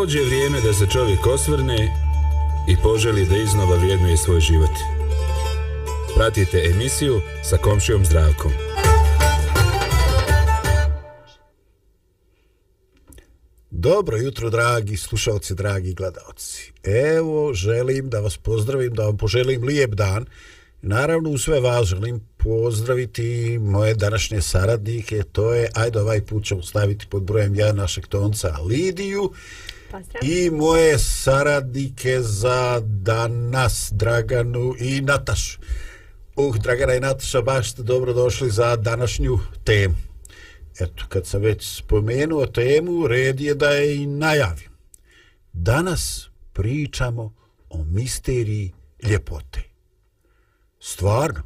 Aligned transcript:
Dođe 0.00 0.20
vrijeme 0.20 0.60
da 0.60 0.72
se 0.72 0.86
čovjek 0.92 1.26
osvrne 1.26 1.92
i 2.68 2.76
poželi 2.82 3.26
da 3.26 3.36
iznova 3.36 3.76
vrijednuje 3.76 4.16
svoj 4.16 4.40
život. 4.40 4.70
Pratite 6.16 6.62
emisiju 6.70 7.20
sa 7.44 7.56
komšijom 7.56 8.04
zdravkom. 8.04 8.52
Dobro 13.70 14.16
jutro, 14.16 14.50
dragi 14.50 14.96
slušalci, 14.96 15.54
dragi 15.54 15.94
gledalci. 15.94 16.72
Evo, 16.82 17.54
želim 17.54 18.10
da 18.10 18.20
vas 18.20 18.36
pozdravim, 18.36 18.94
da 18.94 19.02
vam 19.02 19.16
poželim 19.16 19.64
lijep 19.64 19.90
dan. 19.90 20.26
Naravno, 20.82 21.30
u 21.30 21.38
sve 21.38 21.60
vas 21.60 21.86
želim 21.86 22.20
pozdraviti 22.36 23.58
moje 23.58 23.94
današnje 23.94 24.42
saradnike. 24.42 25.22
To 25.32 25.54
je, 25.54 25.68
ajde 25.74 26.00
ovaj 26.00 26.26
put 26.26 26.44
ćemo 26.44 26.62
staviti 26.62 27.06
pod 27.10 27.22
brojem 27.22 27.54
ja 27.54 27.72
našeg 27.72 28.06
tonca 28.06 28.58
Lidiju. 28.68 29.32
Pozdrav. 29.90 30.24
I 30.24 30.50
moje 30.50 30.98
saradnike 30.98 32.20
za 32.20 32.80
danas, 32.80 33.92
Draganu 33.92 34.74
i 34.78 35.00
Natašu. 35.00 35.60
Uh, 36.36 36.56
Dragana 36.56 36.94
i 36.94 37.00
Nataša, 37.00 37.42
baš 37.42 37.72
ste 37.72 37.82
dobro 37.82 38.12
došli 38.12 38.50
za 38.50 38.76
današnju 38.76 39.38
temu. 39.64 39.94
Eto, 40.80 41.04
kad 41.08 41.26
sam 41.26 41.42
već 41.42 41.78
spomenuo 41.78 42.46
temu, 42.46 43.06
red 43.06 43.40
je 43.40 43.54
da 43.54 43.70
je 43.70 44.02
i 44.02 44.06
najavim. 44.06 44.70
Danas 45.52 46.30
pričamo 46.52 47.34
o 47.68 47.84
misteriji 47.84 48.72
ljepote. 49.08 49.62
Stvarno, 50.80 51.42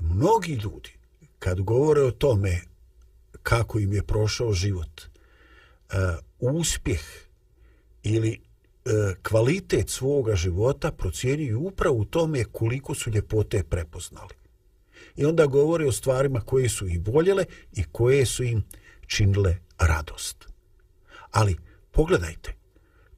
mnogi 0.00 0.54
ljudi, 0.54 0.90
kad 1.38 1.60
govore 1.60 2.00
o 2.00 2.10
tome 2.10 2.60
kako 3.42 3.78
im 3.78 3.92
je 3.92 4.02
prošao 4.02 4.52
život, 4.52 5.00
uh, 5.00 5.98
uspjeh 6.38 7.23
ili 8.04 8.32
e, 8.32 8.90
kvalitet 9.28 9.90
svoga 9.90 10.36
života 10.36 10.92
procijenjuju 10.92 11.60
upravo 11.60 11.96
u 11.96 12.04
tome 12.04 12.44
koliko 12.44 12.94
su 12.94 13.10
ljepote 13.10 13.62
prepoznali. 13.62 14.34
I 15.16 15.24
onda 15.24 15.46
govori 15.46 15.86
o 15.86 15.92
stvarima 15.92 16.40
koje 16.40 16.68
su 16.68 16.86
ih 16.86 17.00
voljele 17.06 17.44
i 17.72 17.84
koje 17.92 18.26
su 18.26 18.44
im 18.44 18.64
činile 19.06 19.56
radost. 19.78 20.48
Ali 21.30 21.56
pogledajte, 21.90 22.54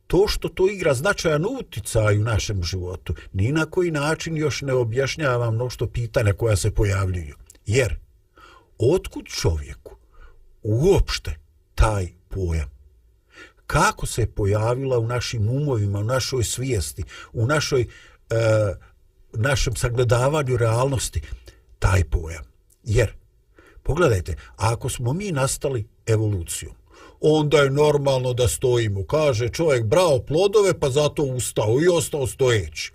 to 0.06 0.28
što 0.28 0.48
to 0.48 0.70
igra 0.70 0.94
značajan 0.94 1.44
uticaj 1.60 2.18
u 2.18 2.24
našem 2.24 2.62
životu, 2.62 3.14
ni 3.32 3.52
na 3.52 3.66
koji 3.66 3.90
način 3.90 4.36
još 4.36 4.62
ne 4.62 4.72
objašnjava 4.72 5.50
mnošto 5.50 5.86
pitanja 5.86 6.32
koja 6.32 6.56
se 6.56 6.70
pojavljuju. 6.70 7.34
Jer, 7.66 7.98
otkud 8.78 9.26
čovjeku 9.26 9.96
uopšte 10.62 11.34
taj 11.74 12.08
pojam? 12.28 12.75
Kako 13.66 14.06
se 14.06 14.26
pojavila 14.26 14.98
u 14.98 15.06
našim 15.06 15.48
umovima, 15.48 15.98
u 15.98 16.04
našoj 16.04 16.44
svijesti, 16.44 17.04
u 17.32 17.46
našoj, 17.46 17.80
e, 17.80 17.86
našem 19.32 19.76
sagledavanju 19.76 20.56
realnosti, 20.56 21.22
taj 21.78 22.04
pojam. 22.04 22.44
Jer, 22.84 23.12
pogledajte, 23.82 24.36
ako 24.56 24.88
smo 24.88 25.12
mi 25.12 25.32
nastali 25.32 25.88
evolucijom, 26.06 26.74
onda 27.20 27.58
je 27.58 27.70
normalno 27.70 28.32
da 28.32 28.48
stojimo. 28.48 29.06
Kaže 29.06 29.48
čovjek 29.48 29.84
brao 29.84 30.22
plodove 30.22 30.80
pa 30.80 30.90
zato 30.90 31.22
ustao 31.22 31.80
i 31.82 31.88
ostao 31.88 32.26
stojeći. 32.26 32.92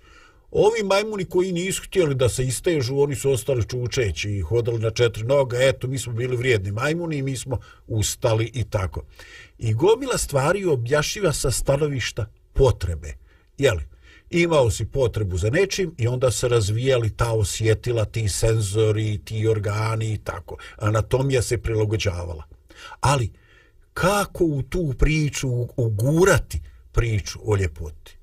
Ovi 0.52 0.82
majmuni 0.84 1.24
koji 1.24 1.52
nisu 1.52 1.82
htjeli 1.84 2.14
da 2.14 2.28
se 2.28 2.44
istežu, 2.44 2.98
oni 2.98 3.14
su 3.14 3.30
ostali 3.30 3.68
čučeći 3.68 4.30
i 4.30 4.40
hodali 4.40 4.78
na 4.78 4.90
četiri 4.90 5.24
noga. 5.24 5.56
Eto, 5.60 5.86
mi 5.86 5.98
smo 5.98 6.12
bili 6.12 6.36
vrijedni 6.36 6.72
majmuni 6.72 7.16
i 7.16 7.22
mi 7.22 7.36
smo 7.36 7.58
ustali 7.86 8.50
i 8.54 8.64
tako. 8.64 9.02
I 9.58 9.74
gomila 9.74 10.18
stvari 10.18 10.64
objašiva 10.64 11.32
sa 11.32 11.50
stanovišta 11.50 12.26
potrebe. 12.52 13.14
Jeli, 13.58 13.82
imao 14.30 14.70
si 14.70 14.84
potrebu 14.84 15.36
za 15.36 15.50
nečim 15.50 15.94
i 15.98 16.08
onda 16.08 16.30
se 16.30 16.48
razvijali 16.48 17.16
ta 17.16 17.32
osjetila, 17.32 18.04
ti 18.04 18.28
senzori, 18.28 19.20
ti 19.24 19.48
organi 19.48 20.12
i 20.12 20.18
tako. 20.18 20.56
Anatomija 20.76 21.42
se 21.42 21.58
prilagođavala. 21.58 22.44
Ali, 23.00 23.30
kako 23.94 24.44
u 24.44 24.62
tu 24.62 24.94
priču 24.98 25.48
ugurati 25.76 26.60
priču 26.92 27.38
o 27.44 27.56
ljepoti? 27.56 28.16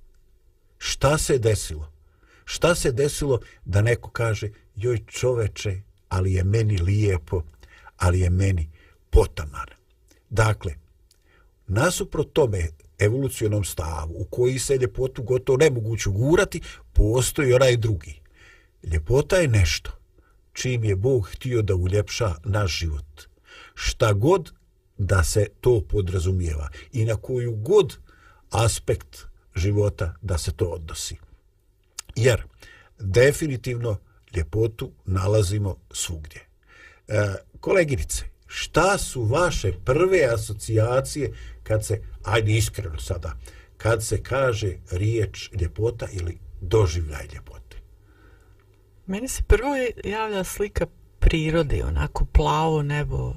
Šta 0.78 1.18
se 1.18 1.38
desilo? 1.38 1.89
Šta 2.52 2.76
se 2.76 2.92
desilo 2.92 3.40
da 3.66 3.82
neko 3.82 4.10
kaže, 4.10 4.50
joj 4.76 5.06
čoveče, 5.08 5.82
ali 6.10 6.34
je 6.34 6.44
meni 6.44 6.78
lijepo, 6.78 7.44
ali 7.98 8.20
je 8.20 8.30
meni 8.30 8.70
potaman. 9.10 9.68
Dakle, 10.30 10.74
nasuprot 11.68 12.34
tome 12.34 12.68
evolucionom 13.00 13.64
stavu 13.64 14.14
u 14.16 14.26
koji 14.26 14.60
se 14.60 14.78
ljepotu 14.78 15.24
gotovo 15.24 15.58
nemoguće 15.58 16.10
gurati, 16.10 16.62
postoji 16.94 17.54
onaj 17.54 17.78
drugi. 17.78 18.22
Ljepota 18.84 19.36
je 19.36 19.48
nešto 19.48 19.92
čim 20.54 20.84
je 20.84 20.96
Bog 20.96 21.30
htio 21.32 21.62
da 21.62 21.76
uljepša 21.76 22.34
naš 22.44 22.80
život. 22.80 23.22
Šta 23.74 24.14
god 24.14 24.52
da 24.98 25.24
se 25.24 25.48
to 25.62 25.82
podrazumijeva 25.90 26.70
i 26.92 27.06
na 27.06 27.16
koju 27.16 27.56
god 27.56 27.98
aspekt 28.50 29.26
života 29.56 30.16
da 30.22 30.38
se 30.38 30.52
to 30.52 30.66
odnosi. 30.66 31.29
Jer 32.24 32.44
definitivno 33.00 33.98
ljepotu 34.36 34.92
nalazimo 35.06 35.76
svugdje. 35.92 36.42
E, 37.08 37.34
koleginice, 37.60 38.26
šta 38.48 38.98
su 38.98 39.24
vaše 39.24 39.74
prve 39.86 40.26
asocijacije 40.34 41.34
kad 41.64 41.86
se, 41.86 42.02
ajde 42.24 42.52
iskreno 42.52 43.00
sada, 43.00 43.38
kad 43.78 44.06
se 44.06 44.24
kaže 44.24 44.74
riječ 44.92 45.50
ljepota 45.54 46.08
ili 46.12 46.38
doživljaj 46.62 47.28
ljepote? 47.34 47.78
Meni 49.06 49.28
se 49.28 49.44
prvo 49.44 49.76
javlja 50.04 50.44
slika 50.44 50.86
prirode, 51.20 51.84
onako 51.84 52.26
plavo 52.26 52.82
nebo, 52.82 53.34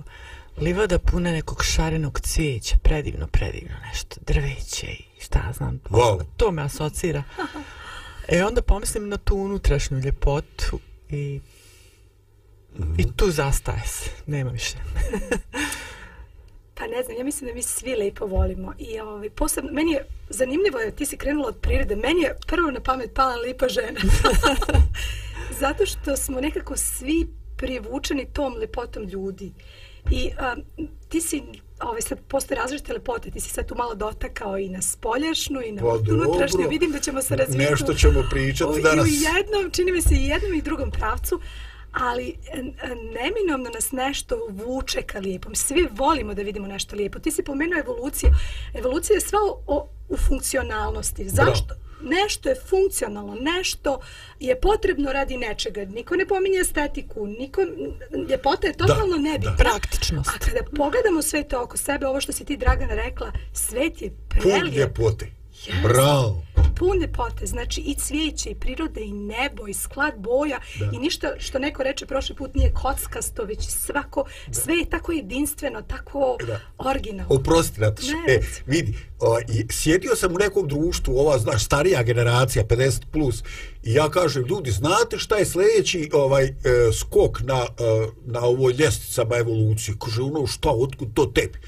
livada 0.59 0.99
pune 0.99 1.33
nekog 1.33 1.65
šarenog 1.65 2.21
cvijeća, 2.21 2.77
predivno, 2.83 3.27
predivno 3.27 3.77
nešto, 3.89 4.17
drveće 4.27 4.87
i 4.87 5.05
šta 5.21 5.53
znam, 5.57 5.81
wow. 5.91 6.25
to 6.37 6.51
me 6.51 6.63
asocira. 6.63 7.23
E 8.29 8.45
onda 8.45 8.63
pomislim 8.63 9.09
na 9.09 9.17
tu 9.17 9.37
unutrašnju 9.37 9.99
ljepotu 9.99 10.79
i 11.09 11.41
Mm 12.79 12.83
-hmm. 12.83 13.01
I 13.01 13.17
tu 13.17 13.31
zastaje 13.31 13.83
se, 13.87 14.11
nema 14.27 14.51
više. 14.51 14.77
pa 16.77 16.87
ne 16.87 17.03
znam, 17.03 17.17
ja 17.19 17.25
mislim 17.25 17.49
da 17.49 17.55
mi 17.55 17.63
svi 17.63 17.95
lepo 17.97 18.27
volimo. 18.27 18.75
I 18.79 19.01
ovaj, 19.01 19.31
posebno, 19.31 19.73
meni 19.73 19.93
je 19.93 20.07
zanimljivo, 20.29 20.79
je, 20.79 20.97
ti 20.97 21.07
si 21.07 21.17
krenula 21.17 21.49
od 21.49 21.57
prirode, 21.61 21.97
meni 21.97 22.23
je 22.23 22.37
prvo 22.47 22.71
na 22.71 22.81
pamet 22.81 23.15
pala 23.15 23.37
lepa 23.37 23.69
žena. 23.69 24.01
Zato 25.61 25.87
što 25.87 26.17
smo 26.17 26.41
nekako 26.41 26.77
svi 26.77 27.27
privučeni 27.57 28.33
tom 28.33 28.55
lepotom 28.55 29.05
ljudi. 29.05 29.53
I 30.11 30.31
a, 30.39 30.57
ti 31.09 31.21
si 31.21 31.43
ovaj, 31.83 32.03
sad 32.03 32.19
postoje 32.29 32.59
različite 32.61 32.93
lepote, 32.93 33.31
ti 33.31 33.41
si 33.41 33.51
sad 33.51 33.69
tu 33.69 33.75
malo 33.75 33.95
dotakao 33.95 34.59
i 34.59 34.69
na 34.69 34.83
spoljašnju 34.83 35.63
i 35.63 35.73
na 35.73 35.83
pa, 35.83 36.13
unutrašnju, 36.13 36.69
vidim 36.69 36.93
da 36.93 36.99
ćemo 36.99 37.23
se 37.23 37.37
razvijeti. 37.37 37.71
Nešto 37.71 37.95
ćemo 37.95 38.25
pričati 38.31 38.83
danas. 38.83 39.07
I 39.07 39.11
u 39.11 39.15
jednom, 39.15 39.71
čini 39.71 39.93
mi 39.93 40.03
se 40.03 40.15
i 40.15 40.27
jednom 40.27 40.55
i 40.55 40.63
drugom 40.63 40.91
pravcu, 40.91 41.41
ali 41.93 42.37
neminomno 42.95 43.71
nas 43.75 43.93
nešto 43.93 44.39
vuče 44.51 45.03
ka 45.03 45.19
lijepom. 45.19 45.55
Svi 45.55 45.89
volimo 45.91 46.35
da 46.35 46.43
vidimo 46.43 46.67
nešto 46.67 46.97
lijepo. 46.97 47.19
Ti 47.19 47.31
si 47.31 47.43
pomenuo 47.43 47.79
evoluciju. 47.79 48.31
Evolucija 48.75 49.15
je 49.15 49.21
sva 49.21 49.39
o, 49.67 49.89
u 50.09 50.17
funkcionalnosti. 50.17 51.29
Zašto? 51.29 51.75
Bro. 51.75 51.92
Nešto 52.03 52.49
je 52.49 52.55
funkcionalno, 52.69 53.35
nešto 53.35 54.01
je 54.41 54.61
potrebno 54.61 55.13
radi 55.13 55.37
nečega. 55.37 55.85
Niko 55.85 56.17
ne 56.17 56.27
pominje 56.27 56.59
estetiku, 56.59 57.27
niko, 57.27 57.63
ljepota 58.29 58.67
je 58.67 58.73
totalno 58.73 59.17
da, 59.17 59.23
nebitna. 59.23 59.51
Da. 59.51 59.57
Praktičnost. 59.57 60.31
A 60.31 60.39
kada 60.39 60.61
pogledamo 60.77 61.23
sve 61.23 61.49
to 61.49 61.63
oko 61.63 61.77
sebe, 61.77 62.07
ovo 62.07 62.21
što 62.21 62.33
si 62.33 62.45
ti, 62.45 62.57
Dragana, 62.57 62.95
rekla, 62.95 63.33
svet 63.53 64.03
je 64.03 64.11
prelijep. 64.29 64.61
Pun 64.61 64.71
ljepote. 64.71 65.42
Yes. 65.67 65.83
Bravo. 65.83 66.43
pun 66.77 66.99
ljepote, 67.01 67.47
znači 67.47 67.81
i 67.81 67.95
cvijeće, 67.95 68.51
i 68.51 68.55
prirode, 68.55 69.01
i 69.01 69.13
nebo, 69.13 69.67
i 69.69 69.75
sklad 69.75 70.15
boja, 70.19 70.59
da. 70.79 70.91
i 70.93 70.99
ništa 70.99 71.33
što 71.39 71.59
neko 71.59 71.83
reče 71.83 72.07
prošli 72.07 72.37
put 72.37 72.55
nije 72.55 72.73
kockasto, 72.73 73.45
već 73.45 73.69
svako, 73.69 74.25
da. 74.47 74.61
sve 74.61 74.75
je 74.75 74.91
tako 74.91 75.13
jedinstveno, 75.13 75.83
tako 75.83 76.37
da. 76.47 76.61
originalno. 76.79 77.35
Oprosti, 77.35 77.81
Nataš, 77.81 78.07
e, 78.29 78.41
vidi, 78.67 78.95
o, 79.21 79.39
i, 79.39 79.67
sjedio 79.71 80.17
sam 80.17 80.35
u 80.35 80.39
nekom 80.39 80.69
društvu, 80.69 81.19
ova, 81.19 81.39
znaš, 81.39 81.65
starija 81.65 82.03
generacija, 82.03 82.65
50+, 82.65 83.01
plus, 83.13 83.43
i 83.83 83.93
ja 83.95 84.09
kažem, 84.11 84.45
ljudi, 84.47 84.71
znate 84.71 85.19
šta 85.19 85.37
je 85.37 85.47
sljedeći 85.47 86.11
ovaj, 86.13 86.45
e, 86.45 86.55
skok 86.93 87.41
na, 87.41 87.67
e, 87.79 88.07
na 88.25 88.41
ovoj 88.41 88.73
ljesticama 88.73 89.37
evolucije? 89.37 89.95
Kaže, 90.05 90.23
ono, 90.23 90.47
šta, 90.47 90.71
otkud 90.71 91.09
to 91.15 91.27
tebi? 91.27 91.59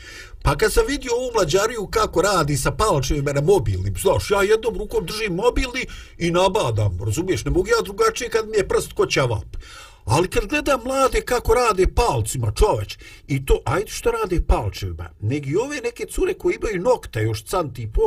Pa 0.44 0.56
kad 0.56 0.72
sam 0.72 0.86
vidio 0.86 1.12
ovu 1.14 1.30
mlađariju 1.34 1.86
kako 1.86 2.22
radi 2.22 2.56
sa 2.56 2.70
palčevima 2.70 3.32
na 3.32 3.40
mobilnim, 3.40 3.94
znaš, 4.02 4.30
ja 4.30 4.42
jednom 4.42 4.78
rukom 4.78 5.06
držim 5.06 5.34
mobilni 5.34 5.86
i 6.18 6.30
nabadam, 6.30 6.98
razumiješ, 7.06 7.44
ne 7.44 7.50
mogu 7.50 7.68
ja 7.68 7.82
drugačije 7.84 8.30
kad 8.30 8.48
mi 8.48 8.56
je 8.56 8.68
prst 8.68 8.92
ko 8.92 9.06
ćavap. 9.06 9.56
Ali 10.04 10.28
kad 10.28 10.46
gledam 10.46 10.80
mlade 10.84 11.20
kako 11.20 11.54
rade 11.54 11.86
palcima, 11.94 12.52
čoveč, 12.52 12.98
i 13.26 13.46
to, 13.46 13.60
ajde 13.64 13.90
što 13.90 14.10
rade 14.10 14.40
palčevima, 14.46 15.10
negi 15.20 15.56
ove 15.56 15.80
neke 15.80 16.06
cure 16.06 16.34
koje 16.34 16.54
imaju 16.54 16.80
nokta 16.80 17.20
još 17.20 17.44
cantipo, 17.44 18.02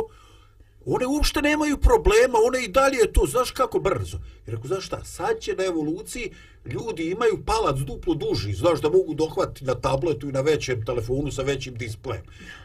one 0.86 1.06
uopšte 1.06 1.42
nemaju 1.42 1.76
problema, 1.76 2.38
one 2.46 2.64
i 2.64 2.68
dalje 2.68 2.96
je 2.96 3.12
to, 3.12 3.26
znaš 3.26 3.50
kako 3.50 3.78
brzo. 3.78 4.18
I 4.46 4.50
rekao, 4.50 4.66
znaš 4.66 4.86
šta, 4.86 5.04
sad 5.04 5.40
će 5.40 5.54
na 5.54 5.64
evoluciji 5.64 6.32
ljudi 6.72 7.10
imaju 7.10 7.44
palac 7.46 7.78
duplo 7.78 8.14
duži, 8.14 8.52
znaš 8.52 8.80
da 8.80 8.90
mogu 8.90 9.14
dohvatiti 9.14 9.64
na 9.64 9.74
tabletu 9.74 10.28
i 10.28 10.32
na 10.32 10.40
većem 10.40 10.84
telefonu 10.84 11.30
sa 11.30 11.42
većim 11.42 11.74
displejem. 11.74 12.22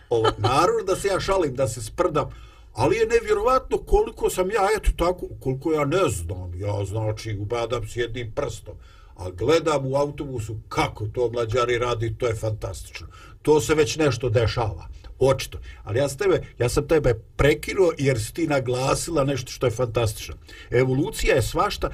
Ovo, 0.09 0.31
naravno 0.38 0.83
da 0.88 0.95
se 0.95 1.07
ja 1.07 1.19
šalim, 1.19 1.55
da 1.55 1.67
se 1.67 1.81
sprdam, 1.81 2.29
ali 2.73 2.95
je 2.95 3.07
nevjerovatno 3.07 3.77
koliko 3.77 4.29
sam 4.29 4.51
ja, 4.51 4.67
eto 4.77 4.91
tako, 4.97 5.27
koliko 5.39 5.73
ja 5.73 5.85
ne 5.85 6.09
znam, 6.09 6.53
ja 6.55 6.85
znači 6.85 7.38
ubadam 7.41 7.88
s 7.88 7.95
jednim 7.95 8.31
prstom, 8.31 8.75
a 9.15 9.29
gledam 9.29 9.85
u 9.85 9.95
autobusu 9.95 10.55
kako 10.69 11.07
to 11.07 11.29
mlađari 11.31 11.77
radi, 11.77 12.15
to 12.17 12.27
je 12.27 12.35
fantastično. 12.35 13.07
To 13.41 13.61
se 13.61 13.75
već 13.75 13.97
nešto 13.97 14.29
dešava 14.29 14.88
očito. 15.19 15.57
Ali 15.83 16.00
ja 16.00 16.09
sam 16.09 16.17
tebe, 16.17 16.41
ja 16.59 16.69
sam 16.69 16.88
tebe 16.88 17.13
prekinuo 17.35 17.91
jer 17.97 18.21
si 18.21 18.33
ti 18.33 18.47
naglasila 18.47 19.23
nešto 19.23 19.51
što 19.51 19.67
je 19.67 19.71
fantastično. 19.71 20.35
Evolucija 20.71 21.35
je 21.35 21.41
svašta 21.41 21.89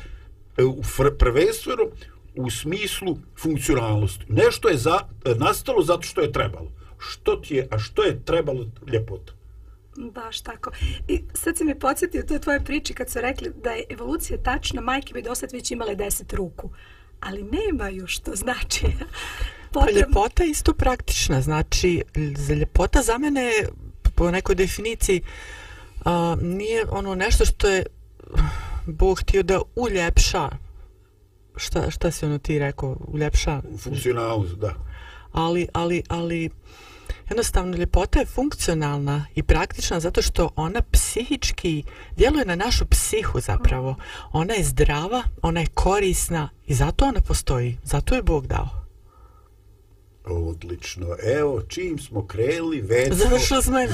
u 0.65 0.81
prvenstveno 1.17 1.83
u 2.35 2.50
smislu 2.50 3.17
funkcionalnosti. 3.41 4.25
Nešto 4.27 4.69
je 4.69 4.77
za, 4.77 5.00
nastalo 5.38 5.83
zato 5.83 6.01
što 6.01 6.21
je 6.21 6.31
trebalo. 6.31 6.71
Što 6.97 7.35
ti 7.35 7.56
je, 7.56 7.67
a 7.71 7.79
što 7.79 8.03
je 8.03 8.25
trebalo 8.25 8.65
ljepota? 8.88 9.33
Baš 9.97 10.41
tako. 10.41 10.71
I 11.07 11.21
sad 11.33 11.57
si 11.57 11.63
me 11.63 11.79
podsjetio 11.79 12.23
to 12.23 12.33
je 12.33 12.41
tvoje 12.41 12.63
priči 12.63 12.94
kad 12.94 13.09
su 13.09 13.21
rekli 13.21 13.51
da 13.63 13.71
je 13.71 13.85
evolucija 13.89 14.38
tačna, 14.44 14.81
majke 14.81 15.13
bi 15.13 15.21
dosad 15.21 15.51
već 15.51 15.71
imale 15.71 15.95
deset 15.95 16.33
ruku. 16.33 16.69
Ali 17.19 17.44
nemaju 17.44 18.07
što 18.07 18.35
znači. 18.35 18.85
Pa 19.73 19.91
ljepota 19.91 20.44
je 20.44 20.50
isto 20.50 20.73
praktična, 20.73 21.41
znači 21.41 22.01
za 22.38 22.53
ljepota 22.53 23.01
za 23.01 23.17
mene 23.17 23.51
po 24.15 24.31
nekoj 24.31 24.56
definiciji 24.56 25.21
a, 26.06 26.38
nije 26.41 26.85
ono 26.91 27.15
nešto 27.15 27.45
što 27.45 27.69
je 27.69 27.85
Bog 28.94 29.19
htio 29.19 29.44
da 29.44 29.62
uljepša. 29.75 30.50
Šta, 31.56 31.91
šta 31.91 32.12
si 32.12 32.25
ono 32.25 32.38
ti 32.38 32.59
rekao, 32.59 32.97
uljepša? 33.07 33.62
Funkcionalnost, 33.83 34.56
da. 34.56 34.74
Ali, 35.31 35.68
ali, 35.74 36.03
ali 36.07 36.50
jednostavno 37.30 37.77
ljepota 37.77 38.19
je 38.19 38.25
funkcionalna 38.25 39.25
i 39.36 39.44
praktična 39.44 40.00
zato 40.00 40.21
što 40.21 40.50
ona 40.56 40.81
psihički 40.91 41.83
djeluje 42.15 42.45
na 42.45 42.56
našu 42.56 42.86
psihu 42.86 43.39
zapravo. 43.39 43.95
Ona 44.31 44.53
je 44.53 44.63
zdrava, 44.63 45.24
ona 45.42 45.59
je 45.59 45.68
korisna 45.68 46.50
i 46.68 46.74
zato 46.74 47.06
ona 47.06 47.21
postoji, 47.21 47.77
zato 47.83 48.15
je 48.15 48.24
Bog 48.24 48.47
dao 48.47 48.88
Odlično. 50.29 51.15
Evo, 51.23 51.61
čim 51.67 51.99
smo 51.99 52.27
kreli, 52.27 52.81
već 52.81 53.13
smo 53.13 53.37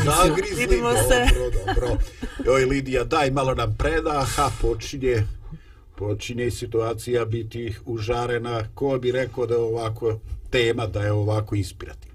zagrizli. 0.06 0.66
Vidimo 0.68 0.90
dobro, 0.90 1.04
se. 1.08 1.26
dobro. 1.66 1.98
Joj, 2.46 2.66
Lidija, 2.66 3.04
daj 3.04 3.32
malo 3.32 3.56
nam 3.56 3.76
predaha, 3.78 4.50
počinje, 4.62 5.24
počinje 5.96 6.52
situacija 6.52 7.26
biti 7.26 7.76
užarena. 7.86 8.68
Ko 8.74 8.98
bi 8.98 9.12
rekao 9.12 9.46
da 9.46 9.54
je 9.54 9.60
ovako 9.60 10.20
tema, 10.50 10.88
da 10.88 11.02
je 11.02 11.12
ovako 11.12 11.56
inspirativna? 11.56 12.15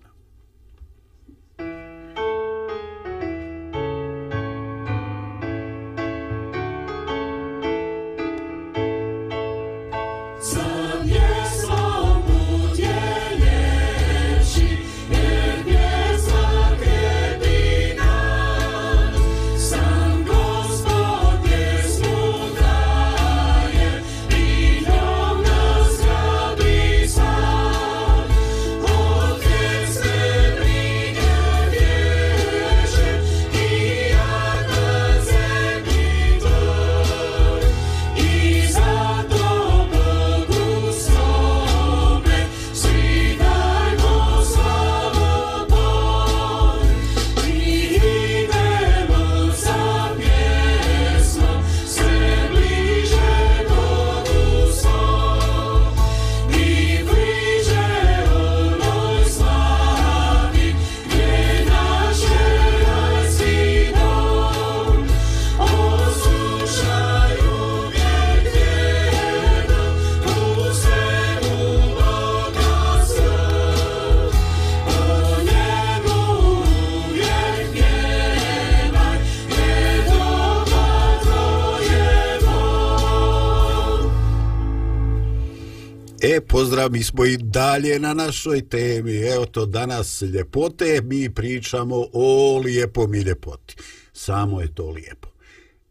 Mi 86.91 87.03
smo 87.03 87.25
i 87.25 87.37
dalje 87.37 87.99
na 87.99 88.15
našoj 88.15 88.69
temi. 88.69 89.17
Evo 89.17 89.47
to 89.47 89.67
danas 89.67 90.23
ljepote, 90.23 91.01
mi 91.05 91.35
pričamo 91.35 92.07
o 92.13 92.59
lijepom 92.65 93.15
i 93.15 93.21
ljepoti. 93.21 93.77
Samo 94.13 94.61
je 94.61 94.75
to 94.75 94.91
lijepo. 94.91 95.29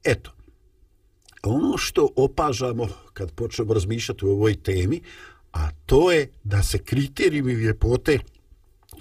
Eto, 0.04 0.32
ono 1.44 1.78
što 1.78 2.10
opažamo 2.16 2.88
kad 3.14 3.32
počnemo 3.32 3.74
razmišljati 3.74 4.26
o 4.26 4.32
ovoj 4.32 4.64
temi, 4.64 5.02
a 5.54 5.72
to 5.86 6.12
je 6.12 6.32
da 6.44 6.64
se 6.64 6.78
kriterijumi 6.78 7.54
ljepote 7.54 8.20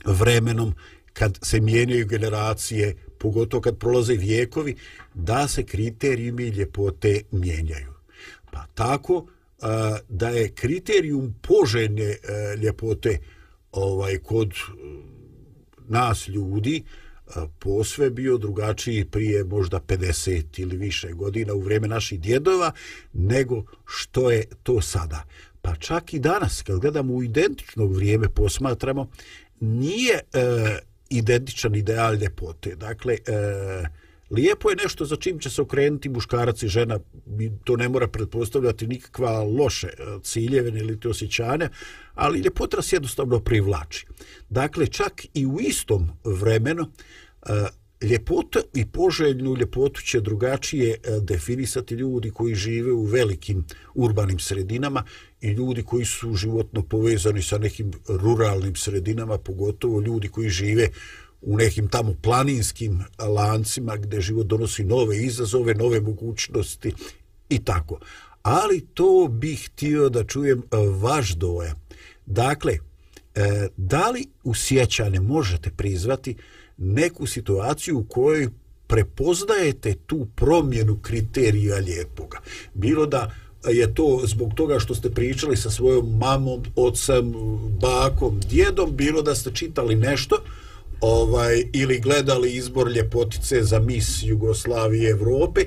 vremenom 0.04 0.74
kad 1.12 1.38
se 1.42 1.60
mijenjaju 1.60 2.06
generacije, 2.06 2.96
pogotovo 3.18 3.60
kad 3.60 3.78
prolaze 3.78 4.14
vijekovi, 4.14 4.76
da 5.14 5.48
se 5.48 5.62
kriterijumi 5.62 6.48
ljepote 6.48 7.22
mijenjaju. 7.30 7.92
Pa 8.50 8.66
tako, 8.74 9.26
da 10.08 10.28
je 10.28 10.50
kriterijum 10.50 11.34
poželjne 11.42 12.04
e, 12.04 12.18
ljepote 12.56 13.18
ovaj 13.72 14.18
kod 14.18 14.52
e, 14.52 14.54
nas 15.88 16.28
ljudi 16.28 16.82
e, 16.82 17.30
posve 17.58 18.10
bio 18.10 18.38
drugačiji 18.38 19.04
prije 19.04 19.44
možda 19.44 19.80
50 19.80 20.60
ili 20.60 20.76
više 20.76 21.12
godina 21.12 21.54
u 21.54 21.60
vrijeme 21.60 21.88
naših 21.88 22.20
djedova 22.20 22.72
nego 23.12 23.64
što 23.86 24.30
je 24.30 24.44
to 24.62 24.80
sada. 24.80 25.24
Pa 25.62 25.76
čak 25.76 26.14
i 26.14 26.18
danas 26.18 26.62
kad 26.62 26.78
gledamo 26.78 27.14
u 27.14 27.22
identično 27.22 27.86
vrijeme 27.86 28.28
posmatramo 28.28 29.10
nije 29.60 30.14
e, 30.14 30.78
identičan 31.10 31.74
ideal 31.74 32.14
ljepote. 32.14 32.76
Dakle, 32.76 33.14
e, 33.14 33.18
Lijepo 34.30 34.70
je 34.70 34.76
nešto 34.76 35.04
za 35.04 35.16
čim 35.16 35.38
će 35.38 35.50
se 35.50 35.62
okrenuti 35.62 36.08
muškarac 36.08 36.62
i 36.62 36.68
žena, 36.68 36.98
to 37.64 37.76
ne 37.76 37.88
mora 37.88 38.08
pretpostavljati 38.08 38.86
nikakva 38.86 39.42
loše 39.42 39.86
e, 39.86 39.92
ciljeve 40.22 40.68
ili 40.68 41.00
te 41.00 41.08
osjećanja, 41.08 41.70
ali 42.14 42.38
ljepota 42.38 42.76
nas 42.76 42.92
jednostavno 42.92 43.40
privlači. 43.40 44.06
Dakle, 44.48 44.86
čak 44.86 45.26
i 45.34 45.46
u 45.46 45.60
istom 45.60 46.10
vremenu, 46.24 46.86
e, 47.42 47.52
ljepota 48.02 48.60
i 48.74 48.86
poželjnu 48.86 49.56
ljepotu 49.56 50.00
će 50.02 50.20
drugačije 50.20 50.94
e, 50.94 51.20
definisati 51.20 51.94
ljudi 51.94 52.30
koji 52.30 52.54
žive 52.54 52.92
u 52.92 53.04
velikim 53.04 53.64
urbanim 53.94 54.38
sredinama 54.38 55.04
i 55.40 55.50
ljudi 55.50 55.82
koji 55.82 56.04
su 56.04 56.34
životno 56.34 56.82
povezani 56.82 57.42
sa 57.42 57.58
nekim 57.58 57.90
ruralnim 58.08 58.76
sredinama, 58.76 59.38
pogotovo 59.38 60.00
ljudi 60.00 60.28
koji 60.28 60.48
žive 60.48 60.88
u 61.40 61.56
nekim 61.56 61.88
tamo 61.88 62.14
planinskim 62.22 63.04
lancima 63.18 63.96
gdje 63.96 64.20
život 64.20 64.46
donosi 64.46 64.84
nove 64.84 65.18
izazove, 65.18 65.74
nove 65.74 66.00
mogućnosti 66.00 66.92
i 67.48 67.64
tako. 67.64 67.98
Ali 68.42 68.86
to 68.94 69.28
bih 69.30 69.70
htio 69.72 70.08
da 70.08 70.24
čujem 70.24 70.58
e, 70.58 70.76
vaš 71.00 71.34
dojam. 71.34 71.76
Dakle, 72.26 72.72
e, 73.34 73.68
da 73.76 74.10
li 74.10 74.26
u 74.44 74.54
sjećane 74.54 75.20
možete 75.20 75.70
prizvati 75.70 76.36
neku 76.76 77.26
situaciju 77.26 77.98
u 77.98 78.04
kojoj 78.04 78.48
prepoznajete 78.86 79.94
tu 80.06 80.26
promjenu 80.34 80.98
kriterija 81.02 81.76
lijepoga? 81.76 82.38
Bilo 82.74 83.06
da 83.06 83.34
je 83.68 83.94
to 83.94 84.22
zbog 84.24 84.54
toga 84.54 84.78
što 84.78 84.94
ste 84.94 85.10
pričali 85.10 85.56
sa 85.56 85.70
svojom 85.70 86.18
mamom, 86.18 86.62
ocem, 86.76 87.34
bakom, 87.80 88.40
djedom, 88.40 88.96
bilo 88.96 89.22
da 89.22 89.34
ste 89.34 89.50
čitali 89.54 89.94
nešto 89.94 90.36
ovaj 91.00 91.64
ili 91.72 92.00
gledali 92.00 92.52
izbor 92.52 92.90
ljepotice 92.90 93.62
za 93.62 93.80
mis 93.80 94.22
Jugoslavije 94.22 95.10
Evrope 95.10 95.60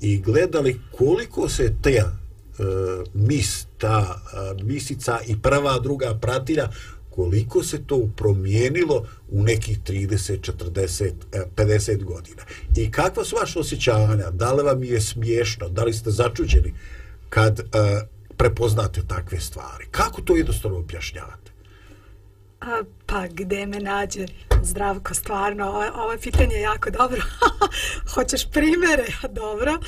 i 0.00 0.18
gledali 0.18 0.80
koliko 0.98 1.48
se 1.48 1.74
te 1.82 2.02
uh, 2.04 2.66
mis, 3.14 3.66
ta 3.78 4.22
uh, 4.22 4.64
misica 4.64 5.18
i 5.26 5.36
prva, 5.42 5.78
druga 5.78 6.18
pratilja 6.20 6.68
koliko 7.10 7.62
se 7.62 7.86
to 7.86 8.08
promijenilo 8.16 9.06
u 9.30 9.42
nekih 9.42 9.78
30, 9.80 10.52
40, 10.52 11.12
50 11.56 12.04
godina. 12.04 12.42
I 12.76 12.90
kakva 12.90 13.24
su 13.24 13.36
vaše 13.36 13.58
osjećanja? 13.58 14.30
Da 14.30 14.52
li 14.52 14.62
vam 14.62 14.84
je 14.84 15.00
smiješno? 15.00 15.68
Da 15.68 15.84
li 15.84 15.92
ste 15.92 16.10
začuđeni 16.10 16.74
kad 17.28 17.60
uh, 17.60 17.66
prepoznate 18.36 19.02
takve 19.08 19.40
stvari? 19.40 19.86
Kako 19.90 20.22
to 20.22 20.36
jednostavno 20.36 20.78
objašnjavate? 20.78 21.55
A, 22.66 22.82
pa 23.06 23.26
gde 23.30 23.66
me 23.66 23.80
nađe? 23.80 24.26
Zdravko 24.62 25.14
stvarno 25.14 25.66
ovo, 25.68 25.84
ovo 25.94 26.16
pitanje 26.22 26.54
je 26.54 26.60
jako 26.60 26.90
dobro. 26.90 27.22
Hoćeš 28.14 28.50
primere? 28.50 29.04
Dobro. 29.40 29.78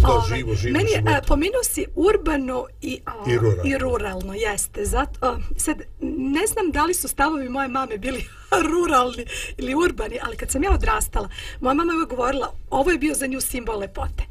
Da, 0.00 0.08
ove, 0.08 0.36
živo, 0.36 0.54
živo, 0.54 0.72
meni 0.72 0.90
je 0.90 1.02
život. 1.06 1.26
pominuo 1.26 1.62
si 1.64 1.86
urbano 1.94 2.66
i, 2.80 3.00
o, 3.06 3.30
I, 3.30 3.36
ruralno. 3.36 3.62
i 3.64 3.78
ruralno 3.78 4.34
jeste. 4.34 4.84
Zato 4.84 5.26
o, 5.28 5.38
sad 5.56 5.82
ne 6.00 6.46
znam 6.46 6.70
da 6.70 6.84
li 6.84 6.94
su 6.94 7.08
stavovi 7.08 7.48
moje 7.48 7.68
mame 7.68 7.98
bili 7.98 8.28
ruralni 8.70 9.26
ili 9.56 9.74
urbani 9.74 10.18
ali 10.22 10.36
kad 10.36 10.50
sam 10.50 10.62
ja 10.64 10.72
odrastala 10.72 11.28
moja 11.60 11.74
mama 11.74 11.92
je 11.92 12.06
govorila 12.06 12.54
ovo 12.70 12.90
je 12.90 12.98
bio 12.98 13.14
za 13.14 13.26
nju 13.26 13.40
simbol 13.40 13.78
lepote. 13.78 14.24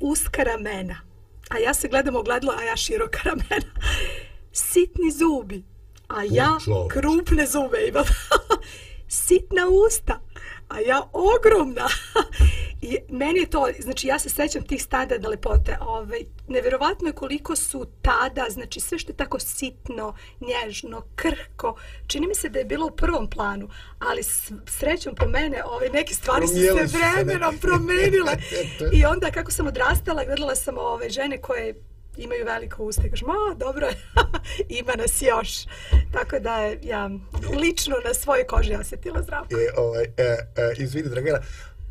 Uska 0.00 0.42
ramena. 0.42 1.00
A 1.50 1.58
ja 1.58 1.74
se 1.74 1.88
gledam 1.88 2.16
ogledalo 2.16 2.52
a 2.58 2.62
ja 2.62 2.76
široka 2.76 3.18
ramena. 3.24 3.72
Sitni 4.52 5.10
zubi 5.10 5.75
a 6.08 6.22
ja 6.30 6.58
krupne 6.90 7.46
zube 7.46 7.78
imam. 7.88 8.04
Sitna 9.08 9.62
usta, 9.86 10.20
a 10.68 10.80
ja 10.80 11.08
ogromna. 11.12 11.88
I 12.82 12.98
meni 13.08 13.40
je 13.40 13.50
to, 13.50 13.68
znači 13.78 14.06
ja 14.06 14.18
se 14.18 14.28
sećam 14.28 14.62
tih 14.62 14.82
standarda 14.82 15.28
lepote. 15.28 15.78
Ovaj, 15.80 16.20
neverovatno 16.48 17.08
je 17.08 17.12
koliko 17.12 17.56
su 17.56 17.86
tada, 18.02 18.46
znači 18.50 18.80
sve 18.80 18.98
što 18.98 19.12
je 19.12 19.16
tako 19.16 19.38
sitno, 19.38 20.14
nježno, 20.40 21.02
krhko, 21.14 21.76
čini 22.06 22.26
mi 22.26 22.34
se 22.34 22.48
da 22.48 22.58
je 22.58 22.64
bilo 22.64 22.86
u 22.86 22.96
prvom 22.96 23.30
planu, 23.30 23.68
ali 23.98 24.22
s, 24.22 24.52
srećom 24.66 25.14
po 25.14 25.28
mene, 25.28 25.64
ovaj, 25.64 25.88
neke 25.88 26.14
stvari 26.14 26.46
se 26.46 26.54
su 26.54 26.88
se 26.88 26.98
vremenom 26.98 27.58
promenile. 27.58 28.36
I 28.98 29.04
onda 29.04 29.30
kako 29.30 29.50
sam 29.50 29.66
odrastala, 29.66 30.24
gledala 30.24 30.54
sam 30.54 30.78
ove 30.78 31.10
žene 31.10 31.40
koje 31.40 31.74
imaju 32.16 32.44
veliko 32.44 32.84
usta 32.84 33.02
i 33.06 33.10
kažem, 33.10 33.28
a 33.30 33.54
dobro 33.54 33.88
ima 34.80 34.92
nas 34.98 35.22
još. 35.22 35.66
Tako 36.12 36.38
da 36.38 36.56
ja 36.82 37.10
lično 37.62 37.96
na 38.04 38.14
svojoj 38.14 38.46
koži 38.46 38.74
osjetila 38.74 39.22
zdravko. 39.22 39.54
E, 39.54 39.80
ovaj, 39.80 40.04
e, 40.04 40.22
e, 40.56 40.74
izvini, 40.78 41.08
Dragana, 41.08 41.38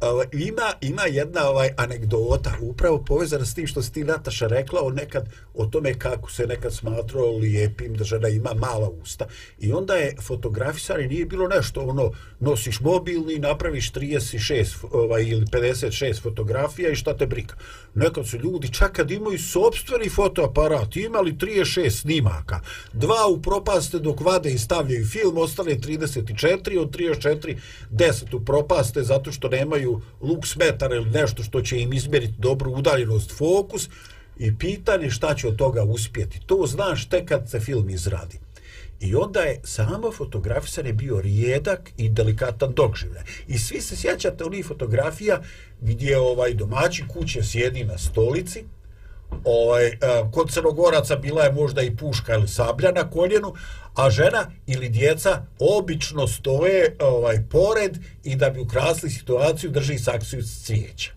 ovaj, 0.01 0.25
ima, 0.33 0.73
ima 0.81 1.01
jedna 1.01 1.49
ovaj 1.49 1.69
anegdota 1.77 2.51
upravo 2.61 3.03
povezana 3.03 3.45
s 3.45 3.53
tim 3.53 3.67
što 3.67 3.81
si 3.81 3.93
ti 3.93 4.03
Nataša 4.03 4.47
rekla 4.47 4.81
o 4.81 4.89
nekad 4.89 5.29
o 5.53 5.65
tome 5.65 5.99
kako 5.99 6.31
se 6.31 6.47
nekad 6.47 6.73
smatrao 6.73 7.37
lijepim 7.37 7.93
da 7.93 8.03
žena 8.03 8.27
ima 8.27 8.53
mala 8.53 8.89
usta. 8.89 9.27
I 9.59 9.71
onda 9.73 9.95
je 9.95 10.15
fotografisanje 10.21 11.07
nije 11.07 11.25
bilo 11.25 11.47
nešto 11.47 11.81
ono 11.81 12.11
nosiš 12.39 12.79
mobilni 12.79 13.39
napraviš 13.39 13.91
36 13.91 14.85
ovaj, 14.91 15.23
ili 15.23 15.45
56 15.45 16.21
fotografija 16.21 16.89
i 16.89 16.95
šta 16.95 17.17
te 17.17 17.25
brika. 17.25 17.55
Nekad 17.93 18.27
su 18.27 18.37
ljudi 18.37 18.73
čak 18.73 18.91
kad 18.91 19.11
imaju 19.11 19.39
sobstveni 19.39 20.09
fotoaparat 20.09 20.95
imali 20.95 21.33
36 21.33 21.89
snimaka 21.89 22.61
dva 22.93 23.27
upropaste 23.27 23.99
dok 23.99 24.21
vade 24.21 24.51
i 24.51 24.57
stavljaju 24.57 25.05
film 25.05 25.37
ostane 25.37 25.75
34 25.77 26.79
od 26.79 26.95
34 26.95 27.57
10 27.91 28.35
upropaste 28.35 29.03
zato 29.03 29.31
što 29.31 29.49
nemaju 29.49 29.84
lux 30.21 30.57
metar 30.57 30.91
ili 30.91 31.09
nešto 31.09 31.43
što 31.43 31.61
će 31.61 31.79
im 31.79 31.93
izmjeriti 31.93 32.33
dobru 32.37 32.71
udaljenost 32.71 33.37
fokus 33.37 33.89
i 34.37 34.57
pitanje 34.57 35.09
šta 35.09 35.35
će 35.35 35.47
od 35.47 35.55
toga 35.55 35.83
uspjeti. 35.83 36.39
To 36.45 36.65
znaš 36.67 37.09
tek 37.09 37.25
kad 37.29 37.49
se 37.49 37.59
film 37.59 37.89
izradi. 37.89 38.39
I 38.99 39.15
onda 39.15 39.39
je 39.39 39.61
samo 39.63 40.11
fotografisanje 40.11 40.93
bio 40.93 41.21
rijedak 41.21 41.91
i 41.97 42.09
delikatan 42.09 42.73
doživljaj. 42.73 43.23
I 43.47 43.57
svi 43.57 43.81
se 43.81 43.95
sjećate 43.95 44.43
onih 44.43 44.65
fotografija 44.65 45.41
gdje 45.81 46.19
ovaj 46.19 46.53
domaći 46.53 47.03
kuće 47.07 47.43
sjedi 47.43 47.83
na 47.83 47.97
stolici, 47.97 48.63
ovaj, 49.43 49.87
e, 49.87 49.97
kod 50.31 50.51
crnogoraca 50.51 51.15
bila 51.15 51.43
je 51.43 51.51
možda 51.51 51.81
i 51.81 51.95
puška 51.95 52.33
ili 52.33 52.47
sablja 52.47 52.91
na 52.91 53.09
koljenu, 53.09 53.53
a 53.95 54.09
žena 54.09 54.51
ili 54.67 54.89
djeca 54.89 55.41
obično 55.59 56.27
stoje 56.27 56.95
ovaj 56.99 57.43
pored 57.49 57.97
i 58.23 58.35
da 58.35 58.49
bi 58.49 58.59
ukrasili 58.59 59.11
situaciju 59.11 59.71
drži 59.71 59.97
saksiju 59.97 60.43
cvijeća. 60.65 61.11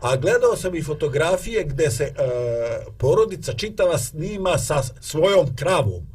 A 0.00 0.16
gledao 0.16 0.56
sam 0.56 0.74
i 0.74 0.82
fotografije 0.82 1.64
gdje 1.64 1.90
se 1.90 2.04
e, 2.04 2.12
porodica 2.98 3.52
čitava 3.52 3.98
snima 3.98 4.58
sa 4.58 4.82
svojom 5.00 5.56
kravom. 5.56 6.06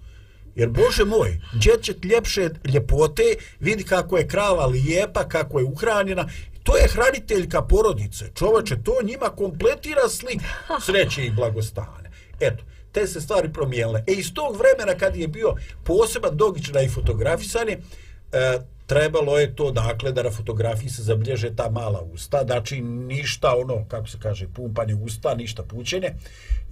Jer, 0.56 0.70
Bože 0.70 1.06
moj, 1.06 1.42
gdje 1.54 1.74
ljepše 2.04 2.50
ljepote, 2.74 3.24
vidi 3.60 3.84
kako 3.84 4.18
je 4.18 4.28
krava 4.28 4.66
lijepa, 4.66 5.28
kako 5.28 5.60
je 5.60 5.66
uhranjena. 5.66 6.28
To 6.66 6.78
je 6.78 6.88
hraniteljka 6.88 7.62
porodice. 7.62 8.26
Čovače, 8.36 8.84
to 8.84 8.92
njima 9.04 9.30
kompletira 9.30 10.10
slik 10.10 10.42
sreće 10.86 11.26
i 11.26 11.32
blagostane. 11.32 12.10
Eto, 12.40 12.64
te 12.92 13.08
se 13.08 13.22
stvari 13.22 13.54
promijenile. 13.54 14.04
E, 14.08 14.12
iz 14.12 14.34
tog 14.34 14.58
vremena 14.58 15.00
kad 15.00 15.16
je 15.16 15.28
bio 15.28 15.56
poseban 15.84 16.38
događaj 16.38 16.86
i 16.86 16.90
fotografisanje, 16.90 17.78
e, 18.32 18.60
trebalo 18.86 19.40
je 19.40 19.56
to 19.56 19.72
dakle 19.72 20.12
da 20.12 20.24
na 20.24 20.32
fotografiji 20.32 20.90
se 20.90 21.04
zabilježe 21.04 21.56
ta 21.56 21.70
mala 21.70 22.02
usta, 22.14 22.44
znači 22.46 22.82
ništa 22.82 23.56
ono, 23.58 23.86
kako 23.88 24.08
se 24.08 24.18
kaže, 24.22 24.48
pumpanje 24.56 24.96
usta, 24.96 25.36
ništa 25.36 25.64
pućenje. 25.64 26.14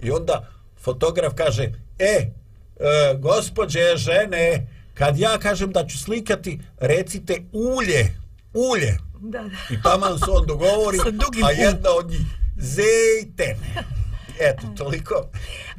I 0.02 0.10
onda 0.10 0.48
fotograf 0.80 1.34
kaže, 1.34 1.72
e, 1.98 2.04
e 2.04 3.14
gospođe, 3.18 3.96
žene, 3.96 4.66
kad 4.94 5.18
ja 5.18 5.38
kažem 5.38 5.72
da 5.72 5.86
ću 5.86 5.98
slikati, 5.98 6.60
recite 6.78 7.42
ulje, 7.52 8.23
ulje. 8.54 8.98
Da, 9.20 9.42
da. 9.42 9.74
I 9.74 9.82
taman 9.82 10.18
se 10.18 10.30
on 10.30 10.46
dogovori, 10.46 10.98
a 11.44 11.50
jedna 11.50 11.90
od 11.98 12.10
njih, 12.10 12.20
zejten. 12.56 13.56
Eto, 14.40 14.66
toliko. 14.76 15.14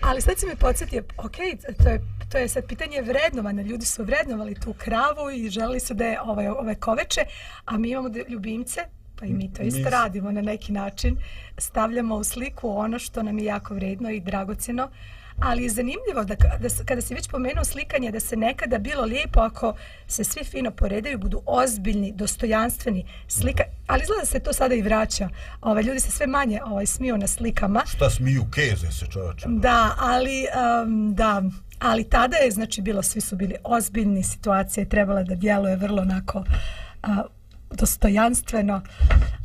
Ali 0.02 0.22
sad 0.22 0.40
si 0.40 0.46
me 0.46 0.56
podsjetio, 0.56 1.04
ok, 1.18 1.36
to 1.84 1.90
je, 1.90 2.02
to 2.32 2.38
je 2.38 2.48
sad 2.50 2.68
pitanje 2.68 3.02
vrednovanja. 3.02 3.62
Ljudi 3.64 3.86
su 3.86 4.04
vrednovali 4.04 4.56
tu 4.56 4.74
kravu 4.74 5.32
i 5.34 5.50
želi 5.50 5.80
su 5.80 5.94
da 5.94 6.06
je 6.06 6.22
ovaj, 6.22 6.48
ove 6.48 6.76
koveče, 6.76 7.22
a 7.66 7.78
mi 7.78 7.90
imamo 7.90 8.10
ljubimce, 8.30 8.82
pa 9.16 9.26
i 9.26 9.34
mi 9.34 9.54
to 9.54 9.64
isto 9.64 9.90
radimo 9.90 10.32
na 10.32 10.42
neki 10.42 10.72
način. 10.72 11.18
Stavljamo 11.58 12.16
u 12.16 12.24
sliku 12.24 12.70
ono 12.70 13.00
što 13.00 13.24
nam 13.24 13.40
je 13.40 13.46
jako 13.46 13.74
vredno 13.74 14.10
i 14.10 14.20
dragocjeno. 14.20 14.90
Ali 15.40 15.64
je 15.64 15.70
zanimljivo 15.70 16.24
da, 16.24 16.36
da 16.36 16.70
kada 16.86 17.02
si 17.02 17.14
već 17.14 17.28
pomenuo 17.28 17.64
slikanje, 17.64 18.12
da 18.12 18.20
se 18.20 18.36
nekada 18.36 18.78
bilo 18.78 19.04
lijepo 19.04 19.40
ako 19.40 19.76
se 20.08 20.24
svi 20.24 20.44
fino 20.44 20.72
poredaju, 20.72 21.18
budu 21.18 21.42
ozbiljni, 21.46 22.12
dostojanstveni 22.12 23.06
slika, 23.28 23.64
ali 23.88 24.02
izgleda 24.04 24.20
da 24.20 24.26
se 24.26 24.40
to 24.40 24.54
sada 24.54 24.76
i 24.76 24.82
vraća. 24.82 25.30
Ovaj, 25.62 25.84
ljudi 25.84 26.00
se 26.00 26.12
sve 26.12 26.28
manje 26.28 26.60
ovaj, 26.66 26.86
smiju 26.86 27.18
na 27.18 27.28
slikama. 27.28 27.84
Šta 27.86 28.10
smiju 28.10 28.46
keze 28.52 28.92
se 28.92 29.06
čovječe? 29.12 29.46
Da, 29.50 29.96
ali 30.00 30.46
um, 30.84 31.16
da, 31.16 31.44
ali 31.80 32.10
tada 32.10 32.38
je 32.38 32.52
znači 32.52 32.82
bilo 32.82 33.04
svi 33.04 33.22
su 33.22 33.36
bili 33.36 33.56
ozbiljni, 33.64 34.24
situacija 34.24 34.82
je 34.82 34.90
trebala 34.90 35.24
da 35.24 35.36
djeluje 35.36 35.76
vrlo 35.76 36.02
onako 36.02 36.40
uh, 36.40 37.35
dostojanstveno, 37.76 38.82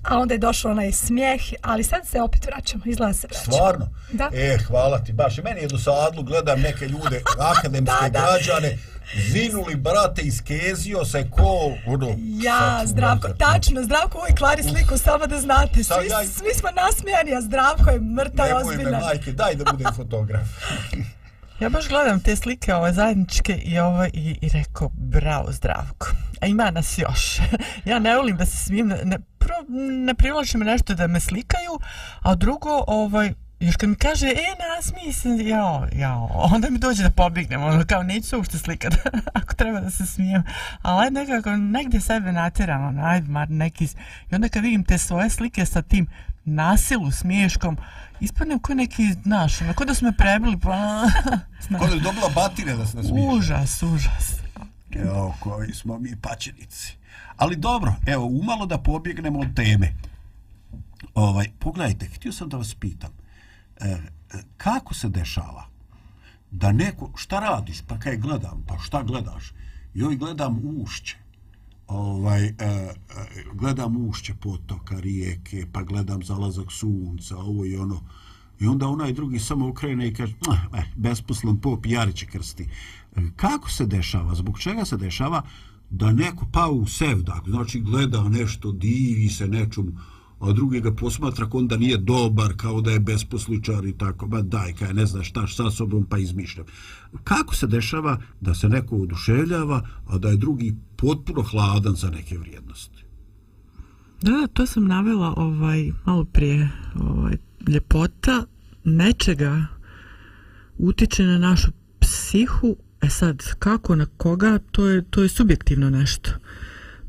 a 0.05 0.19
onda 0.19 0.35
je 0.35 0.39
došao 0.39 0.71
onaj 0.71 0.93
smijeh, 0.93 1.41
ali 1.63 1.85
sad 1.85 2.07
se 2.07 2.21
opet 2.21 2.47
vraćamo, 2.47 2.83
izgleda 2.87 3.13
se 3.13 3.27
vraćamo. 3.27 3.53
Stvarno? 3.53 3.89
Da. 4.13 4.31
E, 4.35 4.59
hvala 4.61 4.99
ti, 4.99 5.13
baš. 5.13 5.39
I 5.39 5.43
meni 5.43 5.61
je 5.61 5.69
do 5.69 5.79
sadlu, 5.79 6.23
gledam 6.23 6.61
neke 6.61 6.87
ljude, 6.87 7.23
akademske 7.53 7.81
Da, 8.03 8.09
da. 8.11 8.21
građane, 8.21 8.79
zinuli, 9.25 9.75
brate, 9.77 10.23
iskezio 10.23 11.05
se 11.05 11.31
ko, 11.31 11.57
ono... 11.87 12.15
Ja, 12.19 12.83
Zdravko, 12.85 13.29
makar. 13.29 13.37
tačno, 13.39 13.83
Zdravko 13.83 14.19
uvijek 14.19 14.39
kvari 14.39 14.63
sliku, 14.65 14.99
samo 14.99 15.27
da 15.27 15.39
znate, 15.39 15.85
svi, 15.85 16.07
ja- 16.07 16.25
svi 16.27 16.55
smo 16.55 16.69
nasmijani, 16.73 17.35
a 17.35 17.41
Zdravko 17.41 17.91
je 17.91 18.01
mrtav 18.01 18.47
Nemoj 18.47 18.65
me, 18.65 18.71
ozbiljan. 18.71 19.01
majke, 19.01 19.33
daj 19.33 19.55
da 19.55 19.65
budem 19.67 19.93
fotograf. 19.95 20.47
Ja 21.61 21.69
baš 21.69 21.89
gledam 21.89 22.21
te 22.21 22.37
slike 22.37 22.75
ove 22.75 22.93
zajedničke 22.93 23.53
i 23.65 23.79
ovo 23.79 24.05
i, 24.05 24.39
i 24.41 24.49
rekao 24.49 24.91
bravo 24.95 25.53
zdravko. 25.53 26.07
A 26.41 26.47
ima 26.47 26.71
nas 26.71 26.99
još. 26.99 27.39
ja 27.91 27.99
ne 27.99 28.17
volim 28.17 28.37
da 28.37 28.47
se 28.47 28.57
smijem, 28.57 28.89
ne, 28.89 29.05
ne, 29.05 29.19
prvo 29.39 29.65
ne 30.07 30.15
privlači 30.15 30.59
me 30.59 30.65
nešto 30.65 30.95
da 30.95 31.07
me 31.07 31.21
slikaju, 31.21 31.79
a 32.23 32.35
drugo, 32.35 32.85
ovaj, 32.87 33.33
još 33.61 33.77
kad 33.77 33.89
mi 33.89 33.97
kaže, 33.97 34.27
e, 34.27 34.57
nasmiji 34.77 35.13
se, 35.13 35.29
jao, 35.29 35.87
jao, 35.93 36.29
onda 36.53 36.71
mi 36.71 36.79
dođe 36.79 37.03
da 37.03 37.11
pobignem, 37.11 37.63
ono, 37.63 37.85
kao, 37.87 38.03
neću 38.03 38.29
se 38.29 38.37
uopšte 38.37 38.59
slikat, 38.59 38.95
ako 39.43 39.55
treba 39.55 39.81
da 39.81 39.91
se 39.91 40.07
smijem, 40.07 40.43
ali 40.83 41.05
ajde 41.05 41.21
nekako, 41.21 41.57
negdje 41.57 42.01
sebe 42.01 42.33
natjeram, 42.33 42.85
ono, 42.85 43.05
ajde, 43.05 43.29
mar, 43.29 43.51
neki, 43.51 43.85
i 44.31 44.35
onda 44.35 44.49
kad 44.49 44.63
vidim 44.63 44.85
te 44.85 44.99
svoje 44.99 45.31
slike 45.31 45.67
sa 45.67 45.83
tim 45.83 46.07
nasilu 46.45 47.11
smiješkom, 47.11 47.77
ispadnem 48.21 48.59
ko 48.59 48.75
neki, 48.75 49.03
znaš, 49.23 49.61
ono, 49.61 49.75
ko 49.75 49.85
da 49.85 49.95
su 49.95 50.05
me 50.05 50.13
prebili, 50.17 50.59
pa, 50.61 51.05
Ko 51.79 51.87
da 51.87 51.95
je 51.95 52.01
dobila 52.01 52.29
batine 52.35 52.77
da 52.77 52.87
se 52.87 52.97
nasmiješ. 52.97 53.35
užas, 53.35 53.83
užas. 53.83 54.41
Evo, 54.91 55.35
koji 55.41 55.75
smo 55.75 55.99
mi 55.99 56.17
pačenici. 56.17 56.97
Ali 57.37 57.57
dobro, 57.57 57.95
evo, 58.07 58.27
umalo 58.27 58.67
da 58.67 58.79
pobjegnemo 58.79 59.41
od 59.41 59.55
teme. 59.55 59.95
Ovaj, 61.15 61.51
pogledajte, 61.59 62.07
htio 62.07 62.33
sam 62.33 62.49
da 62.49 62.57
vas 62.57 62.75
pitam, 62.75 63.11
e, 63.81 63.87
e, 63.89 63.99
kako 64.57 64.95
se 64.95 65.09
dešava 65.09 65.67
da 66.51 66.73
neko, 66.73 67.13
šta 67.17 67.41
radiš, 67.41 67.83
pa 67.87 67.99
kaj 67.99 68.17
gledam, 68.17 68.65
pa 68.69 68.79
šta 68.79 69.03
gledaš? 69.03 69.53
Joj, 69.95 70.17
gledam 70.17 70.61
ušće. 70.83 71.17
Ovaj, 71.91 72.45
e, 72.45 72.53
e, 72.59 72.95
gledam 73.55 74.09
ušće 74.09 74.35
potoka, 74.35 75.01
rijeke, 75.01 75.67
pa 75.73 75.83
gledam 75.83 76.23
zalazak 76.23 76.73
sunca, 76.73 77.37
ovo 77.37 77.65
i 77.65 77.77
ono. 77.77 78.01
I 78.61 78.67
onda 78.67 78.89
onaj 78.89 79.13
drugi 79.13 79.39
samo 79.39 79.69
okrene 79.69 80.09
i 80.09 80.15
kaže, 80.15 80.35
"Ah, 80.49 80.55
eh, 80.55 80.79
eh 80.79 80.85
besposlen 80.97 81.61
pop, 81.61 81.87
Jariće 81.87 82.27
krsti. 82.27 82.69
E, 83.17 83.21
kako 83.37 83.71
se 83.71 83.87
dešava, 83.87 84.35
zbog 84.35 84.59
čega 84.59 84.85
se 84.85 84.97
dešava 84.97 85.43
da 85.91 86.13
neko 86.13 86.47
pa 86.53 86.69
u 86.69 86.87
sevdak, 86.87 87.49
znači 87.49 87.81
gleda 87.81 88.29
nešto, 88.29 88.73
divi 88.73 89.29
se 89.29 89.49
nečemu, 89.49 89.93
a 90.41 90.53
drugi 90.53 90.81
ga 90.81 90.95
posmatra 90.95 91.49
kao 91.51 91.63
da 91.63 91.77
nije 91.77 91.97
dobar, 91.99 92.53
kao 92.57 92.81
da 92.81 92.91
je 92.91 93.01
besposličar 93.01 93.85
i 93.85 93.99
tako, 93.99 94.27
ba 94.27 94.43
daj, 94.43 94.73
kaj 94.73 94.95
ne 94.95 95.07
znaš 95.07 95.31
šta 95.31 95.47
sa 95.47 95.71
sobom, 95.71 96.05
pa 96.05 96.19
izmišljam. 96.19 96.67
Kako 97.25 97.55
se 97.55 97.67
dešava 97.67 98.19
da 98.41 98.55
se 98.55 98.69
neko 98.69 98.97
oduševljava, 98.97 99.89
a 100.07 100.19
da 100.19 100.29
je 100.29 100.37
drugi 100.37 100.77
potpuno 100.97 101.43
hladan 101.43 101.95
za 101.95 102.11
neke 102.11 102.39
vrijednosti? 102.39 103.05
Da, 104.23 104.33
da, 104.33 104.47
to 104.47 104.67
sam 104.67 104.87
navela 104.87 105.35
ovaj, 105.37 105.93
malo 106.05 106.25
prije. 106.25 106.71
Ovaj, 107.01 107.37
ljepota 107.69 108.45
nečega 108.85 109.67
utiče 110.79 111.25
na 111.25 111.39
našu 111.39 111.71
psihu. 112.01 112.77
E 113.03 113.09
sad, 113.09 113.43
kako, 113.59 113.97
na 113.97 114.07
koga, 114.17 114.59
to 114.71 114.87
je, 114.87 115.05
to 115.11 115.23
je 115.23 115.29
subjektivno 115.29 115.91
nešto. 115.91 116.31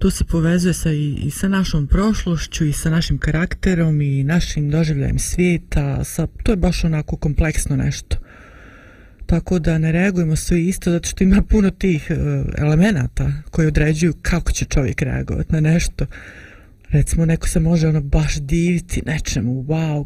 To 0.02 0.10
se 0.10 0.24
povezuje 0.24 0.74
sa, 0.74 0.92
i, 0.92 1.14
i 1.14 1.32
sa 1.32 1.48
našom 1.48 1.88
prošlošću 1.88 2.66
i 2.66 2.74
sa 2.74 2.90
našim 2.90 3.18
karakterom 3.18 4.02
i 4.02 4.24
našim 4.24 4.70
doživljajem 4.70 5.20
svijeta. 5.20 6.04
Sa, 6.04 6.28
to 6.44 6.52
je 6.52 6.56
baš 6.56 6.84
onako 6.84 7.18
kompleksno 7.18 7.76
nešto. 7.76 8.18
Tako 9.26 9.60
da 9.60 9.78
ne 9.78 9.92
reagujemo 9.92 10.36
svi 10.36 10.68
isto 10.68 10.92
zato 10.92 11.10
što 11.10 11.24
ima 11.24 11.42
puno 11.42 11.70
tih 11.70 12.08
uh, 12.10 12.18
elemenata 12.58 13.32
koji 13.52 13.68
određuju 13.68 14.14
kako 14.22 14.52
će 14.52 14.66
čovjek 14.66 15.02
reagovati 15.02 15.54
na 15.54 15.60
nešto. 15.60 16.06
Recimo, 16.90 17.26
neko 17.26 17.48
se 17.48 17.60
može 17.60 17.88
ono 17.88 18.02
baš 18.02 18.36
diviti 18.36 19.02
nečemu, 19.06 19.64
wow, 19.64 20.06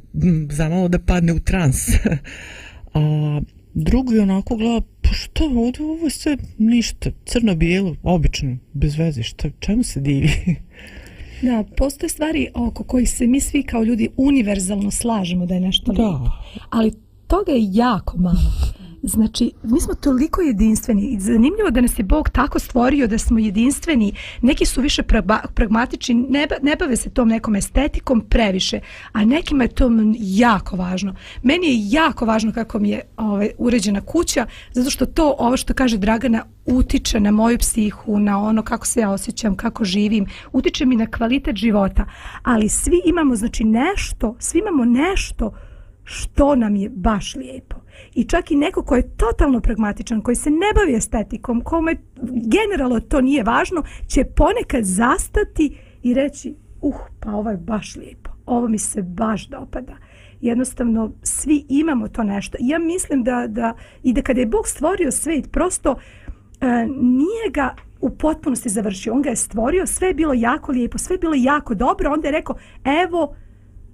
zamalo 0.52 0.88
da 0.88 1.00
padne 1.00 1.34
u 1.34 1.40
trans. 1.40 1.90
A 2.94 3.42
drugi 3.76 4.20
onako 4.20 4.56
gleda, 4.56 4.82
pa 5.02 5.10
šta 5.14 5.44
ovdje, 5.44 5.86
ovo 5.86 6.06
je 6.06 6.10
sve 6.10 6.38
ništa, 6.58 7.10
crno-bijelo, 7.26 7.96
obično, 8.04 8.58
bez 8.74 8.96
veze, 8.98 9.24
šta, 9.24 9.50
čemu 9.60 9.84
se 9.84 10.00
divi? 10.02 10.30
Da, 11.42 11.64
postoje 11.78 12.10
stvari 12.10 12.48
oko 12.54 12.84
kojih 12.84 13.10
se 13.10 13.28
mi 13.28 13.40
svi 13.40 13.64
kao 13.64 13.84
ljudi 13.84 14.10
univerzalno 14.18 14.92
slažemo 14.92 15.46
da 15.46 15.54
je 15.54 15.60
nešto 15.60 15.94
Da. 15.94 16.04
lijepo. 16.04 16.32
Ali 16.70 16.94
toga 17.28 17.52
je 17.52 17.68
jako 17.72 18.18
malo. 18.18 18.38
Znači, 19.08 19.52
mi 19.64 19.82
smo 19.82 19.94
toliko 19.94 20.42
jedinstveni 20.42 21.08
i 21.08 21.20
zanimljivo 21.20 21.72
da 21.72 21.82
nas 21.82 22.00
je 22.00 22.04
Bog 22.04 22.30
tako 22.30 22.60
stvorio 22.60 23.08
da 23.08 23.18
smo 23.18 23.40
jedinstveni. 23.40 24.14
Neki 24.42 24.66
su 24.66 24.82
više 24.82 25.04
pragmatični, 25.54 26.16
ne, 26.16 26.48
ne 26.62 26.76
bave 26.76 26.96
se 26.96 27.10
tom 27.10 27.28
nekom 27.28 27.56
estetikom 27.56 28.22
previše, 28.30 28.80
a 29.12 29.26
nekima 29.26 29.64
je 29.64 29.68
to 29.68 29.90
jako 30.20 30.76
važno. 30.76 31.16
Meni 31.44 31.68
je 31.68 31.90
jako 31.90 32.26
važno 32.26 32.54
kako 32.54 32.80
mi 32.80 32.90
je 32.90 33.02
ovaj, 33.18 33.50
uređena 33.58 34.02
kuća, 34.02 34.46
zato 34.72 34.90
što 34.90 35.06
to, 35.06 35.36
ovo 35.40 35.58
što 35.58 35.74
kaže 35.74 35.98
Dragana, 35.98 36.46
utiče 36.66 37.20
na 37.20 37.32
moju 37.32 37.58
psihu, 37.58 38.20
na 38.20 38.44
ono 38.44 38.64
kako 38.64 38.86
se 38.86 39.00
ja 39.00 39.12
osjećam, 39.12 39.56
kako 39.56 39.86
živim, 39.86 40.26
utiče 40.52 40.86
mi 40.86 40.96
na 40.96 41.06
kvalitet 41.06 41.56
života. 41.56 42.06
Ali 42.44 42.70
svi 42.70 43.02
imamo, 43.06 43.36
znači, 43.36 43.64
nešto, 43.64 44.36
svi 44.40 44.60
imamo 44.60 44.86
nešto 44.86 45.54
što 46.04 46.56
nam 46.56 46.76
je 46.76 46.90
baš 46.90 47.36
lijepo. 47.36 47.85
I 48.14 48.24
čak 48.24 48.52
i 48.52 48.56
neko 48.56 48.84
ko 48.84 48.96
je 48.96 49.16
totalno 49.18 49.60
pragmatičan, 49.60 50.22
koji 50.22 50.36
se 50.36 50.50
ne 50.50 50.74
bavi 50.76 50.96
estetikom, 50.96 51.62
kome 51.62 51.96
generalno 52.22 53.00
to 53.00 53.22
nije 53.22 53.44
važno, 53.44 53.84
će 54.08 54.24
ponekad 54.24 54.84
zastati 54.84 55.78
i 56.04 56.14
reći, 56.14 56.56
uh, 56.82 56.96
pa 57.20 57.32
ovo 57.32 57.50
je 57.50 57.58
baš 57.58 57.96
lijepo, 57.96 58.30
ovo 58.46 58.68
mi 58.68 58.78
se 58.80 59.02
baš 59.02 59.48
dopada. 59.48 59.94
Jednostavno, 60.42 61.12
svi 61.24 61.66
imamo 61.70 62.08
to 62.08 62.24
nešto. 62.24 62.58
Ja 62.62 62.80
mislim 62.80 63.24
da, 63.24 63.48
da 63.48 63.74
i 64.04 64.14
da 64.14 64.22
kada 64.22 64.40
je 64.40 64.46
Bog 64.46 64.68
stvorio 64.68 65.12
svet, 65.12 65.52
prosto 65.52 65.96
e, 66.62 66.88
nije 67.02 67.50
ga 67.52 67.76
u 68.02 68.10
potpunosti 68.10 68.70
završio. 68.70 69.14
On 69.14 69.22
ga 69.22 69.30
je 69.30 69.36
stvorio, 69.36 69.88
sve 69.88 70.08
je 70.08 70.14
bilo 70.14 70.34
jako 70.34 70.72
lijepo, 70.72 70.98
sve 70.98 71.14
je 71.14 71.20
bilo 71.20 71.34
jako 71.38 71.74
dobro, 71.74 72.12
onda 72.12 72.28
je 72.28 72.32
rekao, 72.32 72.56
evo, 73.04 73.36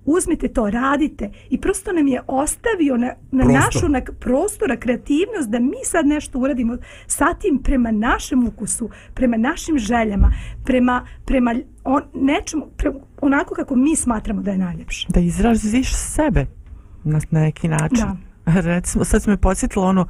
uzmite 0.05 0.47
to, 0.47 0.69
radite 0.69 1.31
i 1.49 1.61
prosto 1.61 1.91
nam 1.91 2.07
je 2.07 2.21
ostavio 2.27 2.97
na, 2.97 3.07
na 3.31 3.43
Prostor. 3.43 3.53
našu 3.53 3.89
na 3.89 4.01
prostora, 4.19 4.77
kreativnost 4.77 5.49
da 5.49 5.59
mi 5.59 5.77
sad 5.83 6.05
nešto 6.05 6.39
uradimo 6.39 6.77
sa 7.07 7.33
tim 7.33 7.59
prema 7.63 7.91
našem 7.91 8.47
ukusu, 8.47 8.89
prema 9.13 9.37
našim 9.37 9.79
željama, 9.79 10.31
prema, 10.63 11.05
prema 11.25 11.55
on, 11.83 12.03
nečemu, 12.13 12.67
pre, 12.77 12.91
onako 13.21 13.55
kako 13.55 13.75
mi 13.75 13.95
smatramo 13.95 14.41
da 14.41 14.51
je 14.51 14.57
najljepše. 14.57 15.07
da 15.09 15.19
izraziš 15.19 15.95
sebe 15.95 16.45
na, 17.03 17.19
na 17.31 17.41
neki 17.41 17.67
način. 17.67 18.05
Da. 18.45 18.61
Recimo, 18.71 19.03
sad 19.05 19.23
si 19.23 19.29
me 19.29 19.37
podsjetila 19.37 19.85
ono, 19.85 20.07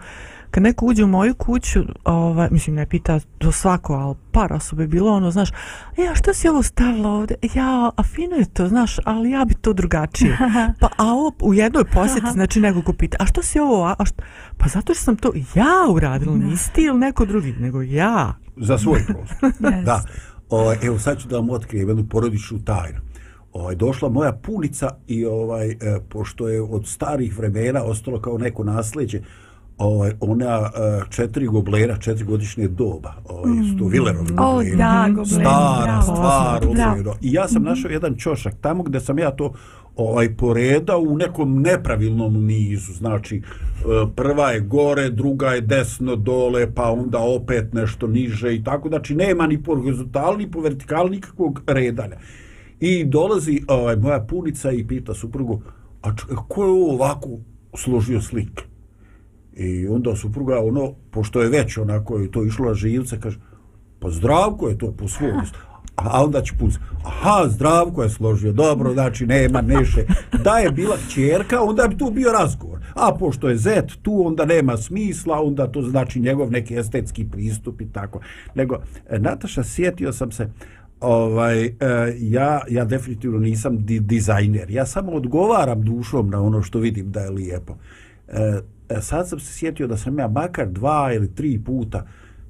kad 0.51 0.63
neko 0.63 0.85
uđe 0.85 1.03
u 1.03 1.07
moju 1.07 1.35
kuću, 1.35 1.79
ovaj, 2.03 2.47
mislim, 2.51 2.75
ne 2.75 2.85
pita 2.85 3.19
to 3.37 3.51
svako, 3.51 3.93
ali 3.93 4.15
par 4.31 4.53
osoba 4.53 4.81
je 4.81 4.87
bilo 4.87 5.11
ono, 5.11 5.31
znaš, 5.31 5.49
e, 5.97 6.07
a 6.11 6.15
što 6.15 6.33
si 6.33 6.47
ovo 6.47 6.63
stavila 6.63 7.09
ovde? 7.09 7.35
Ja, 7.53 7.91
a 7.97 8.03
fino 8.03 8.35
je 8.35 8.45
to, 8.45 8.67
znaš, 8.67 8.97
ali 9.05 9.31
ja 9.31 9.45
bi 9.45 9.53
to 9.53 9.73
drugačije. 9.73 10.37
Pa, 10.81 10.89
a 10.97 11.05
ovo 11.05 11.31
u 11.41 11.53
jednoj 11.53 11.83
posjeti, 11.83 12.27
znači, 12.31 12.59
neko 12.59 12.81
ko 12.81 12.93
pita, 12.93 13.17
a 13.19 13.25
što 13.25 13.43
si 13.43 13.59
ovo, 13.59 13.85
a, 13.85 13.95
a 13.99 14.05
što? 14.05 14.23
Pa 14.57 14.67
zato 14.67 14.93
što 14.93 15.03
sam 15.03 15.15
to 15.15 15.31
ja 15.55 15.91
uradila, 15.91 16.35
nisi 16.35 16.73
ti 16.73 16.81
ili 16.81 16.99
neko 16.99 17.25
drugi, 17.25 17.53
nego 17.59 17.81
ja. 17.81 18.33
Za 18.57 18.77
svoj 18.77 18.99
prostor. 19.07 19.51
Yes. 19.71 19.83
Da. 19.83 20.03
O, 20.49 20.73
evo 20.83 20.99
sad 20.99 21.19
ću 21.19 21.27
da 21.27 21.35
vam 21.35 21.49
otkrijem 21.49 21.87
jednu 21.89 22.05
porodičnu 22.09 22.59
tajnu. 22.59 22.99
Ovaj 23.53 23.75
došla 23.75 24.09
moja 24.09 24.31
punica 24.31 24.89
i 25.07 25.25
ovaj 25.25 25.71
e, 25.71 25.75
pošto 26.09 26.47
je 26.47 26.61
od 26.61 26.87
starih 26.87 27.37
vremena 27.37 27.83
ostalo 27.83 28.21
kao 28.21 28.37
neko 28.37 28.63
nasleđe, 28.63 29.21
ovaj 29.81 30.11
ona 30.19 30.59
e, 30.75 31.01
četiri 31.09 31.45
goblera, 31.47 31.97
četiri 31.97 32.25
godišnje 32.25 32.67
doba, 32.67 33.13
ovaj 33.29 33.53
su 33.71 33.77
to 33.77 33.85
Vilerovi 33.85 34.31
Mm. 34.33 34.39
O, 34.39 34.51
gobleri. 34.51 34.77
da, 34.77 35.05
gobleri, 35.09 35.25
Stara 35.27 35.83
bravo. 35.83 36.01
stvar, 36.01 36.59
Bravo. 36.73 36.95
je 36.95 37.01
ono. 37.01 37.13
I 37.21 37.33
ja 37.33 37.47
sam 37.47 37.63
našao 37.63 37.91
jedan 37.91 38.15
ćošak 38.15 38.53
tamo 38.61 38.83
gde 38.83 38.99
sam 38.99 39.19
ja 39.19 39.31
to 39.31 39.53
ovaj 39.95 40.35
poredao 40.37 40.99
u 40.99 41.17
nekom 41.17 41.61
nepravilnom 41.61 42.45
nizu. 42.45 42.93
Znači, 42.93 43.35
e, 43.37 43.41
prva 44.15 44.51
je 44.51 44.59
gore, 44.59 45.09
druga 45.09 45.47
je 45.49 45.61
desno 45.61 46.15
dole, 46.15 46.73
pa 46.73 46.91
onda 46.91 47.19
opet 47.19 47.73
nešto 47.73 48.07
niže 48.07 48.55
i 48.55 48.63
tako. 48.63 48.89
Znači, 48.89 49.15
nema 49.15 49.47
ni 49.47 49.63
po 49.63 49.75
horizontalni, 49.75 50.45
ni 50.45 50.51
po 50.51 50.59
vertikalni 50.61 51.11
nikakvog 51.11 51.61
redanja. 51.67 52.15
I 52.79 53.05
dolazi 53.05 53.61
ovaj, 53.67 53.95
moja 53.95 54.19
punica 54.19 54.71
i 54.71 54.87
pita 54.87 55.13
suprugu, 55.13 55.61
a 56.01 56.15
ko 56.47 56.63
je 56.63 56.69
ovo 56.69 56.93
ovako 56.93 57.29
složio 57.75 58.21
slike? 58.21 58.63
I 59.55 59.87
onda 59.87 60.15
supruga, 60.15 60.59
ono, 60.59 60.93
pošto 61.11 61.41
je 61.41 61.49
već 61.49 61.77
onako 61.77 62.17
je 62.17 62.31
to 62.31 62.45
išlo 62.45 62.65
na 62.65 62.73
živce, 62.73 63.19
kaže, 63.19 63.39
pa 63.99 64.09
zdravko 64.09 64.69
je 64.69 64.77
to 64.77 64.91
po 64.91 65.07
svom. 65.07 65.41
a 65.95 66.23
onda 66.23 66.41
će 66.41 66.53
pus, 66.59 66.79
aha, 67.05 67.47
zdravko 67.49 68.03
je 68.03 68.09
složio, 68.09 68.51
dobro, 68.51 68.93
znači 68.93 69.25
nema 69.25 69.61
neše. 69.61 70.05
Da 70.43 70.57
je 70.57 70.71
bila 70.71 70.97
čerka, 71.09 71.61
onda 71.61 71.87
bi 71.87 71.97
tu 71.97 72.11
bio 72.11 72.31
razgovor. 72.31 72.79
A 72.93 73.15
pošto 73.19 73.49
je 73.49 73.57
zet 73.57 73.91
tu, 74.01 74.27
onda 74.27 74.45
nema 74.45 74.77
smisla, 74.77 75.41
onda 75.41 75.67
to 75.67 75.81
znači 75.81 76.19
njegov 76.19 76.51
neki 76.51 76.77
estetski 76.77 77.25
pristup 77.31 77.81
i 77.81 77.91
tako. 77.91 78.19
Nego, 78.55 78.79
e, 79.09 79.19
Nataša, 79.19 79.63
sjetio 79.63 80.13
sam 80.13 80.31
se, 80.31 80.49
ovaj, 80.99 81.65
e, 81.65 81.71
ja, 82.19 82.61
ja 82.69 82.85
definitivno 82.85 83.39
nisam 83.39 83.85
di, 83.85 83.99
dizajner. 83.99 84.71
Ja 84.71 84.85
samo 84.85 85.11
odgovaram 85.11 85.81
dušom 85.81 86.29
na 86.29 86.41
ono 86.41 86.61
što 86.61 86.79
vidim 86.79 87.11
da 87.11 87.19
je 87.19 87.29
lijepo. 87.29 87.75
E, 88.27 88.59
e 88.97 89.01
sad 89.01 89.29
sam 89.29 89.39
se 89.39 89.53
sjetio 89.53 89.87
da 89.87 89.97
sam 89.97 90.19
ja 90.19 90.27
makar 90.27 90.67
dva 90.67 91.13
ili 91.13 91.35
tri 91.35 91.61
puta 91.65 92.07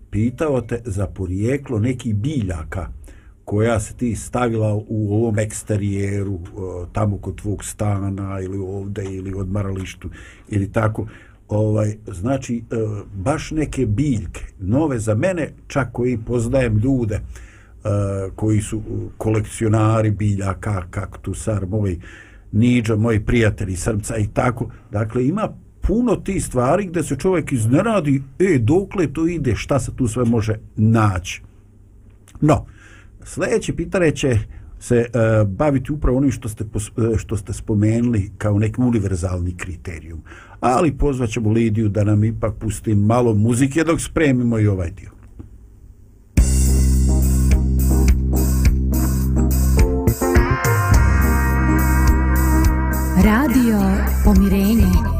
pitao 0.10 0.62
te 0.62 0.82
za 0.86 1.08
porijeklo 1.08 1.80
nekih 1.80 2.16
biljaka 2.16 2.88
koja 3.46 3.80
se 3.80 3.94
ti 3.94 4.16
stavila 4.16 4.74
u 4.88 5.16
ovom 5.16 5.40
eksterijeru 5.40 6.34
e, 6.34 6.40
tamo 6.94 7.18
kod 7.18 7.36
tvog 7.36 7.64
stana 7.64 8.40
ili 8.42 8.58
ovde 8.58 9.04
ili 9.04 9.34
odmaralištu 9.34 10.10
ili 10.50 10.72
tako. 10.72 11.08
Ovaj 11.48 11.98
znači 12.08 12.58
e, 12.58 12.76
baš 13.14 13.52
neke 13.52 13.86
biljke 13.86 14.42
nove 14.60 15.00
za 15.00 15.16
mene 15.16 15.50
čak 15.68 15.92
koji 15.92 16.18
poznajem 16.18 16.78
ljude 16.78 17.16
e, 17.16 17.22
koji 18.36 18.62
su 18.62 18.82
kolekcionari 19.18 20.12
biljaka 20.12 20.84
kaktusar 20.90 21.66
moj 21.66 22.00
niđa 22.52 22.96
moj 22.96 23.26
prijatelj 23.26 23.76
srca 23.76 24.18
i 24.18 24.28
tako. 24.28 24.70
Dakle 24.92 25.28
ima 25.28 25.50
puno 25.82 26.16
ti 26.16 26.40
stvari 26.40 26.86
gdje 26.86 27.04
se 27.04 27.16
čovjek 27.16 27.52
iznenadi 27.52 28.24
e 28.40 28.58
dokle 28.60 29.14
to 29.14 29.28
ide 29.28 29.56
šta 29.56 29.80
se 29.80 29.96
tu 29.96 30.08
sve 30.08 30.26
može 30.26 30.60
naći 30.76 31.42
no 32.42 32.66
Sljedeće 33.24 33.76
pitanje 33.76 34.12
će 34.12 34.38
se 34.80 35.06
uh, 35.06 35.48
baviti 35.48 35.92
upravo 35.92 36.18
onim 36.18 36.32
što 36.32 36.50
ste, 36.50 36.66
pos, 36.66 36.88
e, 36.88 37.18
što 37.18 37.38
ste 37.38 37.54
spomenuli 37.54 38.32
kao 38.38 38.60
neki 38.60 38.82
univerzalni 38.82 39.58
kriterijum. 39.58 40.22
Ali 40.60 40.98
pozvaćemo 40.98 41.52
Lidiju 41.52 41.90
da 41.90 42.04
nam 42.04 42.24
ipak 42.24 42.54
pusti 42.60 42.96
malo 42.96 43.34
muzike 43.34 43.84
dok 43.84 44.02
spremimo 44.02 44.60
i 44.60 44.68
ovaj 44.68 44.92
dio. 44.92 45.10
Radio 53.24 53.80
Pomirenje. 54.26 55.11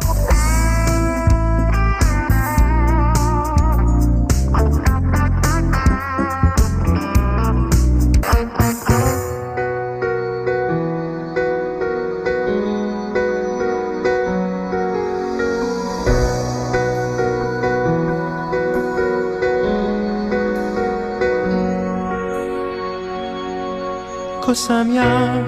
Ko 24.52 24.56
sam 24.56 24.96
ja 24.96 25.44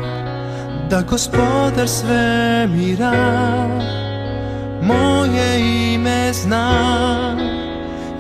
da 0.90 1.02
gospodar 1.02 1.88
svemira 1.88 3.14
Moje 4.82 5.60
ime 5.94 6.34
zna 6.34 6.72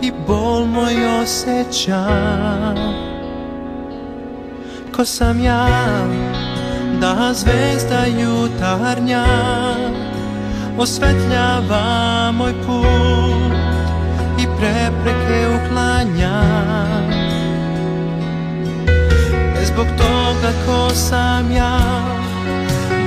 i 0.01 0.11
bol 0.27 0.65
moj 0.65 1.21
osjeća 1.21 2.05
Ko 4.95 5.05
sam 5.05 5.43
ja 5.43 5.67
da 7.01 7.33
zvezda 7.33 8.05
jutarnja 8.05 9.25
Osvetljava 10.77 12.31
moj 12.31 12.53
put 12.65 13.53
i 14.39 14.45
prepreke 14.57 15.47
uklanja? 15.55 16.43
Toga 20.43 20.55
ko 20.65 20.95
sam 20.95 21.51
ja 21.51 21.79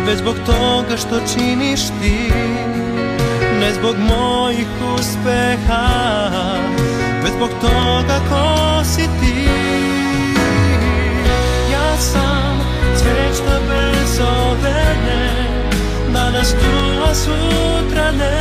Već 0.06 0.18
zbog 0.18 0.34
toga 0.46 0.96
što 0.96 1.20
činiš 1.34 1.80
ti 1.80 2.32
Ne 3.60 3.74
zbog 3.74 3.96
mojih 3.98 4.66
uspeha 4.94 5.86
Već 7.24 7.32
zbog 7.32 7.50
toga 7.60 8.20
ko 8.28 8.84
si 8.84 9.02
ti. 9.02 9.48
Ja 11.72 11.96
sam 11.98 12.60
cvečna 12.96 13.58
bez 13.68 14.20
ovene 14.20 15.46
Danas 16.12 16.50
tu, 16.50 17.02
a 17.10 17.14
sutra 17.14 18.12
ne 18.12 18.40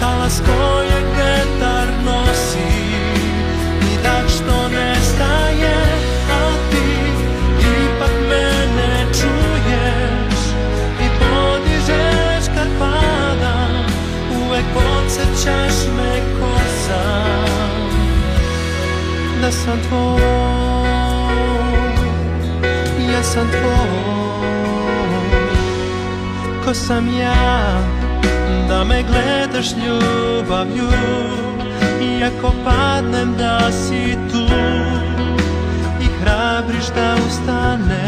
Talas 0.00 0.42
koji 0.46 0.81
podsjećaš 15.42 15.86
me 15.96 16.20
ko 16.40 16.58
sam 16.86 17.90
Da 19.40 19.52
sam 19.52 19.78
tvoj 19.88 20.22
Ja 23.12 23.22
sam 23.22 23.48
tvoj. 23.48 24.22
Ko 26.64 26.74
sam 26.74 27.18
ja 27.18 27.80
Da 28.68 28.84
me 28.84 29.02
gledaš 29.02 29.66
ljubavlju 29.70 30.88
Iako 32.00 32.52
padnem 32.64 33.34
da 33.38 33.72
si 33.72 34.16
tu 34.32 34.54
I 36.00 36.06
hrabriš 36.22 36.86
da 36.94 37.16
ustanem. 37.28 38.02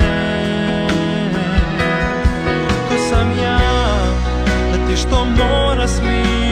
Što 4.97 5.25
mora 5.25 5.89
smiruješ 5.89 6.44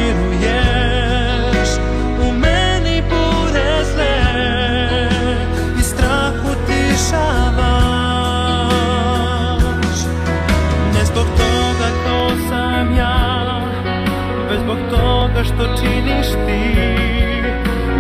ti 15.83 16.61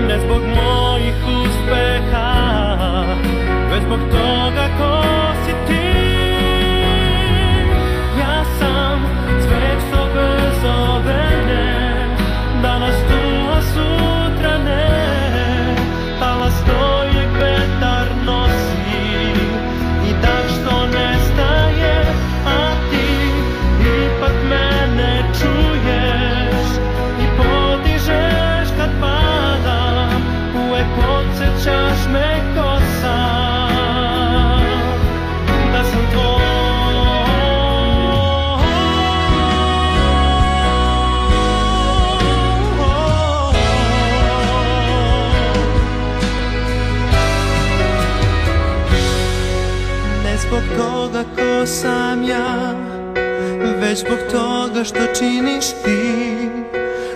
Ne 0.06 0.18
zbog 0.18 0.42
mojih 0.42 0.81
zbog 54.06 54.18
toga 54.30 54.84
što 54.84 54.98
činiš 55.18 55.66
ti 55.66 56.48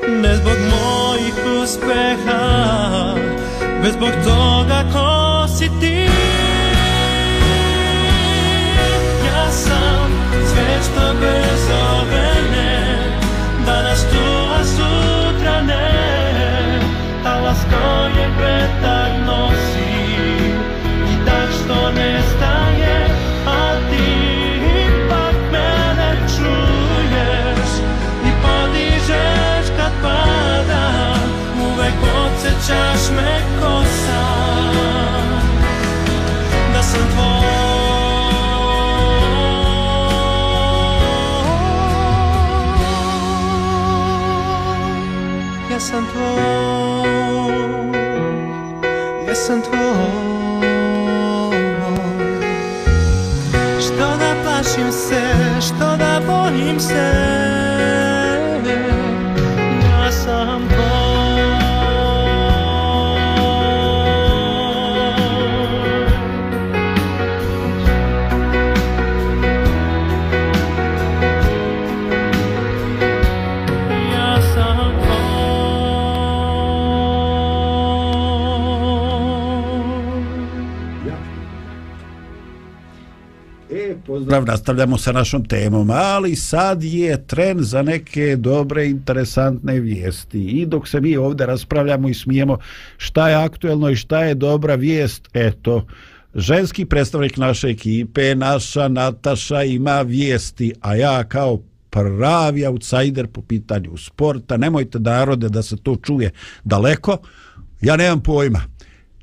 Ne 0.08 0.36
zbog 0.36 0.56
mojih 0.70 1.34
uspeha 1.62 3.14
Već 3.82 3.92
zbog 3.92 4.10
toga 4.24 4.45
Englishman. 33.08 33.35
Pozdrav, 84.06 84.44
nastavljamo 84.44 84.98
sa 84.98 85.12
našom 85.12 85.44
temom, 85.44 85.90
ali 85.90 86.36
sad 86.36 86.84
je 86.84 87.26
tren 87.26 87.62
za 87.62 87.82
neke 87.82 88.36
dobre, 88.36 88.86
interesantne 88.86 89.80
vijesti. 89.80 90.40
I 90.40 90.66
dok 90.66 90.88
se 90.88 91.00
mi 91.00 91.16
ovdje 91.16 91.46
raspravljamo 91.46 92.08
i 92.08 92.14
smijemo 92.14 92.58
šta 92.96 93.28
je 93.28 93.34
aktuelno 93.34 93.90
i 93.90 93.96
šta 93.96 94.22
je 94.22 94.34
dobra 94.34 94.74
vijest, 94.74 95.28
eto, 95.34 95.86
ženski 96.34 96.84
predstavnik 96.84 97.36
naše 97.36 97.68
ekipe, 97.68 98.34
naša 98.34 98.88
Nataša 98.88 99.62
ima 99.62 100.02
vijesti, 100.02 100.72
a 100.80 100.94
ja 100.94 101.24
kao 101.24 101.58
pravi 101.90 102.66
outsider 102.66 103.26
po 103.26 103.42
pitanju 103.42 103.96
sporta, 103.96 104.56
nemojte 104.56 105.00
narode 105.00 105.48
da 105.48 105.62
se 105.62 105.76
to 105.76 105.96
čuje 105.96 106.30
daleko, 106.64 107.18
ja 107.80 107.96
nemam 107.96 108.20
pojma. 108.20 108.60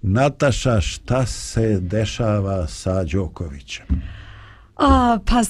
Nataša, 0.01 0.81
šta 0.81 1.25
se 1.25 1.79
dešava 1.79 2.67
sa 2.67 3.03
Đokovićem? 3.03 4.22
A, 4.77 5.17
pa, 5.25 5.41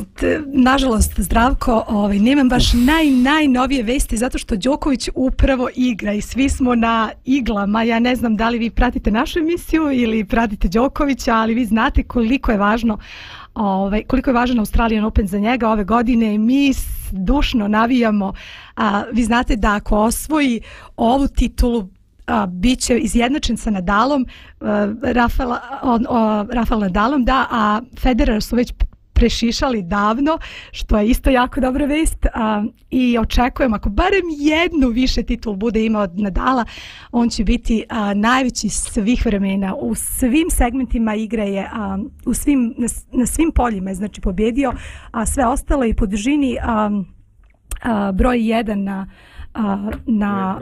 nažalost, 0.45 1.13
Zdravko, 1.17 1.83
ovaj, 1.87 2.19
nemam 2.19 2.49
baš 2.49 2.73
naj, 2.73 3.09
najnovije 3.09 3.83
vesti 3.83 4.17
zato 4.17 4.37
što 4.37 4.55
Đoković 4.55 5.09
upravo 5.15 5.69
igra 5.75 6.13
i 6.13 6.21
svi 6.21 6.49
smo 6.49 6.75
na 6.75 7.11
iglama. 7.25 7.83
Ja 7.83 7.99
ne 7.99 8.15
znam 8.15 8.35
da 8.35 8.49
li 8.49 8.57
vi 8.57 8.69
pratite 8.69 9.11
našu 9.11 9.39
emisiju 9.39 9.91
ili 9.91 10.25
pratite 10.25 10.67
Đokovića, 10.67 11.35
ali 11.35 11.53
vi 11.53 11.65
znate 11.65 12.03
koliko 12.03 12.51
je 12.51 12.57
važno 12.57 12.97
ovaj, 13.55 14.03
koliko 14.03 14.29
je 14.29 14.33
važan 14.33 14.59
Australian 14.59 15.05
Open 15.05 15.27
za 15.27 15.39
njega 15.39 15.69
ove 15.69 15.83
godine. 15.83 16.37
Mi 16.37 16.73
dušno 17.11 17.67
navijamo. 17.67 18.33
A, 18.75 19.03
vi 19.11 19.23
znate 19.23 19.55
da 19.55 19.75
ako 19.75 19.97
osvoji 19.97 20.61
ovu 20.97 21.27
titulu 21.27 21.89
a, 22.27 22.45
bit 22.45 22.79
će 22.79 22.97
izjednačen 22.97 23.57
sa 23.57 23.69
Nadalom, 23.69 24.25
a, 24.61 24.93
Rafael, 25.01 25.51
on, 25.81 26.05
o, 26.09 26.45
Rafael 26.51 26.81
Nadalom, 26.81 27.25
da, 27.25 27.47
a 27.51 27.81
Federer 27.99 28.43
su 28.43 28.55
već 28.55 28.73
prešišali 29.23 29.81
davno, 29.81 30.37
što 30.71 30.97
je 30.97 31.07
isto 31.07 31.29
jako 31.29 31.61
dobra 31.61 31.85
vest 31.85 32.25
a, 32.33 32.63
i 32.89 33.17
očekujem 33.17 33.73
ako 33.73 33.89
barem 33.89 34.23
jednu 34.37 34.87
više 34.87 35.23
titul 35.23 35.55
bude 35.55 35.85
imao 35.85 36.03
od 36.03 36.19
Nadala, 36.19 36.65
on 37.11 37.29
će 37.29 37.43
biti 37.43 37.83
a, 37.89 38.13
najveći 38.13 38.69
svih 38.69 39.25
vremena. 39.25 39.75
U 39.75 39.95
svim 39.95 40.49
segmentima 40.49 41.15
igre 41.15 41.43
je 41.43 41.69
a, 41.73 41.97
u 42.25 42.33
svim, 42.33 42.73
na, 42.77 42.87
na 43.11 43.25
svim 43.25 43.51
poljima 43.55 43.89
je 43.89 43.95
znači 43.95 44.21
pobjedio, 44.21 44.73
a 45.11 45.25
sve 45.25 45.45
ostalo 45.45 45.85
i 45.85 45.93
po 45.93 46.05
dužini 46.05 46.57
a, 46.61 46.89
a, 47.81 48.11
broj 48.11 48.37
1 48.37 48.75
na 48.75 49.07
a, 49.53 49.91
na 50.05 50.59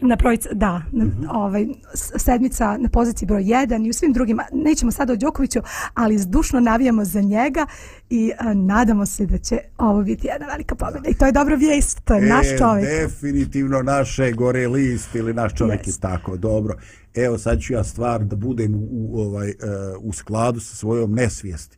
na 0.00 0.16
broj, 0.16 0.38
da, 0.52 0.82
na, 0.92 1.06
ovaj, 1.30 1.66
s- 1.94 2.12
sedmica 2.16 2.76
na 2.78 2.88
poziciji 2.88 3.26
broj 3.26 3.42
1 3.42 3.86
i 3.86 3.90
u 3.90 3.92
svim 3.92 4.12
drugim, 4.12 4.38
nećemo 4.52 4.92
sada 4.92 5.12
o 5.12 5.16
Đokoviću, 5.16 5.60
ali 5.94 6.18
zdušno 6.18 6.60
navijamo 6.60 7.04
za 7.04 7.20
njega 7.20 7.66
i 8.10 8.32
a, 8.38 8.54
nadamo 8.54 9.06
se 9.06 9.26
da 9.26 9.38
će 9.38 9.58
ovo 9.78 10.02
biti 10.02 10.26
jedna 10.26 10.46
velika 10.46 10.74
pobjeda. 10.74 11.08
I 11.08 11.14
to 11.14 11.26
je 11.26 11.32
dobra 11.32 11.54
vijest, 11.54 12.04
to 12.04 12.14
je 12.14 12.20
naš 12.22 12.46
čovjek. 12.58 12.86
E, 12.88 13.02
definitivno 13.02 13.82
naše 13.82 14.32
gore 14.32 14.68
list 14.68 15.14
ili 15.14 15.34
naš 15.34 15.54
čovjek 15.54 15.86
Jest. 15.86 15.98
je 15.98 16.00
tako, 16.00 16.36
dobro. 16.36 16.74
Evo 17.14 17.38
sad 17.38 17.60
ću 17.60 17.72
ja 17.72 17.84
stvar 17.84 18.24
da 18.24 18.36
budem 18.36 18.74
u, 18.74 18.88
u, 18.90 19.20
ovaj, 19.20 19.48
uh, 19.48 19.54
u 20.00 20.12
skladu 20.12 20.60
sa 20.60 20.76
svojom 20.76 21.12
nesvijesti. 21.12 21.76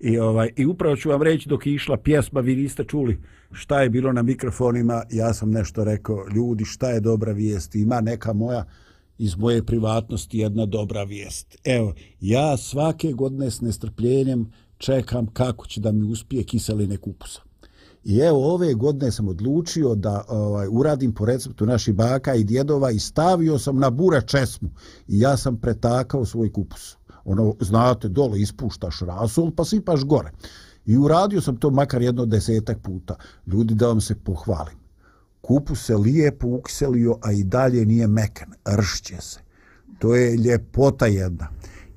I, 0.00 0.18
ovaj, 0.18 0.50
I 0.56 0.66
upravo 0.66 0.96
ću 0.96 1.08
vam 1.10 1.22
reći 1.22 1.48
dok 1.48 1.66
je 1.66 1.74
išla 1.74 1.96
pjesma, 1.96 2.40
vi 2.40 2.56
niste 2.56 2.84
čuli 2.84 3.18
šta 3.54 3.82
je 3.82 3.90
bilo 3.90 4.12
na 4.12 4.22
mikrofonima, 4.22 5.02
ja 5.10 5.34
sam 5.34 5.50
nešto 5.50 5.84
rekao, 5.84 6.26
ljudi 6.34 6.64
šta 6.64 6.90
je 6.90 7.00
dobra 7.00 7.32
vijest, 7.32 7.74
ima 7.74 8.00
neka 8.00 8.32
moja 8.32 8.64
iz 9.18 9.36
moje 9.36 9.66
privatnosti 9.66 10.38
jedna 10.38 10.66
dobra 10.66 11.04
vijest. 11.04 11.58
Evo, 11.64 11.94
ja 12.20 12.56
svake 12.56 13.12
godine 13.12 13.50
s 13.50 13.60
nestrpljenjem 13.60 14.52
čekam 14.78 15.26
kako 15.26 15.66
će 15.66 15.80
da 15.80 15.92
mi 15.92 16.12
uspije 16.12 16.44
kiseline 16.44 16.96
kupusa. 16.96 17.40
I 18.04 18.18
evo 18.18 18.54
ove 18.54 18.74
godine 18.74 19.12
sam 19.12 19.28
odlučio 19.28 19.94
da 19.94 20.24
ovaj, 20.28 20.68
uradim 20.70 21.14
po 21.14 21.24
receptu 21.24 21.66
naših 21.66 21.94
baka 21.94 22.34
i 22.34 22.44
djedova 22.44 22.90
i 22.90 22.98
stavio 22.98 23.58
sam 23.58 23.78
na 23.78 23.90
bure 23.90 24.22
česmu 24.26 24.68
i 25.08 25.20
ja 25.20 25.36
sam 25.36 25.56
pretakao 25.56 26.24
svoj 26.24 26.52
kupus. 26.52 26.96
Ono, 27.24 27.54
znate, 27.60 28.08
dole 28.08 28.40
ispuštaš 28.40 29.00
rasol 29.00 29.50
pa 29.50 29.64
sipaš 29.64 30.04
gore. 30.04 30.30
I 30.86 30.96
uradio 30.96 31.40
sam 31.40 31.56
to 31.56 31.70
makar 31.70 32.02
jedno 32.02 32.26
desetak 32.26 32.78
puta. 32.82 33.16
Ljudi 33.46 33.74
da 33.74 33.86
vam 33.86 34.00
se 34.00 34.14
pohvalim. 34.14 34.76
Kupu 35.40 35.74
se 35.74 35.96
lijepo 35.96 36.46
ukselio, 36.46 37.18
a 37.22 37.32
i 37.32 37.44
dalje 37.44 37.86
nije 37.86 38.06
mekan. 38.06 38.52
Ršće 38.78 39.16
se. 39.20 39.40
To 39.98 40.14
je 40.14 40.36
ljepota 40.36 41.06
jedna. 41.06 41.48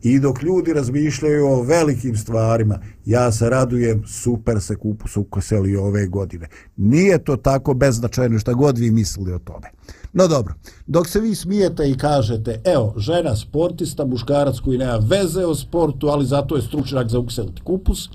I 0.02 0.19
dok 0.19 0.43
ljudi 0.43 0.73
razmišljaju 0.73 1.47
o 1.47 1.62
velikim 1.62 2.17
stvarima, 2.17 2.80
ja 3.06 3.32
se 3.32 3.50
radujem, 3.50 4.04
super 4.08 4.62
se 4.62 4.76
kupus 4.76 5.17
ukiselio 5.17 5.84
ove 5.84 6.08
godine. 6.08 6.47
Nije 6.78 7.23
to 7.23 7.36
tako 7.36 7.73
beznačajno 7.73 8.39
šta 8.39 8.54
god 8.54 8.78
vi 8.78 8.91
mislili 8.91 9.34
o 9.34 9.39
tome. 9.39 9.67
No 10.13 10.28
dobro, 10.28 10.54
dok 10.88 11.08
se 11.08 11.20
vi 11.20 11.36
smijete 11.36 11.89
i 11.89 11.98
kažete, 11.98 12.62
evo, 12.65 12.93
žena 12.98 13.36
sportista, 13.36 14.06
muškarac 14.06 14.60
koji 14.60 14.78
nema 14.78 14.98
veze 14.98 15.46
o 15.46 15.56
sportu, 15.56 16.08
ali 16.08 16.26
zato 16.26 16.56
je 16.56 16.62
stručnjak 16.62 17.10
za 17.10 17.20
ukiseliti 17.20 17.62
kupus, 17.62 18.10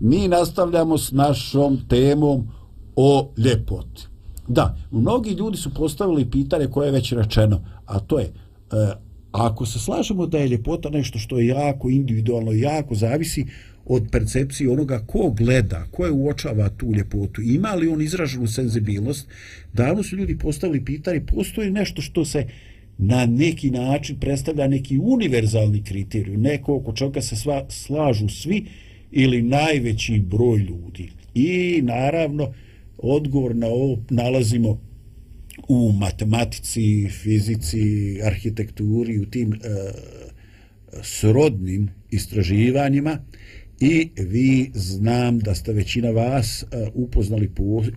mi 0.00 0.28
nastavljamo 0.28 0.98
s 0.98 1.12
našom 1.12 1.80
temom 1.88 2.48
o 2.96 3.30
ljepoti. 3.38 4.06
Da, 4.48 4.76
mnogi 4.90 5.30
ljudi 5.30 5.56
su 5.56 5.74
postavili 5.74 6.30
pitanje 6.30 6.66
koje 6.66 6.86
je 6.88 6.92
već 6.92 7.12
rečeno, 7.12 7.60
a 7.86 7.98
to 7.98 8.18
je, 8.18 8.24
e, 8.24 8.32
ako 9.32 9.66
se 9.66 9.78
slažemo 9.78 10.26
da 10.26 10.38
je 10.38 10.48
ljepota 10.48 10.90
nešto 10.90 11.18
što 11.18 11.38
je 11.38 11.46
jako 11.46 11.90
individualno, 11.90 12.52
jako 12.52 12.94
zavisi 12.94 13.46
od 13.86 14.08
percepcije 14.12 14.70
onoga 14.70 14.98
ko 15.06 15.30
gleda, 15.30 15.86
ko 15.90 16.04
je 16.04 16.12
uočava 16.12 16.68
tu 16.68 16.92
ljepotu, 16.92 17.42
ima 17.42 17.74
li 17.74 17.88
on 17.88 18.02
izraženu 18.02 18.46
senzibilnost, 18.46 19.28
davno 19.72 20.02
su 20.02 20.16
ljudi 20.16 20.38
postavili 20.38 20.84
pitanje, 20.84 21.20
postoji 21.20 21.70
nešto 21.70 22.02
što 22.02 22.24
se 22.24 22.46
na 22.98 23.26
neki 23.26 23.70
način 23.70 24.20
predstavlja 24.20 24.68
neki 24.68 24.98
univerzalni 24.98 25.82
kriterij, 25.84 26.36
neko 26.36 26.76
oko 26.76 26.92
čega 26.92 27.22
se 27.22 27.36
sva, 27.36 27.64
slažu 27.68 28.28
svi 28.28 28.66
ili 29.10 29.42
najveći 29.42 30.18
broj 30.18 30.58
ljudi. 30.58 31.10
I 31.34 31.80
naravno, 31.82 32.54
odgovor 32.98 33.56
na 33.56 33.66
ovo 33.66 33.98
nalazimo 34.10 34.80
u 35.68 35.92
matematici, 35.92 37.08
fizici, 37.08 38.18
arhitekturi, 38.22 39.18
u 39.18 39.26
tim 39.26 39.52
e, 39.52 39.58
srodnim 41.02 41.88
istraživanjima 42.10 43.18
i 43.84 44.10
vi 44.16 44.70
znam 44.74 45.38
da 45.38 45.54
ste 45.54 45.72
većina 45.72 46.10
vas 46.10 46.62
e, 46.62 46.66
upoznali 46.94 47.50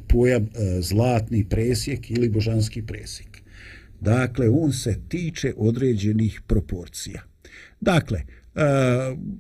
pojam 0.08 0.44
e, 0.44 0.82
zlatni 0.82 1.46
presjek 1.50 2.12
ili 2.12 2.30
božanski 2.30 2.82
presjek. 2.82 3.28
Dakle, 4.02 4.50
on 4.50 4.74
se 4.74 5.00
tiče 5.10 5.54
određenih 5.58 6.42
proporcija. 6.48 7.22
Dakle, 7.82 8.20
e, 8.20 8.26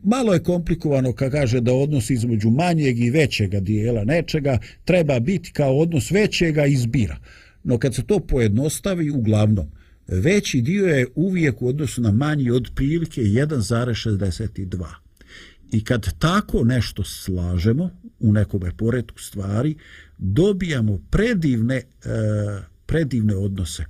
malo 0.03 0.33
je 0.33 0.43
komplikovano 0.43 1.13
kad 1.13 1.31
kaže 1.31 1.61
da 1.61 1.73
odnos 1.73 2.09
između 2.09 2.49
manjeg 2.49 2.99
i 2.99 3.09
većega 3.09 3.59
dijela 3.59 4.03
nečega 4.03 4.59
treba 4.85 5.19
biti 5.19 5.51
kao 5.51 5.77
odnos 5.77 6.11
većega 6.11 6.65
izbira. 6.65 7.17
No 7.63 7.77
kad 7.77 7.95
se 7.95 8.03
to 8.03 8.19
pojednostavi, 8.19 9.09
uglavnom, 9.09 9.71
veći 10.07 10.61
dio 10.61 10.85
je 10.85 11.07
uvijek 11.15 11.61
u 11.61 11.67
odnosu 11.67 12.01
na 12.01 12.11
manji 12.11 12.51
od 12.51 12.71
prilike 12.75 13.21
1,62. 13.21 15.06
I 15.71 15.83
kad 15.83 16.19
tako 16.19 16.63
nešto 16.63 17.03
slažemo 17.03 17.89
u 18.19 18.33
nekome 18.33 18.71
poredku 18.77 19.21
stvari, 19.21 19.75
dobijamo 20.17 20.99
predivne, 21.09 21.75
e, 21.75 21.85
predivne 22.85 23.35
odnose, 23.35 23.83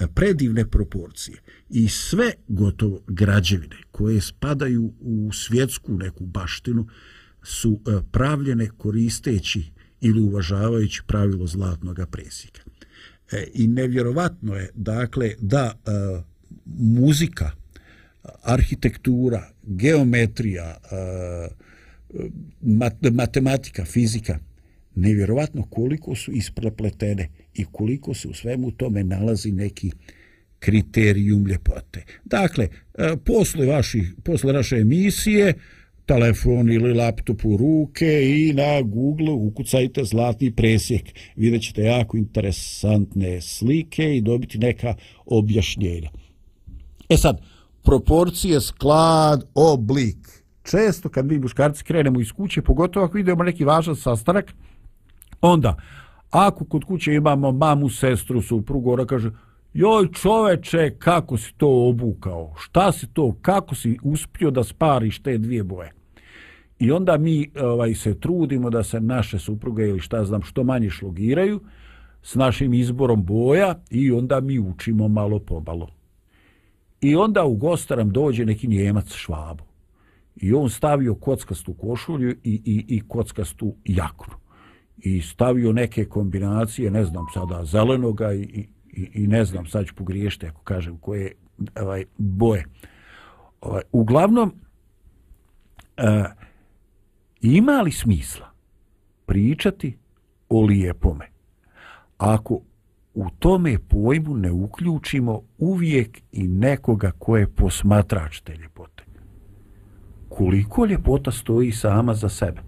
e, 0.00 0.06
predivne 0.14 0.70
proporcije. 0.70 1.38
I 1.70 1.88
sve 1.88 2.32
gotovo 2.48 3.00
građevine 3.06 3.76
koje 3.90 4.20
spadaju 4.20 4.92
u 5.00 5.32
svjetsku 5.32 5.92
neku 5.92 6.26
baštinu 6.26 6.88
su 7.42 7.80
e, 7.86 8.00
pravljene 8.12 8.68
koristeći 8.76 9.70
ili 10.00 10.20
uvažavajući 10.20 11.02
pravilo 11.06 11.46
zlatnog 11.46 12.00
presjeka. 12.10 12.62
E, 13.32 13.46
I 13.54 13.66
nevjerovatno 13.66 14.54
je, 14.54 14.70
dakle, 14.74 15.34
da 15.38 15.72
e, 15.86 15.90
muzika 16.76 17.50
arhitektura, 18.42 19.50
geometrija, 19.62 20.76
matematika, 23.12 23.84
fizika, 23.84 24.38
nevjerovatno 24.94 25.62
koliko 25.62 26.14
su 26.14 26.32
isprepletene 26.32 27.28
i 27.54 27.64
koliko 27.72 28.14
se 28.14 28.28
u 28.28 28.34
svemu 28.34 28.70
tome 28.70 29.04
nalazi 29.04 29.52
neki 29.52 29.90
kriterijum 30.58 31.46
ljepote. 31.46 32.04
Dakle, 32.24 32.68
posle, 33.24 33.66
vaših, 33.66 34.14
posle 34.24 34.52
naše 34.52 34.76
emisije, 34.76 35.54
telefon 36.06 36.72
ili 36.72 36.94
laptop 36.94 37.44
u 37.44 37.56
ruke 37.56 38.22
i 38.36 38.52
na 38.52 38.82
Google 38.82 39.30
ukucajte 39.30 40.04
zlatni 40.04 40.50
presjek. 40.50 41.02
Vidjet 41.36 41.62
ćete 41.62 41.82
jako 41.82 42.16
interesantne 42.16 43.40
slike 43.40 44.16
i 44.16 44.20
dobiti 44.20 44.58
neka 44.58 44.94
objašnjenja. 45.26 46.10
E 47.08 47.16
sad, 47.16 47.40
proporcije, 47.82 48.60
sklad, 48.60 49.44
oblik. 49.54 50.44
Često 50.62 51.08
kad 51.08 51.26
mi 51.26 51.38
muškarci 51.38 51.84
krenemo 51.84 52.20
iz 52.20 52.32
kuće, 52.32 52.62
pogotovo 52.62 53.06
ako 53.06 53.18
idemo 53.18 53.42
neki 53.42 53.64
važan 53.64 53.96
sastanak, 53.96 54.54
onda, 55.40 55.76
ako 56.30 56.64
kod 56.64 56.84
kuće 56.84 57.14
imamo 57.14 57.52
mamu, 57.52 57.88
sestru, 57.88 58.42
suprugu, 58.42 58.92
ona 58.92 59.06
kaže, 59.06 59.30
joj 59.72 60.08
čoveče, 60.12 60.96
kako 60.98 61.36
si 61.36 61.54
to 61.56 61.88
obukao? 61.88 62.54
Šta 62.58 62.92
si 62.92 63.06
to? 63.06 63.36
Kako 63.42 63.74
si 63.74 63.98
uspio 64.02 64.50
da 64.50 64.64
spariš 64.64 65.18
te 65.18 65.38
dvije 65.38 65.62
boje? 65.62 65.92
I 66.78 66.92
onda 66.92 67.18
mi 67.18 67.50
ovaj 67.60 67.94
se 67.94 68.20
trudimo 68.20 68.70
da 68.70 68.82
se 68.82 69.00
naše 69.00 69.38
supruge 69.38 69.88
ili 69.88 70.00
šta 70.00 70.24
znam 70.24 70.42
što 70.42 70.64
manje 70.64 70.90
šlogiraju 70.90 71.60
s 72.22 72.34
našim 72.34 72.74
izborom 72.74 73.24
boja 73.24 73.74
i 73.90 74.12
onda 74.12 74.40
mi 74.40 74.58
učimo 74.58 75.08
malo 75.08 75.38
pomalo. 75.38 75.97
I 77.00 77.16
onda 77.16 77.44
u 77.44 77.56
gostaram 77.56 78.10
dođe 78.10 78.44
neki 78.44 78.68
njemac 78.68 79.12
švabu. 79.12 79.64
I 80.36 80.52
on 80.54 80.70
stavio 80.70 81.14
kockastu 81.14 81.74
košulju 81.74 82.30
i, 82.30 82.36
i, 82.44 82.84
i 82.88 83.02
kockastu 83.08 83.74
jaknu. 83.84 84.34
I 84.98 85.22
stavio 85.22 85.72
neke 85.72 86.04
kombinacije, 86.04 86.90
ne 86.90 87.04
znam 87.04 87.26
sada, 87.34 87.64
zelenoga 87.64 88.32
i, 88.32 88.68
i, 88.92 89.10
i 89.14 89.26
ne 89.26 89.44
znam, 89.44 89.66
sad 89.66 89.86
ću 89.86 89.94
pogriješiti 89.94 90.46
ako 90.46 90.62
kažem 90.62 90.98
koje 90.98 91.32
ovaj, 91.80 92.04
boje. 92.18 92.64
Ovaj, 93.60 93.82
uglavnom, 93.92 94.48
uh, 94.48 96.04
ima 97.40 97.80
li 97.82 97.92
smisla 97.92 98.50
pričati 99.26 99.98
o 100.48 100.60
lijepome 100.62 101.28
ako 102.18 102.60
u 103.18 103.30
tome 103.38 103.78
pojmu 103.78 104.36
ne 104.36 104.52
uključimo 104.52 105.42
uvijek 105.58 106.20
i 106.32 106.48
nekoga 106.48 107.10
ko 107.18 107.36
je 107.36 107.48
posmatrač 107.48 108.40
te 108.40 108.56
ljepote. 108.56 109.04
Koliko 110.28 110.86
ljepota 110.86 111.30
stoji 111.30 111.72
sama 111.72 112.14
za 112.14 112.28
sebe, 112.28 112.60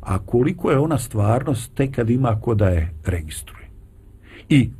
a 0.00 0.18
koliko 0.18 0.70
je 0.70 0.78
ona 0.78 0.98
stvarnost 0.98 1.74
tek 1.74 1.94
kad 1.94 2.10
ima 2.10 2.40
ko 2.40 2.54
da 2.54 2.68
je 2.68 2.94
registruje. 3.04 3.70
I 4.48 4.70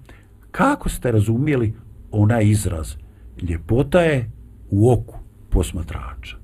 kako 0.50 0.88
ste 0.88 1.12
razumijeli 1.12 1.74
onaj 2.10 2.48
izraz 2.48 2.96
ljepota 3.42 4.00
je 4.00 4.30
u 4.70 4.92
oku 4.92 5.18
posmatrača. 5.50 6.36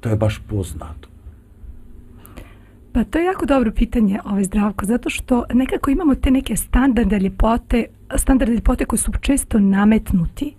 To 0.00 0.08
je 0.08 0.16
baš 0.16 0.42
poznato. 0.48 1.08
Pa 2.96 3.04
to 3.04 3.18
je 3.18 3.24
jako 3.24 3.46
dobro 3.46 3.70
pitanje, 3.70 4.20
ovaj 4.24 4.44
zdravko, 4.44 4.86
zato 4.86 5.10
što 5.10 5.44
nekako 5.54 5.90
imamo 5.90 6.14
te 6.14 6.30
neke 6.30 6.56
standarde 6.56 7.18
ljepote, 7.18 7.84
standarde 8.16 8.54
ljepote 8.54 8.84
koji 8.84 8.98
su 8.98 9.12
često 9.20 9.58
nametnuti. 9.58 10.54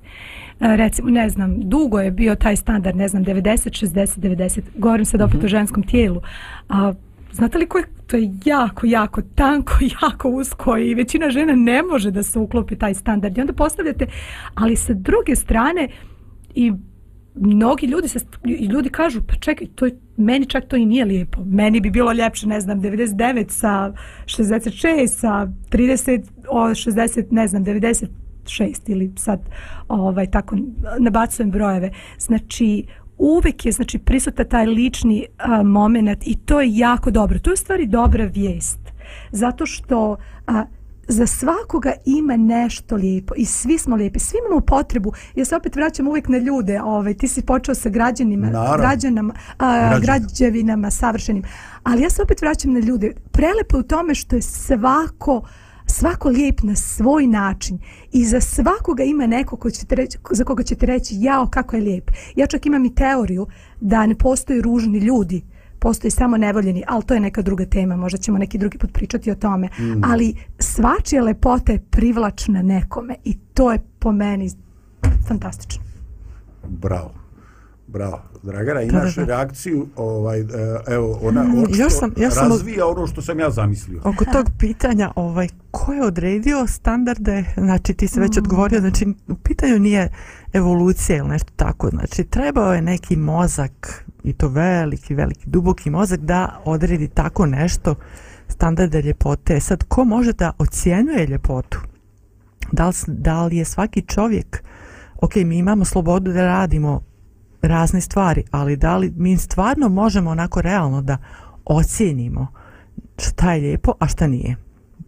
E, 0.60 0.76
recimo, 0.78 1.10
ne 1.10 1.30
znam, 1.30 1.70
dugo 1.70 2.00
je 2.00 2.12
bio 2.12 2.36
taj 2.36 2.56
standard, 2.56 2.98
ne 2.98 3.08
znam, 3.08 3.26
90, 3.26 3.86
60, 3.86 4.20
90, 4.20 4.62
govorim 4.76 5.06
sad 5.06 5.22
opet 5.22 5.36
mm 5.36 5.40
-hmm. 5.40 5.46
o 5.46 5.48
ženskom 5.48 5.84
tijelu. 5.84 6.22
A, 6.70 6.94
znate 7.32 7.58
li 7.58 7.68
koje, 7.68 7.84
to 8.08 8.18
je 8.18 8.32
jako, 8.46 8.86
jako 8.86 9.22
tanko, 9.36 9.74
jako 10.02 10.30
usko 10.30 10.78
i 10.78 10.96
većina 10.96 11.30
žena 11.30 11.56
ne 11.56 11.84
može 11.84 12.12
da 12.12 12.24
se 12.24 12.40
uklopi 12.40 12.76
taj 12.76 12.94
standard. 12.94 13.38
I 13.38 13.42
onda 13.42 13.54
postavljate, 13.54 14.08
ali 14.56 14.76
sa 14.76 14.94
druge 14.94 15.36
strane, 15.36 15.88
i 16.56 16.74
mnogi 17.36 17.88
ljudi 17.88 18.08
se 18.08 18.20
ljudi 18.74 18.90
kažu 18.90 19.22
pa 19.28 19.36
čekaj 19.36 19.68
to 19.76 19.86
je, 19.86 20.00
meni 20.18 20.46
čak 20.46 20.68
to 20.68 20.76
i 20.76 20.86
nije 20.86 21.06
lijepo. 21.06 21.44
Meni 21.46 21.82
bi 21.82 21.90
bilo 21.90 22.12
ljepše 22.12 22.48
ne 22.48 22.62
znam 22.62 22.82
99 22.82 23.50
sa 23.50 23.94
66 24.26 25.08
sa 25.08 25.48
30 25.72 26.24
o 26.50 26.70
60 26.70 27.26
ne 27.32 27.48
znam 27.48 27.66
96 27.66 28.08
ili 28.88 29.12
sad 29.16 29.40
ovaj 29.88 30.32
tako 30.32 30.58
nabacujem 31.00 31.52
brojeve. 31.52 31.92
Znači 32.20 32.86
uvek 33.18 33.66
je 33.66 33.72
znači 33.72 34.00
prisutan 34.00 34.46
taj 34.50 34.66
lični 34.66 35.26
a, 35.38 35.64
moment 35.64 36.28
i 36.28 36.36
to 36.36 36.62
je 36.62 36.78
jako 36.78 37.12
dobro. 37.12 37.40
To 37.40 37.50
je 37.50 37.54
u 37.54 37.58
stvari 37.58 37.86
dobra 37.86 38.26
vijest. 38.26 38.80
Zato 39.32 39.66
što 39.66 40.18
a, 40.48 40.66
za 41.08 41.28
svakoga 41.28 41.94
ima 42.06 42.38
nešto 42.38 42.96
lijepo 42.96 43.34
i 43.38 43.46
svi 43.46 43.78
smo 43.78 43.96
lijepi, 43.96 44.20
svi 44.20 44.38
imamo 44.46 44.62
potrebu. 44.62 45.14
Ja 45.36 45.46
se 45.46 45.56
opet 45.56 45.76
vraćam 45.76 46.08
uvijek 46.08 46.28
na 46.28 46.38
ljude. 46.38 46.82
Ovaj 46.82 47.14
ti 47.14 47.28
si 47.28 47.42
počeo 47.42 47.76
sa 47.76 47.90
građanima, 47.90 48.50
Naravno. 48.50 48.78
građanama, 48.78 49.34
a, 49.58 50.00
građevinama 50.00 50.92
savršenim. 50.92 51.44
Ali 51.84 52.02
ja 52.02 52.10
se 52.10 52.22
opet 52.22 52.42
vraćam 52.42 52.74
na 52.74 52.80
ljude. 52.80 53.14
Prelepo 53.32 53.78
u 53.78 53.84
tome 53.84 54.16
što 54.16 54.36
je 54.36 54.42
svako 54.42 55.42
svako 55.90 56.30
lijep 56.30 56.64
na 56.64 56.76
svoj 56.76 57.28
način 57.28 57.80
i 58.12 58.26
za 58.26 58.42
svakoga 58.42 59.04
ima 59.04 59.28
neko 59.28 59.58
ko 59.58 59.70
ćete 59.70 59.96
reći, 59.96 60.18
za 60.32 60.44
koga 60.44 60.64
ćete 60.64 60.86
reći 60.86 61.16
jao 61.18 61.48
kako 61.48 61.76
je 61.76 61.82
lijep. 61.82 62.12
Ja 62.36 62.48
čak 62.48 62.66
imam 62.66 62.86
i 62.86 62.96
teoriju 62.96 63.48
da 63.82 64.06
ne 64.06 64.16
postoje 64.16 64.62
ružni 64.62 65.00
ljudi 65.00 65.44
postoji 65.80 66.12
samo 66.12 66.38
nevoljeni, 66.38 66.84
ali 66.88 67.04
to 67.04 67.14
je 67.14 67.20
neka 67.20 67.42
druga 67.42 67.66
tema, 67.66 67.96
možda 67.96 68.18
ćemo 68.18 68.38
neki 68.38 68.58
drugi 68.58 68.78
put 68.78 68.94
pričati 68.94 69.32
o 69.32 69.36
tome, 69.36 69.70
mm. 69.80 70.04
ali 70.04 70.36
svačija 70.60 71.24
lepota 71.24 71.72
je 71.72 71.84
privlačna 71.90 72.62
nekome 72.62 73.16
i 73.24 73.38
to 73.54 73.72
je 73.72 73.80
po 74.00 74.12
meni 74.12 74.50
fantastično. 75.28 75.84
Bravo. 76.68 77.27
Bravo. 77.88 78.20
Dragana, 78.44 78.82
imaš 78.82 79.16
da, 79.16 79.22
da, 79.22 79.26
da. 79.26 79.36
reakciju, 79.36 79.88
ovaj, 79.96 80.40
e, 80.40 80.46
evo, 80.88 81.20
ona 81.22 81.44
mm, 81.44 81.64
očito 81.64 81.84
ja 81.84 81.90
sam, 81.90 82.14
ja 82.18 82.32
sam 82.32 82.50
razvija 82.50 82.88
ono 82.88 83.08
što 83.08 83.22
sam 83.22 83.40
ja 83.40 83.50
zamislio. 83.50 84.02
Oko 84.04 84.26
tog 84.26 84.52
pitanja, 84.60 85.12
ovaj, 85.16 85.48
ko 85.72 85.94
je 85.94 86.04
odredio 86.04 86.68
standarde, 86.68 87.44
znači 87.58 87.94
ti 87.94 88.08
se 88.08 88.20
već 88.20 88.36
mm. 88.36 88.40
odgovorio, 88.40 88.80
znači 88.80 89.08
u 89.28 89.36
pitanju 89.36 89.80
nije 89.80 90.10
evolucija 90.54 91.18
ili 91.18 91.28
nešto 91.28 91.52
tako, 91.56 91.90
znači 91.90 92.24
trebao 92.24 92.74
je 92.74 92.82
neki 92.82 93.16
mozak, 93.16 94.06
i 94.24 94.34
to 94.34 94.48
veliki, 94.48 95.16
veliki, 95.16 95.50
duboki 95.50 95.90
mozak 95.90 96.20
da 96.20 96.62
odredi 96.66 97.08
tako 97.08 97.46
nešto 97.46 97.96
standarde 98.48 99.02
ljepote. 99.02 99.60
Sad, 99.60 99.84
ko 99.84 100.04
može 100.04 100.34
da 100.34 100.52
ocjenjuje 100.58 101.28
ljepotu? 101.28 101.80
Da 102.72 102.88
li, 102.88 102.94
da 103.08 103.46
li 103.46 103.58
je 103.58 103.66
svaki 103.66 104.02
čovjek, 104.02 104.64
ok, 105.22 105.36
mi 105.36 105.58
imamo 105.58 105.86
slobodu 105.86 106.34
da 106.34 106.44
radimo 106.44 107.02
razne 107.68 108.02
stvari, 108.02 108.44
ali 108.52 108.76
da 108.76 108.98
li 108.98 109.14
mi 109.18 109.38
stvarno 109.38 109.90
možemo 109.90 110.30
onako 110.30 110.62
realno 110.62 111.02
da 111.02 111.18
ocjenimo 111.66 112.48
šta 113.18 113.54
je 113.54 113.62
lijepo, 113.62 113.94
a 114.00 114.08
šta 114.08 114.28
nije? 114.28 114.56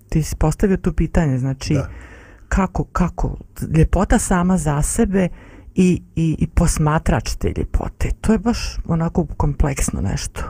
Ti 0.09 0.23
si 0.23 0.35
postavio 0.35 0.77
tu 0.77 0.93
pitanje, 0.93 1.37
znači, 1.37 1.73
da. 1.73 1.89
kako, 2.49 2.83
kako, 2.83 3.37
ljepota 3.75 4.19
sama 4.19 4.57
za 4.57 4.81
sebe, 4.81 5.29
i, 5.75 6.01
i, 6.15 6.35
i 6.39 6.47
posmatrač 6.47 7.35
te 7.35 7.53
ljepote. 7.57 8.09
To 8.21 8.31
je 8.31 8.39
baš 8.39 8.77
onako 8.85 9.25
kompleksno 9.37 10.01
nešto. 10.01 10.41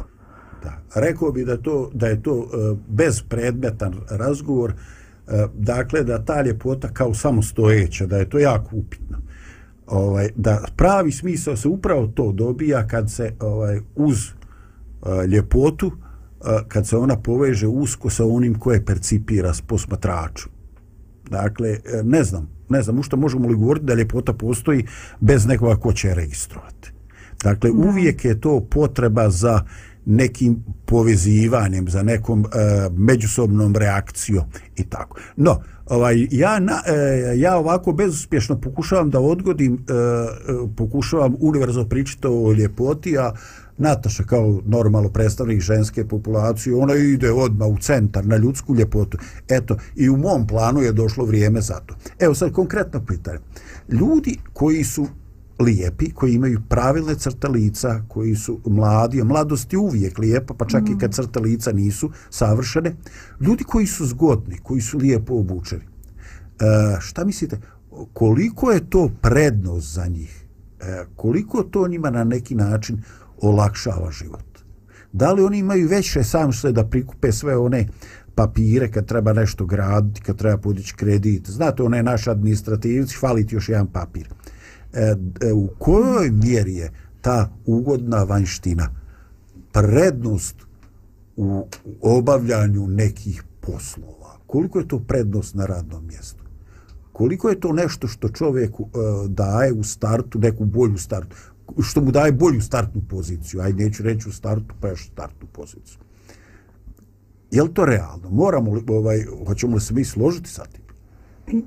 Da. 0.63 0.81
Rekao 0.95 1.31
bi 1.31 1.45
da, 1.45 1.57
to, 1.57 1.89
da 1.93 2.07
je 2.07 2.21
to 2.23 2.33
uh, 2.33 2.47
bezpredmetan 2.87 3.95
razgovor, 4.09 4.73
uh, 4.73 5.33
dakle 5.53 6.03
da 6.03 6.25
ta 6.25 6.41
ljepota 6.41 6.87
kao 6.93 7.13
samostojeća, 7.13 8.05
da 8.05 8.17
je 8.17 8.29
to 8.29 8.39
jako 8.39 8.75
upitno. 8.75 9.17
Ovaj, 9.89 10.29
da 10.35 10.63
pravi 10.75 11.11
smisao 11.11 11.57
se 11.57 11.67
upravo 11.67 12.07
to 12.07 12.31
dobija 12.31 12.87
kad 12.87 13.11
se 13.11 13.33
ovaj 13.39 13.79
uz 13.95 14.17
uh, 15.01 15.25
ljepotu, 15.25 15.87
uh, 15.87 16.47
kad 16.67 16.87
se 16.87 16.97
ona 16.97 17.17
poveže 17.17 17.67
usko 17.67 18.09
sa 18.09 18.25
onim 18.25 18.59
koje 18.59 18.85
percipira 18.85 19.53
s 19.53 19.61
posmatraču. 19.61 20.49
Dakle, 21.29 21.77
ne 22.03 22.23
znam, 22.23 22.49
ne 22.69 22.81
znam, 22.81 22.99
ušto 22.99 23.17
možemo 23.17 23.47
li 23.47 23.55
govoriti 23.55 23.85
da 23.85 23.93
ljepota 23.93 24.33
postoji 24.33 24.85
bez 25.19 25.45
nekoga 25.45 25.75
ko 25.75 25.93
će 25.93 26.13
registrovati. 26.13 26.91
Dakle, 27.43 27.71
da. 27.71 27.89
uvijek 27.89 28.25
je 28.25 28.41
to 28.41 28.67
potreba 28.69 29.29
za 29.29 29.61
nekim 30.09 30.63
povezivanjem, 30.85 31.89
za 31.89 32.03
nekom 32.03 32.45
e, 32.45 32.89
međusobnom 32.97 33.75
reakcijom 33.75 34.43
i 34.77 34.83
tako. 34.83 35.19
No, 35.35 35.61
ovaj, 35.85 36.27
ja, 36.31 36.59
na, 36.59 36.81
e, 36.87 37.33
ja 37.37 37.57
ovako 37.57 37.91
bezuspješno 37.91 38.61
pokušavam 38.61 39.09
da 39.09 39.19
odgodim, 39.19 39.73
e, 39.73 39.93
e 39.93 39.95
pokušavam 40.75 41.35
univerzo 41.39 41.85
pričati 41.85 42.27
o 42.27 42.53
ljepoti, 42.53 43.17
a 43.17 43.33
Nataša 43.77 44.23
kao 44.23 44.61
normalno 44.65 45.09
predstavnik 45.09 45.61
ženske 45.61 46.07
populacije, 46.07 46.75
ona 46.75 46.95
ide 46.95 47.31
odma 47.31 47.65
u 47.65 47.77
centar 47.77 48.25
na 48.25 48.37
ljudsku 48.37 48.75
ljepotu. 48.75 49.17
Eto, 49.49 49.77
i 49.95 50.09
u 50.09 50.17
mom 50.17 50.47
planu 50.47 50.81
je 50.81 50.91
došlo 50.91 51.25
vrijeme 51.25 51.61
za 51.61 51.79
to. 51.85 51.95
Evo 52.19 52.35
sad 52.35 52.51
konkretno 52.51 53.05
pitanje. 53.05 53.39
Ljudi 53.89 54.37
koji 54.53 54.83
su 54.83 55.07
lijepi, 55.59 56.11
koji 56.11 56.33
imaju 56.33 56.61
pravilne 56.69 57.15
crte 57.15 57.47
lica, 57.47 58.01
koji 58.07 58.35
su 58.35 58.59
mladi, 58.65 59.21
a 59.21 59.23
mladost 59.23 59.73
je 59.73 59.79
uvijek 59.79 60.17
lijepa, 60.17 60.53
pa 60.53 60.65
čak 60.65 60.83
mm. 60.83 60.91
i 60.91 60.97
kad 60.97 61.13
crte 61.13 61.39
lica 61.39 61.71
nisu 61.71 62.11
savršene. 62.29 62.95
Ljudi 63.41 63.63
koji 63.63 63.87
su 63.87 64.05
zgodni, 64.05 64.57
koji 64.63 64.81
su 64.81 64.97
lijepo 64.97 65.33
obučeni. 65.33 65.83
E, 65.83 66.97
šta 66.99 67.25
mislite, 67.25 67.59
koliko 68.13 68.71
je 68.71 68.89
to 68.89 69.09
prednost 69.21 69.93
za 69.93 70.07
njih? 70.07 70.45
E, 70.79 71.05
koliko 71.15 71.63
to 71.63 71.87
njima 71.87 72.09
na 72.09 72.23
neki 72.23 72.55
način 72.55 73.01
olakšava 73.41 74.11
život? 74.11 74.49
Da 75.13 75.31
li 75.31 75.43
oni 75.43 75.57
imaju 75.57 75.87
veće 75.87 76.23
sam 76.23 76.51
što 76.51 76.71
da 76.71 76.85
prikupe 76.85 77.31
sve 77.31 77.57
one 77.57 77.87
papire 78.35 78.91
kad 78.91 79.05
treba 79.05 79.33
nešto 79.33 79.65
graditi, 79.65 80.21
kad 80.21 80.37
treba 80.37 80.57
podići 80.57 80.95
kredit. 80.95 81.49
Znate, 81.49 81.83
one 81.83 82.03
naš 82.03 82.27
administrativci, 82.27 83.15
hvaliti 83.15 83.55
još 83.55 83.69
jedan 83.69 83.87
papir. 83.87 84.29
E, 84.93 85.15
e, 85.41 85.53
u 85.53 85.67
kojoj 85.77 86.31
mjeri 86.31 86.75
je 86.75 86.91
ta 87.21 87.51
ugodna 87.65 88.23
vanština 88.23 88.89
prednost 89.73 90.55
u 91.37 91.67
obavljanju 92.01 92.87
nekih 92.87 93.43
poslova? 93.61 94.37
Koliko 94.47 94.79
je 94.79 94.87
to 94.87 94.99
prednost 94.99 95.55
na 95.55 95.65
radnom 95.65 96.07
mjestu? 96.07 96.43
Koliko 97.11 97.49
je 97.49 97.59
to 97.59 97.73
nešto 97.73 98.07
što 98.07 98.29
čovjeku 98.29 98.83
e, 98.83 99.27
daje 99.27 99.73
u 99.73 99.83
startu, 99.83 100.39
neku 100.39 100.65
bolju 100.65 100.97
startu, 100.97 101.35
što 101.81 102.01
mu 102.01 102.11
daje 102.11 102.31
bolju 102.31 102.61
startnu 102.61 103.01
poziciju? 103.09 103.61
Ajde, 103.61 103.83
neću 103.83 104.03
reći 104.03 104.29
u 104.29 104.31
startu, 104.31 104.75
pa 104.79 104.87
još 104.87 105.07
startnu 105.07 105.47
poziciju. 105.51 105.99
Je 107.51 107.63
li 107.63 107.73
to 107.73 107.85
realno? 107.85 108.29
Moramo 108.29 108.73
li, 108.73 108.83
ovaj, 108.87 109.25
hoćemo 109.47 109.75
li 109.75 109.81
se 109.81 109.93
mi 109.93 110.05
složiti 110.05 110.49
sa 110.49 110.65
tim? 110.65 110.83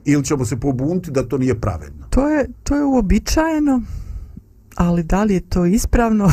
Ili 0.04 0.24
ćemo 0.24 0.44
se 0.44 0.60
pobuniti 0.60 1.10
da 1.10 1.28
to 1.28 1.38
nije 1.38 1.60
pravedno? 1.60 2.01
To 2.14 2.28
je, 2.28 2.48
to 2.62 2.76
je 2.76 2.84
uobičajeno, 2.84 3.82
ali 4.76 5.02
da 5.02 5.24
li 5.24 5.34
je 5.34 5.40
to 5.40 5.64
ispravno? 5.66 6.30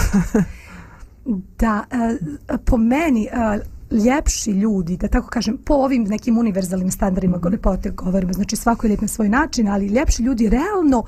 da, 1.60 1.84
uh, 1.92 2.60
po 2.66 2.78
meni, 2.78 3.30
uh, 3.34 3.66
ljepši 4.06 4.52
ljudi, 4.52 4.98
da 4.98 5.08
tako 5.08 5.28
kažem, 5.28 5.58
po 5.58 5.74
ovim 5.74 6.04
nekim 6.04 6.38
univerzalnim 6.38 6.92
standardima 6.92 7.38
mm 7.38 7.50
lepote 7.50 7.90
govorimo, 7.90 8.34
znači 8.34 8.56
svako 8.56 8.88
je 8.88 8.90
lijep 8.90 9.02
na 9.02 9.08
svoj 9.08 9.30
način, 9.30 9.68
ali 9.68 9.88
ljepši 9.88 10.24
ljudi 10.24 10.50
realno 10.50 11.04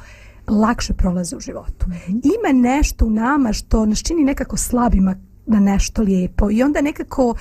lakše 0.47 0.93
prolaze 0.93 1.35
u 1.35 1.39
životu. 1.39 1.85
Mm. 1.87 2.11
Ima 2.11 2.69
nešto 2.69 3.05
u 3.05 3.09
nama 3.09 3.53
što 3.53 3.85
nas 3.85 3.99
čini 3.99 4.23
nekako 4.23 4.57
slabima 4.57 5.15
na 5.45 5.59
nešto 5.59 6.01
lijepo. 6.01 6.51
I 6.51 6.63
onda 6.63 6.81
nekako 6.81 7.35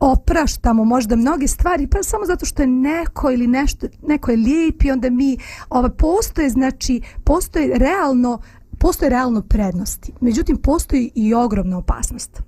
opraštamo 0.00 0.84
možda 0.84 1.16
mnoge 1.16 1.48
stvari 1.48 1.86
pa 1.86 2.02
samo 2.02 2.26
zato 2.26 2.46
što 2.46 2.62
je 2.62 2.66
neko 2.66 3.30
ili 3.30 3.46
nešto 3.46 3.86
neko 4.02 4.30
je 4.30 4.36
lijep 4.36 4.84
i 4.84 4.90
onda 4.90 5.10
mi 5.10 5.38
ova 5.68 5.88
postoje 5.88 6.50
znači 6.50 7.00
postoje 7.24 7.78
realno 7.78 8.38
postoje 8.78 9.10
realno 9.10 9.42
prednosti. 9.42 10.12
Međutim 10.20 10.56
postoji 10.56 11.10
i 11.14 11.34
ogromna 11.34 11.78
opasnost. 11.78 12.42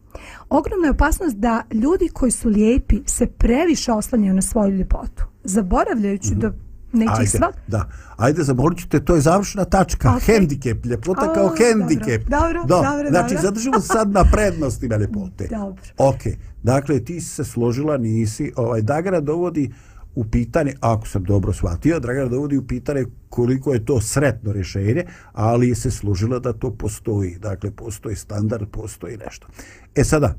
Ogromna 0.49 0.86
je 0.86 0.90
opasnost 0.90 1.36
da 1.36 1.62
ljudi 1.70 2.09
koji 2.09 2.30
su 2.30 2.49
lijepi 2.49 2.97
se 3.07 3.26
previše 3.26 3.92
oslanjaju 3.92 4.34
na 4.34 4.42
svoju 4.42 4.76
ljepotu 4.76 5.24
zaboravljajući 5.45 6.28
mm 6.30 6.36
-hmm. 6.36 6.40
da 6.40 6.53
neće 6.95 7.12
ajde, 7.16 7.26
sva... 7.26 7.53
Da, 7.66 7.88
ajde 8.16 8.42
zaborit 8.42 8.78
ću 8.78 8.88
te, 8.88 9.05
to 9.05 9.14
je 9.14 9.20
završna 9.20 9.64
tačka, 9.64 10.09
okay. 10.09 10.20
hendikep, 10.26 10.86
ljepota 10.86 11.32
kao 11.32 11.49
hendikep. 11.49 12.28
Dobro, 12.28 12.49
dobro, 12.49 12.62
Do, 12.66 12.82
dobro. 12.82 13.09
Znači, 13.11 13.34
dobro. 13.34 13.42
zadržimo 13.42 13.80
sad 13.80 14.11
na 14.11 14.24
prednosti 14.32 14.88
na 14.88 14.97
ljepote. 14.97 15.49
Dobro. 15.51 15.82
Ok, 15.99 16.20
dakle, 16.62 17.05
ti 17.05 17.20
si 17.20 17.28
se 17.28 17.45
složila, 17.45 17.97
nisi, 17.97 18.53
ovaj, 18.57 18.82
Dagara 18.82 19.20
dovodi 19.20 19.70
u 20.14 20.24
pitanje, 20.24 20.74
ako 20.80 21.09
sam 21.09 21.24
dobro 21.24 21.53
shvatio, 21.53 22.01
Dragana 22.01 22.28
dovodi 22.28 22.57
u 22.57 22.66
pitanje 22.66 23.05
koliko 23.28 23.72
je 23.72 23.84
to 23.84 24.01
sretno 24.01 24.53
rješenje, 24.53 25.05
ali 25.32 25.74
se 25.74 25.90
služila 25.90 26.38
da 26.38 26.53
to 26.53 26.70
postoji. 26.70 27.38
Dakle, 27.38 27.70
postoji 27.70 28.16
standard, 28.16 28.68
postoji 28.70 29.16
nešto. 29.16 29.47
E 29.95 30.05
sada, 30.05 30.34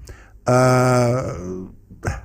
a, 0.46 1.22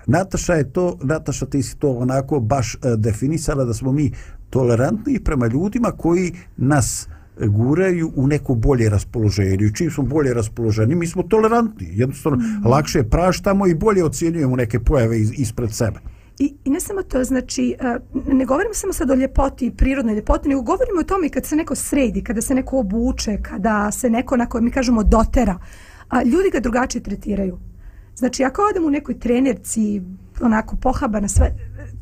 Nataša 0.07 0.55
je 0.55 0.73
to, 0.73 0.99
Nataša 1.03 1.47
ti 1.47 1.63
si 1.63 1.77
to 1.79 1.91
onako 1.91 2.41
baš 2.41 2.75
e, 2.75 2.79
definisala 2.97 3.65
da 3.65 3.75
smo 3.75 3.93
mi 3.93 4.13
tolerantni 4.51 5.21
prema 5.25 5.47
ljudima 5.47 5.91
koji 5.91 6.33
nas 6.57 7.09
guraju 7.47 8.13
u 8.17 8.27
neko 8.27 8.55
bolje 8.55 8.91
raspoloženje. 8.91 9.65
I 9.65 9.75
čim 9.75 9.91
smo 9.91 10.05
bolje 10.05 10.35
raspoloženi, 10.35 10.95
mi 10.95 11.07
smo 11.07 11.23
tolerantni. 11.23 11.89
Jednostavno, 11.91 12.39
mm 12.39 12.41
-hmm. 12.41 12.71
lakše 12.71 13.03
praštamo 13.03 13.67
i 13.67 13.75
bolje 13.75 14.05
ocjenjujemo 14.05 14.57
neke 14.57 14.81
pojave 14.81 15.21
iz, 15.21 15.33
ispred 15.37 15.73
sebe. 15.73 16.01
I, 16.39 16.55
I 16.65 16.71
ne 16.71 16.81
samo 16.81 17.03
to, 17.03 17.25
znači, 17.25 17.75
ne 18.27 18.45
govorimo 18.45 18.75
samo 18.75 18.93
sad 18.93 19.11
o 19.11 19.15
ljepoti 19.15 19.71
prirodnoj 19.77 20.15
ljepoti, 20.15 20.49
nego 20.49 20.63
govorimo 20.63 21.01
o 21.01 21.05
tome 21.05 21.29
kad 21.29 21.47
se 21.47 21.57
neko 21.57 21.75
sredi, 21.75 22.25
kada 22.25 22.41
se 22.41 22.55
neko 22.55 22.79
obuče, 22.79 23.39
kada 23.43 23.91
se 23.91 24.11
neko, 24.11 24.35
onako, 24.35 24.61
mi 24.61 24.71
kažemo, 24.71 25.03
dotera, 25.03 25.59
a 26.09 26.23
ljudi 26.23 26.51
ga 26.53 26.61
drugačije 26.61 27.03
tretiraju. 27.03 27.59
Znači, 28.21 28.45
ako 28.45 28.63
odem 28.71 28.85
u 28.85 28.91
nekoj 28.91 29.19
trenerci, 29.19 30.03
onako 30.41 30.77
pohaba 30.77 31.21
na 31.21 31.29
sve, 31.29 31.55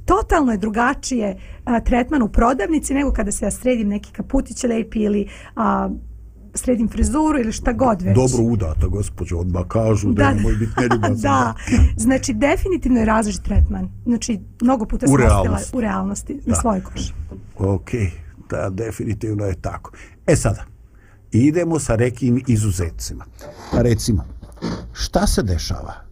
totalno 0.05 0.53
je 0.53 0.59
drugačije 0.59 1.37
a, 1.65 1.81
tretman 1.81 2.23
u 2.23 2.29
prodavnici 2.29 2.95
nego 2.95 3.13
kada 3.13 3.33
se 3.33 3.45
ja 3.45 3.51
sredim 3.51 3.89
neki 3.89 4.13
kaputić 4.13 4.65
lepi 4.65 4.99
ili 4.99 5.29
a, 5.57 5.91
sredim 6.55 6.89
frizuru 6.89 7.39
ili 7.39 7.53
šta 7.53 7.73
god 7.73 8.03
već. 8.03 8.15
Dobro 8.15 8.43
udata, 8.43 8.87
gospođo, 8.87 9.37
odmah 9.37 9.63
kažu 9.69 10.13
da, 10.13 10.23
da 10.23 10.35
nemoj 10.35 10.55
biti 10.55 10.73
neljubazan. 10.77 11.17
da, 11.23 11.55
znači 11.97 12.35
definitivno 12.35 12.99
je 12.99 13.05
različit 13.05 13.43
tretman. 13.43 13.89
Znači, 14.05 14.41
mnogo 14.61 14.85
puta 14.85 15.07
sam 15.07 15.15
u 15.73 15.81
realnosti 15.81 16.35
da. 16.35 16.51
na 16.51 16.57
svojoj 16.61 16.83
koži. 16.83 17.13
Ok, 17.59 17.91
da, 18.51 18.71
definitivno 18.71 19.45
je 19.45 19.55
tako. 19.61 19.93
E 20.27 20.37
sada, 20.37 20.65
idemo 21.33 21.79
sa 21.79 21.97
nekim 21.97 22.43
izuzecima. 22.47 23.25
Recimo, 23.73 24.25
šta 24.93 25.27
se 25.27 25.43
dešava? 25.43 26.08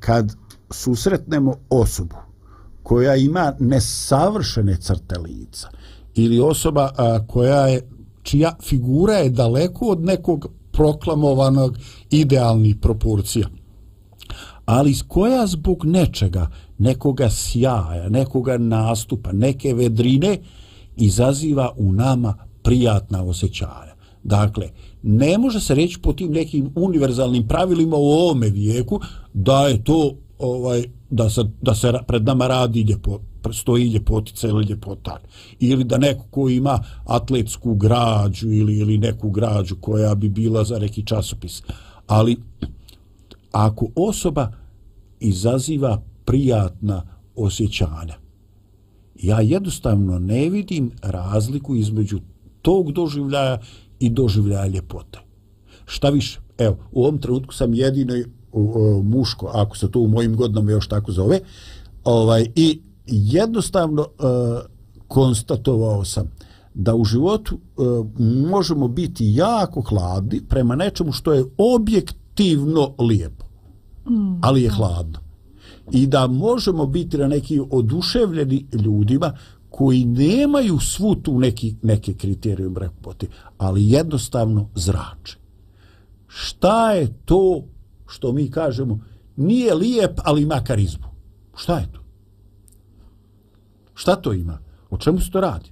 Kad 0.00 0.32
susretnemo 0.70 1.54
osobu 1.70 2.16
koja 2.82 3.16
ima 3.16 3.52
nesavršene 3.60 4.76
crte 4.76 5.18
lica 5.18 5.68
ili 6.14 6.40
osoba 6.40 6.90
a, 6.96 7.26
koja 7.26 7.66
je 7.66 7.88
čija 8.22 8.56
figura 8.62 9.14
je 9.14 9.30
daleko 9.30 9.86
od 9.86 10.00
nekog 10.00 10.46
proklamovanog 10.72 11.78
idealnih 12.10 12.76
proporcija 12.76 13.48
ali 14.64 14.94
koja 15.08 15.46
zbog 15.46 15.84
nečega 15.84 16.50
nekoga 16.78 17.30
sjaja, 17.30 18.08
nekoga 18.08 18.58
nastupa, 18.58 19.32
neke 19.32 19.74
vedrine 19.74 20.38
izaziva 20.96 21.72
u 21.76 21.92
nama 21.92 22.34
prijatna 22.62 23.22
osjećanja. 23.22 23.93
Dakle, 24.24 24.70
ne 25.02 25.38
može 25.38 25.60
se 25.60 25.74
reći 25.74 25.98
po 26.02 26.12
tim 26.12 26.32
nekim 26.32 26.70
univerzalnim 26.74 27.48
pravilima 27.48 27.96
u 27.96 28.10
ovome 28.10 28.50
vijeku 28.50 29.00
da 29.32 29.66
je 29.66 29.84
to 29.84 30.14
ovaj 30.38 30.84
da 31.10 31.30
se, 31.30 31.44
da 31.62 31.74
se 31.74 31.92
pred 32.06 32.24
nama 32.24 32.46
radi 32.46 32.82
ljepo, 32.82 33.20
stoji 33.52 33.88
ljepotica 33.88 34.48
ili 34.48 34.64
ljepotar. 34.64 35.18
Ili 35.60 35.84
da 35.84 35.98
neko 35.98 36.24
ko 36.30 36.48
ima 36.48 36.78
atletsku 37.04 37.74
građu 37.74 38.50
ili, 38.50 38.78
ili 38.78 38.98
neku 38.98 39.30
građu 39.30 39.76
koja 39.80 40.14
bi 40.14 40.28
bila 40.28 40.64
za 40.64 40.78
neki 40.78 41.06
časopis. 41.06 41.62
Ali 42.06 42.36
ako 43.52 43.88
osoba 43.94 44.52
izaziva 45.20 46.02
prijatna 46.24 47.02
osjećanja, 47.36 48.14
ja 49.22 49.40
jednostavno 49.40 50.18
ne 50.18 50.48
vidim 50.48 50.90
razliku 51.02 51.76
između 51.76 52.18
tog 52.62 52.92
doživljaja 52.92 53.58
i 54.04 54.10
doživljaja 54.10 54.66
ljepote. 54.66 55.18
Šta 55.86 56.10
više, 56.10 56.40
evo, 56.58 56.76
u 56.92 57.04
ovom 57.04 57.18
trenutku 57.18 57.54
sam 57.54 57.74
jedino 57.74 58.14
muško, 59.02 59.50
ako 59.54 59.76
se 59.76 59.90
to 59.90 60.00
u 60.00 60.08
mojim 60.08 60.36
godinama 60.36 60.70
još 60.70 60.88
tako 60.88 61.12
zove, 61.12 61.40
ovaj, 62.04 62.46
i 62.54 62.80
jednostavno 63.06 64.02
uh, 64.02 64.58
konstatovao 65.08 66.04
sam 66.04 66.30
da 66.74 66.94
u 66.94 67.04
životu 67.04 67.58
uh, 67.76 68.06
možemo 68.50 68.88
biti 68.88 69.32
jako 69.34 69.80
hladni 69.80 70.40
prema 70.48 70.76
nečemu 70.76 71.12
što 71.12 71.32
je 71.32 71.44
objektivno 71.58 72.94
lijepo, 72.98 73.44
mm. 74.10 74.38
ali 74.42 74.62
je 74.62 74.70
hladno. 74.70 75.18
I 75.92 76.06
da 76.06 76.26
možemo 76.26 76.86
biti 76.86 77.18
na 77.18 77.28
neki 77.28 77.60
oduševljeni 77.70 78.66
ljudima 78.72 79.32
koji 79.76 80.04
nemaju 80.04 80.78
svu 80.78 81.14
tu 81.14 81.38
neki, 81.38 81.74
neke 81.82 82.14
kriterije 82.14 82.68
lepoti, 82.68 83.28
ali 83.58 83.90
jednostavno 83.90 84.68
zrače. 84.74 85.38
Šta 86.26 86.92
je 86.92 87.08
to 87.24 87.64
što 88.06 88.32
mi 88.32 88.50
kažemo 88.50 89.00
nije 89.36 89.74
lijep, 89.74 90.20
ali 90.24 90.42
ima 90.42 90.60
karizmu? 90.64 91.06
Šta 91.56 91.78
je 91.78 91.92
to? 91.92 92.00
Šta 93.94 94.16
to 94.16 94.32
ima? 94.32 94.58
O 94.90 94.96
čemu 94.96 95.20
se 95.20 95.30
to 95.30 95.40
radi? 95.40 95.70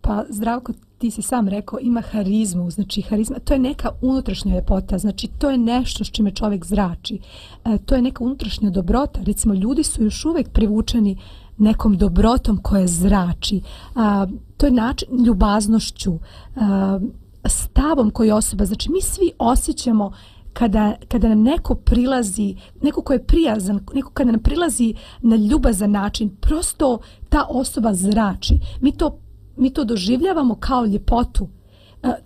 Pa 0.00 0.24
zdravko, 0.30 0.72
ti 0.98 1.10
si 1.10 1.22
sam 1.22 1.48
rekao, 1.48 1.78
ima 1.82 2.00
harizmu, 2.00 2.70
znači 2.70 3.02
harizma, 3.02 3.38
to 3.38 3.52
je 3.52 3.58
neka 3.58 3.90
unutrašnja 4.02 4.54
ljepota, 4.54 4.98
znači 4.98 5.28
to 5.38 5.50
je 5.50 5.58
nešto 5.58 6.04
s 6.04 6.10
čime 6.10 6.30
čovjek 6.30 6.66
zrači. 6.66 7.18
E, 7.64 7.78
to 7.78 7.94
je 7.94 8.02
neka 8.02 8.24
unutrašnja 8.24 8.70
dobrota, 8.70 9.20
recimo 9.22 9.54
ljudi 9.54 9.82
su 9.82 10.02
još 10.04 10.24
uvek 10.24 10.48
privučeni 10.48 11.16
nekom 11.58 11.96
dobrotom 11.96 12.62
koja 12.62 12.86
zrači. 12.86 13.60
A, 13.94 14.26
to 14.56 14.66
je 14.66 14.72
način 14.72 15.24
ljubaznošću, 15.24 16.18
a, 16.56 17.00
stavom 17.46 18.10
koji 18.10 18.30
osoba, 18.30 18.64
znači 18.64 18.92
mi 18.92 19.00
svi 19.02 19.32
osjećamo 19.38 20.12
kada, 20.52 20.94
kada 21.08 21.28
nam 21.28 21.42
neko 21.42 21.74
prilazi, 21.74 22.56
neko 22.82 23.02
ko 23.02 23.12
je 23.12 23.24
prijazan, 23.26 23.80
neko 23.94 24.10
kada 24.10 24.30
nam 24.30 24.40
prilazi 24.40 24.94
na 25.22 25.36
ljubazan 25.36 25.90
način, 25.90 26.30
prosto 26.40 26.98
ta 27.28 27.46
osoba 27.48 27.94
zrači. 27.94 28.54
Mi 28.80 28.92
to, 28.92 29.18
mi 29.56 29.70
to 29.70 29.84
doživljavamo 29.84 30.54
kao 30.54 30.84
ljepotu, 30.84 31.48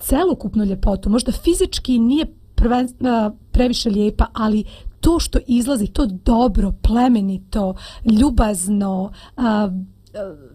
celokupnu 0.00 0.64
ljepotu. 0.64 1.10
Možda 1.10 1.32
fizički 1.32 1.98
nije 1.98 2.26
prven, 2.54 2.88
previše 3.52 3.90
lijepa, 3.90 4.26
ali 4.32 4.64
to 5.00 5.18
što 5.20 5.38
izlazi, 5.46 5.86
to 5.86 6.06
dobro, 6.06 6.72
plemenito, 6.82 7.74
ljubazno, 8.04 9.12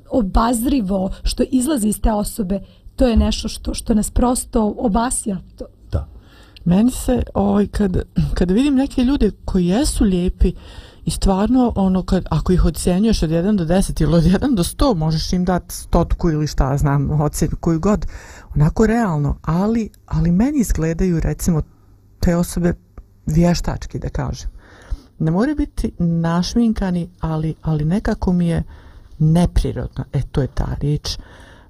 obazrivo 0.10 1.12
što 1.24 1.44
izlazi 1.52 1.88
iz 1.88 2.02
te 2.02 2.12
osobe, 2.12 2.60
to 2.96 3.08
je 3.08 3.16
nešto 3.16 3.48
što 3.48 3.74
što 3.74 3.94
nas 3.94 4.10
prosto 4.10 4.74
obasja. 4.78 5.38
To, 5.58 5.66
Meni 6.66 6.92
se, 6.92 7.24
ovaj, 7.34 7.68
kad, 7.68 7.98
kad 8.34 8.52
vidim 8.52 8.76
neke 8.76 9.04
ljude 9.04 9.32
koji 9.46 9.68
jesu 9.68 10.04
lijepi 10.04 10.54
i 11.06 11.12
stvarno, 11.12 11.74
ono, 11.76 12.04
kad, 12.04 12.26
ako 12.30 12.54
ih 12.54 12.66
ocenjuješ 12.66 13.24
od 13.24 13.30
1 13.30 13.58
do 13.58 13.66
10 13.66 14.04
ili 14.04 14.16
od 14.16 14.24
1 14.24 14.56
do 14.56 14.64
100, 14.64 14.96
možeš 14.96 15.34
im 15.34 15.46
dati 15.46 15.76
stotku 15.76 16.30
ili 16.30 16.48
šta 16.48 16.78
znam, 16.78 17.22
ocenu 17.22 17.52
koju 17.60 17.80
god, 17.80 18.06
onako 18.56 18.88
realno, 18.88 19.38
ali, 19.42 19.90
ali 20.06 20.32
meni 20.32 20.60
izgledaju, 20.60 21.20
recimo, 21.20 21.62
te 22.20 22.36
osobe 22.36 22.74
vještački, 23.26 24.00
da 24.00 24.10
kažem. 24.10 24.50
Ne 25.20 25.32
moraju 25.32 25.56
biti 25.56 25.92
našminkani, 26.00 27.10
ali, 27.20 27.56
ali 27.62 27.86
nekako 27.86 28.34
mi 28.34 28.48
je 28.48 28.64
neprirodno, 29.20 30.06
e, 30.14 30.22
to 30.32 30.42
je 30.42 30.48
ta 30.48 30.76
riječ, 30.80 31.18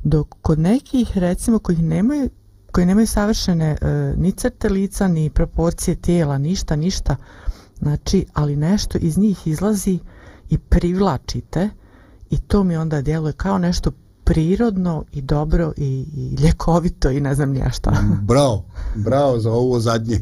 dok 0.03 0.35
kod 0.41 0.59
nekih, 0.59 1.17
recimo, 1.17 1.59
kojih 1.59 1.83
nemaju 1.83 2.29
koji 2.73 2.85
nemaju 2.85 3.07
savršene 3.07 3.77
e, 3.81 4.13
ni 4.17 4.31
crte 4.31 4.69
lica, 4.69 5.07
ni 5.07 5.29
proporcije 5.29 5.95
tijela, 5.95 6.37
ništa, 6.37 6.75
ništa. 6.75 7.15
Znači, 7.79 8.25
ali 8.33 8.55
nešto 8.55 8.97
iz 8.97 9.17
njih 9.17 9.47
izlazi 9.47 9.99
i 10.49 10.57
privlačite 10.57 11.69
i 12.29 12.37
to 12.37 12.63
mi 12.63 12.77
onda 12.77 13.01
djeluje 13.01 13.33
kao 13.33 13.57
nešto 13.57 13.91
prirodno 14.33 15.05
i 15.11 15.21
dobro 15.21 15.73
i, 15.77 16.05
i 16.15 16.35
ljekovito 16.43 17.09
i 17.09 17.21
ne 17.21 17.35
znam 17.35 17.51
nija 17.51 17.69
šta. 17.69 17.91
Bravo, 18.21 18.65
bravo 18.95 19.39
za 19.39 19.51
ovo 19.51 19.79
zadnje. 19.79 20.21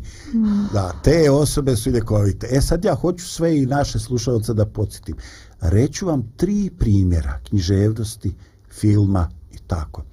Da, 0.74 0.93
te 1.03 1.32
osobe 1.32 1.76
su 1.76 1.89
ljekovite. 1.89 2.47
E 2.51 2.62
sad 2.62 2.86
ja 2.86 2.95
hoću 2.95 3.28
sve 3.28 3.57
i 3.57 3.66
naše 3.66 3.99
slušalce 3.99 4.53
da 4.53 4.66
podsjetim. 4.66 5.16
Reću 5.62 6.05
vam 6.05 6.24
tri 6.38 6.70
primjera 6.80 7.39
književnosti, 7.43 8.36
filma 8.70 9.30
i 9.51 9.57
tako 9.68 10.03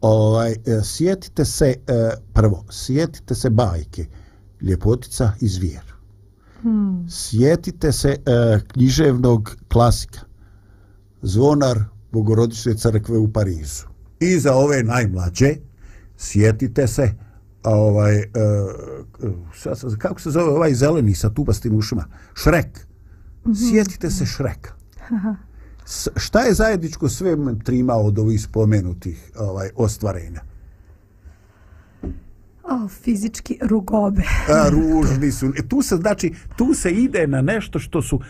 ovaj, 0.00 0.52
e, 0.52 0.56
sjetite 0.84 1.44
se 1.44 1.74
e, 1.86 2.10
prvo, 2.32 2.64
sjetite 2.70 3.34
se 3.34 3.50
bajke 3.50 4.06
Ljepotica 4.60 5.32
i 5.40 5.48
zvijer. 5.48 5.92
Hmm. 6.62 7.06
Sjetite 7.10 7.92
se 7.92 8.08
e, 8.08 8.60
književnog 8.72 9.56
klasika 9.68 10.20
Zvonar 11.22 11.84
Bogorodične 12.12 12.74
crkve 12.74 13.18
u 13.18 13.32
Parizu. 13.32 13.84
I 14.20 14.38
za 14.38 14.54
ove 14.54 14.82
najmlađe 14.82 15.54
sjetite 16.16 16.86
se 16.86 17.14
ovaj, 17.62 18.18
uh, 18.18 19.98
kako 19.98 20.20
se 20.20 20.30
zove 20.30 20.52
ovaj 20.52 20.74
zeleni 20.74 21.14
sa 21.14 21.30
tubastim 21.30 21.74
ušima? 21.74 22.04
Šrek. 22.34 22.86
Mhm. 23.46 23.54
Sjetite 23.54 24.10
se 24.10 24.26
Šreka. 24.26 24.72
šta 26.16 26.40
je 26.40 26.54
zajedničko 26.54 27.08
sve 27.08 27.36
trima 27.64 27.94
od 27.94 28.18
ovih 28.18 28.42
spomenutih 28.42 29.30
ovaj, 29.38 29.70
ostvarenja? 29.76 30.40
O, 32.62 32.88
fizički 32.88 33.58
rugobe. 33.62 34.22
A, 34.48 34.68
ružni 34.74 35.32
su. 35.32 35.46
E, 35.46 35.68
tu 35.68 35.82
se, 35.82 35.96
znači, 35.96 36.34
tu 36.56 36.74
se 36.74 36.90
ide 36.90 37.26
na 37.26 37.42
nešto 37.42 37.78
što 37.78 38.02
su, 38.02 38.16
uh, 38.16 38.22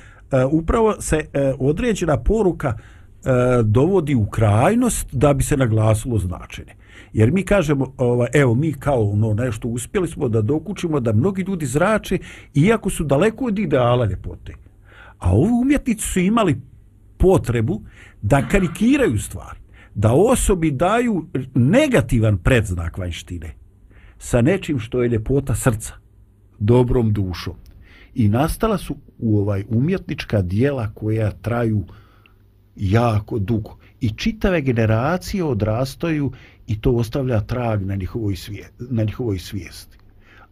upravo 0.51 1.01
se 1.01 1.17
uh, 1.17 1.69
određena 1.69 2.23
poruka 2.23 2.69
uh, 2.69 3.00
E, 3.25 3.63
dovodi 3.63 4.15
u 4.15 4.27
krajnost 4.27 5.09
da 5.13 5.33
bi 5.35 5.45
se 5.45 5.57
naglasilo 5.57 6.19
značenje. 6.19 6.73
Jer 7.13 7.33
mi 7.33 7.43
kažemo, 7.43 7.95
ovaj, 7.97 8.29
evo, 8.33 8.55
mi 8.55 8.73
kao 8.73 9.11
ono 9.11 9.35
nešto 9.35 9.69
uspjeli 9.69 10.09
smo 10.09 10.29
da 10.29 10.43
dokučimo 10.43 11.01
da 11.01 11.13
mnogi 11.13 11.43
ljudi 11.43 11.67
zrače, 11.67 12.19
iako 12.55 12.91
su 12.91 13.05
daleko 13.05 13.45
od 13.45 13.59
ideala 13.59 14.05
ljepote. 14.05 14.55
A 15.19 15.33
ovi 15.33 15.51
umjetnici 15.63 16.07
su 16.07 16.21
imali 16.21 16.61
potrebu 17.19 17.81
da 18.23 18.49
karikiraju 18.49 19.19
stvar, 19.19 19.57
da 19.95 20.13
osobi 20.13 20.71
daju 20.71 21.27
negativan 21.55 22.39
predznak 22.39 22.99
vanjštine 22.99 23.55
sa 24.19 24.41
nečim 24.41 24.79
što 24.79 25.03
je 25.03 25.09
ljepota 25.09 25.55
srca, 25.55 25.93
dobrom 26.59 27.13
dušom. 27.13 27.55
I 28.15 28.29
nastala 28.29 28.79
su 28.79 28.97
u 29.19 29.39
ovaj 29.39 29.65
umjetnička 29.69 30.43
dijela 30.43 30.91
koja 30.95 31.31
traju 31.31 31.85
jako 32.81 33.39
dugo. 33.39 33.77
I 34.01 34.11
čitave 34.11 34.61
generacije 34.61 35.45
odrastaju 35.45 36.33
i 36.67 36.81
to 36.81 36.93
ostavlja 36.93 37.41
trag 37.41 37.87
na 37.87 37.97
njihovoj, 37.97 38.37
svije, 38.37 38.71
na 38.79 39.03
njihovoj 39.03 39.39
svijesti. 39.39 39.99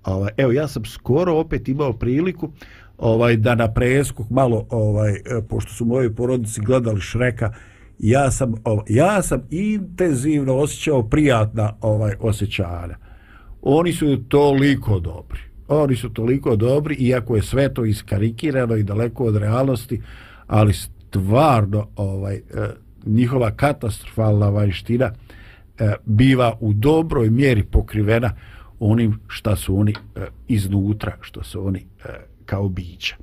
Ovaj, 0.05 0.33
evo, 0.37 0.53
ja 0.53 0.69
sam 0.69 0.85
skoro 0.85 1.35
opet 1.35 1.69
imao 1.69 1.93
priliku 1.93 2.51
ovaj 2.99 3.37
da 3.37 3.55
na 3.55 3.73
preskok 3.73 4.31
malo 4.31 4.67
ovaj 4.71 5.13
e, 5.13 5.21
pošto 5.49 5.73
su 5.73 5.85
moji 5.85 6.15
porodici 6.15 6.61
gledali 6.61 7.01
Šreka 7.01 7.53
ja 7.99 8.31
sam 8.31 8.55
ovaj, 8.65 8.85
ja 8.89 9.23
sam 9.23 9.43
intenzivno 9.51 10.57
osjećao 10.57 11.09
prijatna 11.09 11.73
ovaj 11.81 12.15
osjećanja 12.21 12.97
oni 13.63 13.93
su 13.93 14.17
toliko 14.29 15.01
dobri 15.01 15.41
oni 15.69 15.97
su 15.97 16.09
toliko 16.09 16.57
dobri 16.57 16.95
iako 16.95 17.37
je 17.37 17.43
sve 17.43 17.75
to 17.75 17.85
iskarikirano 17.85 18.77
i 18.77 18.83
daleko 18.83 19.25
od 19.25 19.37
realnosti 19.37 20.03
ali 20.47 20.73
stvarno 21.09 21.89
ovaj 21.97 22.35
e, 22.35 22.43
njihova 23.07 23.51
katastrofalna 23.51 24.49
vanština 24.49 25.13
e, 25.79 25.95
biva 26.05 26.57
u 26.61 26.73
dobroj 26.73 27.31
mjeri 27.31 27.65
pokrivena 27.65 28.31
onim 28.81 29.21
šta 29.27 29.57
su 29.57 29.79
oni 29.79 29.95
e, 30.17 30.27
iznutra 30.49 31.17
što 31.21 31.45
su 31.45 31.67
oni 31.67 31.87
kao 32.47 32.69
bića. 32.69 33.17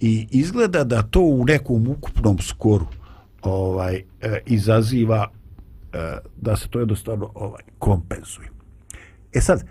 I 0.00 0.28
izgleda 0.30 0.84
da 0.84 1.02
to 1.02 1.20
u 1.20 1.44
nekom 1.44 1.88
ukupnom 1.88 2.38
skoru 2.38 2.86
ovaj 3.42 4.02
izaziva 4.46 5.28
da 6.36 6.56
se 6.56 6.68
to 6.68 6.78
jednostavno 6.78 7.30
ovaj 7.34 7.62
kompenzuje. 7.78 8.48
E 9.32 9.40
sad, 9.40 9.64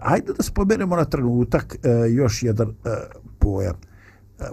ajde 0.00 0.32
da 0.32 0.42
spomenemo 0.42 0.96
na 0.96 1.04
trenutak 1.04 1.76
još 2.16 2.42
jedan 2.42 2.74
pojam. 3.38 3.74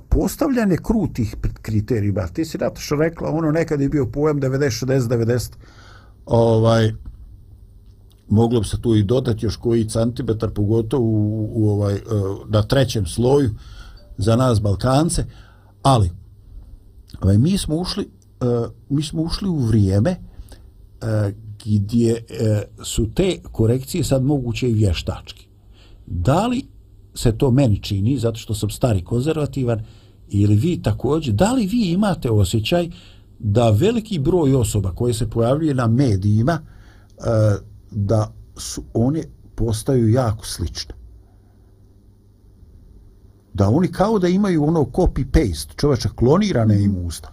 Postavljanje 0.09 0.77
krutih 0.77 1.35
kriterijima. 1.61 2.27
Ti 2.27 2.45
si 2.45 2.57
Nataša 2.57 2.95
rekla, 2.95 3.29
ono 3.29 3.51
nekad 3.51 3.81
je 3.81 3.89
bio 3.89 4.05
pojam 4.05 4.41
90, 4.41 4.85
60, 4.85 4.99
90, 4.99 5.51
ovaj, 6.25 6.93
moglo 8.29 8.59
bi 8.59 8.65
se 8.65 8.81
tu 8.81 8.95
i 8.95 9.03
dodati 9.03 9.45
još 9.45 9.55
koji 9.55 9.89
centimetar 9.89 10.49
pogotovo 10.49 11.03
u, 11.03 11.49
u 11.53 11.69
ovaj 11.69 11.95
e, 11.95 11.99
na 12.47 12.63
trećem 12.63 13.05
sloju 13.05 13.49
za 14.17 14.35
nas 14.35 14.61
Balkance 14.61 15.25
ali 15.83 16.11
ovaj 17.21 17.37
mi 17.37 17.57
smo 17.57 17.75
ušli 17.75 18.07
uh, 18.41 18.71
mi 18.89 19.03
smo 19.03 19.21
ušli 19.21 19.49
u 19.49 19.57
vrijeme 19.57 20.15
uh, 21.01 21.33
gdje 21.65 22.13
uh, 22.13 22.85
su 22.85 23.07
te 23.15 23.37
korekcije 23.51 24.03
sad 24.03 24.23
moguće 24.23 24.69
i 24.69 24.73
vještački 24.73 25.47
da 26.05 26.47
li 26.47 26.65
se 27.17 27.37
to 27.37 27.51
meni 27.51 27.83
čini 27.83 28.17
zato 28.17 28.39
što 28.39 28.53
sam 28.53 28.69
stari 28.69 29.03
konzervativan 29.03 29.83
ili 30.29 30.55
vi 30.55 30.81
također 30.81 31.33
da 31.33 31.53
li 31.53 31.65
vi 31.65 31.91
imate 31.91 32.29
osjećaj 32.31 32.89
da 33.39 33.69
veliki 33.69 34.19
broj 34.19 34.55
osoba 34.55 34.91
koje 34.91 35.13
se 35.13 35.29
pojavljuje 35.29 35.73
na 35.73 35.87
medijima 35.87 36.59
e, 36.61 37.21
da 37.91 38.33
su 38.57 38.83
one 38.93 39.23
postaju 39.55 40.09
jako 40.09 40.45
slične. 40.45 40.95
Da 43.53 43.69
oni 43.69 43.91
kao 43.91 44.19
da 44.19 44.27
imaju 44.27 44.63
ono 44.63 44.79
copy-paste, 44.79 45.75
čovječa 45.75 46.09
klonirane 46.09 46.83
im 46.83 47.05
usta. 47.05 47.31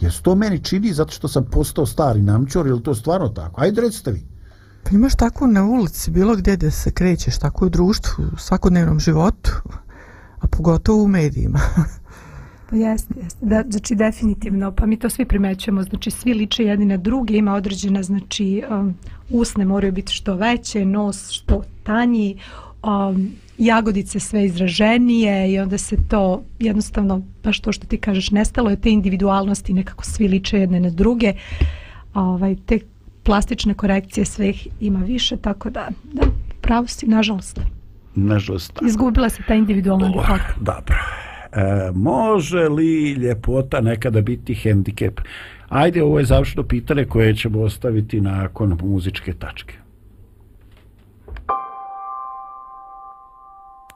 Jer 0.00 0.12
to 0.22 0.34
meni 0.34 0.64
čini 0.64 0.92
zato 0.92 1.12
što 1.12 1.28
sam 1.28 1.44
postao 1.50 1.86
stari 1.86 2.22
namčor, 2.22 2.66
ili 2.66 2.82
to 2.82 2.94
stvarno 2.94 3.28
tako? 3.28 3.60
Ajde 3.60 3.80
recite 3.80 4.12
vi. 4.12 4.35
Pa 4.88 4.96
imaš 4.96 5.14
tako 5.14 5.46
na 5.46 5.64
ulici, 5.64 6.10
bilo 6.10 6.36
gdje 6.36 6.56
da 6.56 6.70
se 6.70 6.90
krećeš, 6.90 7.38
tako 7.38 7.66
u 7.66 7.68
društvu, 7.68 8.24
u 8.34 8.38
svakodnevnom 8.38 9.00
životu, 9.00 9.50
a 10.40 10.46
pogotovo 10.46 11.02
u 11.02 11.08
medijima. 11.08 11.60
Pa 12.70 12.76
jeste, 12.76 13.14
jeste. 13.22 13.46
Da, 13.46 13.64
znači, 13.70 13.94
definitivno, 13.94 14.72
pa 14.72 14.86
mi 14.86 14.96
to 14.96 15.10
svi 15.10 15.24
primećujemo, 15.24 15.82
znači, 15.82 16.10
svi 16.10 16.34
liče 16.34 16.64
jedni 16.64 16.86
na 16.86 16.96
druge, 16.96 17.36
ima 17.36 17.54
određena, 17.54 18.02
znači, 18.02 18.62
um, 18.70 18.94
usne 19.30 19.64
moraju 19.64 19.92
biti 19.92 20.12
što 20.12 20.34
veće, 20.34 20.84
nos 20.84 21.30
što 21.30 21.62
tanji, 21.82 22.38
um, 22.82 23.32
jagodice 23.58 24.20
sve 24.20 24.44
izraženije 24.44 25.52
i 25.52 25.58
onda 25.58 25.78
se 25.78 25.96
to 26.08 26.42
jednostavno, 26.58 27.22
baš 27.44 27.60
to 27.60 27.72
što 27.72 27.86
ti 27.86 27.98
kažeš, 27.98 28.30
nestalo 28.30 28.70
je 28.70 28.80
te 28.80 28.90
individualnosti, 28.90 29.74
nekako 29.74 30.04
svi 30.04 30.28
liče 30.28 30.58
jedne 30.58 30.80
na 30.80 30.90
druge. 30.90 31.32
Ovaj, 32.14 32.56
te 32.66 32.78
plastične 33.26 33.74
korekcije 33.74 34.24
sve 34.24 34.48
ih 34.48 34.68
ima 34.80 34.98
više, 34.98 35.36
tako 35.36 35.70
da, 35.70 35.88
da, 36.12 36.22
pravo 36.60 36.86
si, 36.86 37.06
nažalost. 37.06 37.60
Nažalost. 38.14 38.72
tako. 38.74 38.86
Izgubila 38.86 39.28
se 39.28 39.42
ta 39.48 39.54
individualna 39.54 40.06
Oh, 40.06 40.14
ljepota. 40.14 40.54
Dobro. 40.60 40.96
E, 41.52 41.90
može 41.94 42.68
li 42.68 43.12
ljepota 43.12 43.80
nekada 43.80 44.20
biti 44.20 44.54
hendikep? 44.54 45.20
Ajde, 45.68 46.02
ovo 46.02 46.18
je 46.18 46.24
završno 46.24 46.62
pitanje 46.62 47.04
koje 47.04 47.36
ćemo 47.36 47.60
ostaviti 47.62 48.20
nakon 48.20 48.78
muzičke 48.82 49.32
tačke. 49.32 49.74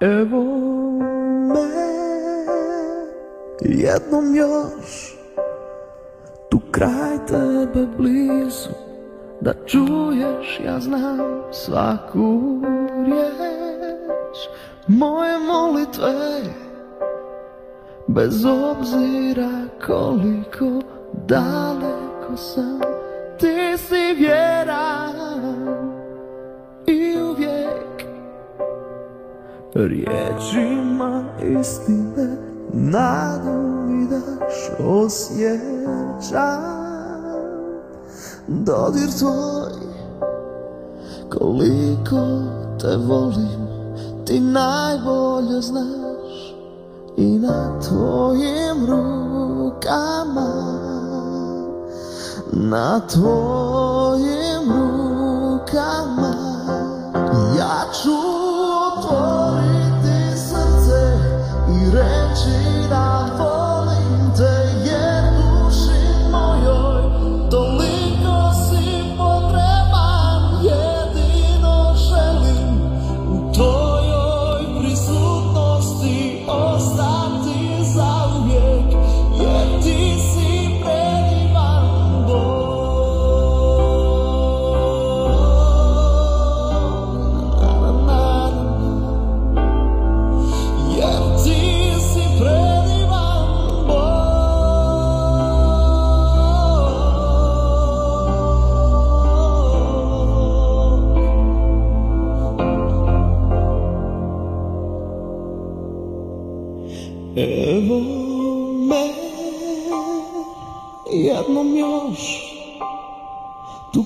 Evo 0.01 0.45
me 1.49 1.91
jednom 3.61 4.35
još 4.37 5.15
Tu 6.51 6.61
kraj 6.71 7.27
tebe 7.27 7.87
blizu 7.99 8.20
Da 9.41 9.53
čuješ, 9.67 10.61
ja 10.65 10.81
znam 10.81 11.19
svaku 11.53 12.61
riječ. 13.05 14.49
Moje 14.87 15.39
molitve 15.39 16.43
Bez 18.07 18.45
obzira 18.45 19.51
koliko 19.87 20.83
daleko 21.27 22.37
sam 22.37 22.81
Ti 23.39 23.79
si 23.79 24.15
vjeran 24.19 25.15
I 26.87 27.21
uvijek 27.21 28.05
Riječima 29.75 31.25
istine 31.61 32.37
nadu 32.73 33.53
mi 33.87 34.09
daš 34.09 34.71
osjećam 34.79 36.80
Dodir 38.51 39.11
tvoj? 39.19 39.73
Koliko 41.31 42.27
te 42.81 42.97
volim 42.97 43.69
Ti 44.27 44.41
najbolje 44.41 45.61
znaš 45.61 46.55
i 47.17 47.39
na 47.39 47.81
tvojim 47.81 48.87
rukama. 48.87 50.53
Na 52.53 53.01
tvojim 53.01 54.73
rukama. 54.73 56.35
Ja 57.59 57.85
čujem 58.03 58.30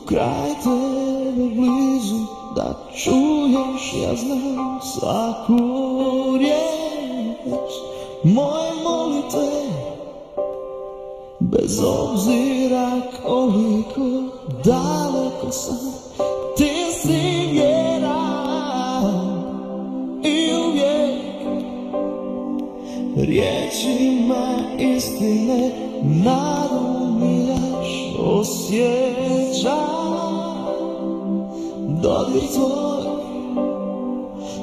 kraj 0.09 0.51
tebe 0.65 1.49
blizu 1.55 2.21
da 2.57 2.75
čuješ 2.97 4.03
ja 4.03 4.17
znam 4.17 4.81
svaku 4.83 5.59
riječ. 6.39 7.95
Moje 8.25 8.71
molitve 8.85 9.65
bez 11.41 11.81
obzira 11.81 12.91
koliko 13.23 14.01
daleko 14.65 15.51
sam 15.51 15.79
Ti 16.57 16.73
si 17.03 17.49
vjeran 17.53 19.15
i 20.23 20.55
uvijek 20.69 21.23
Riječima 23.17 24.47
istine 24.79 25.71
Nadam 26.03 27.04
osjećam 28.45 30.05
Dodir 32.03 32.43
tvoj 32.55 33.05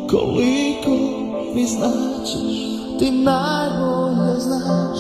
koliko 0.10 0.92
mi 1.56 1.66
značiš 1.66 2.62
Ti 3.00 3.12
najbolje 3.12 4.40
znaš 4.40 5.00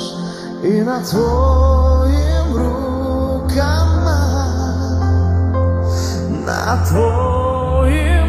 i 0.63 0.71
na 0.71 1.03
tvojim 1.09 2.57
rukama 2.57 4.21
Na 6.45 6.85
tvojim 6.89 8.20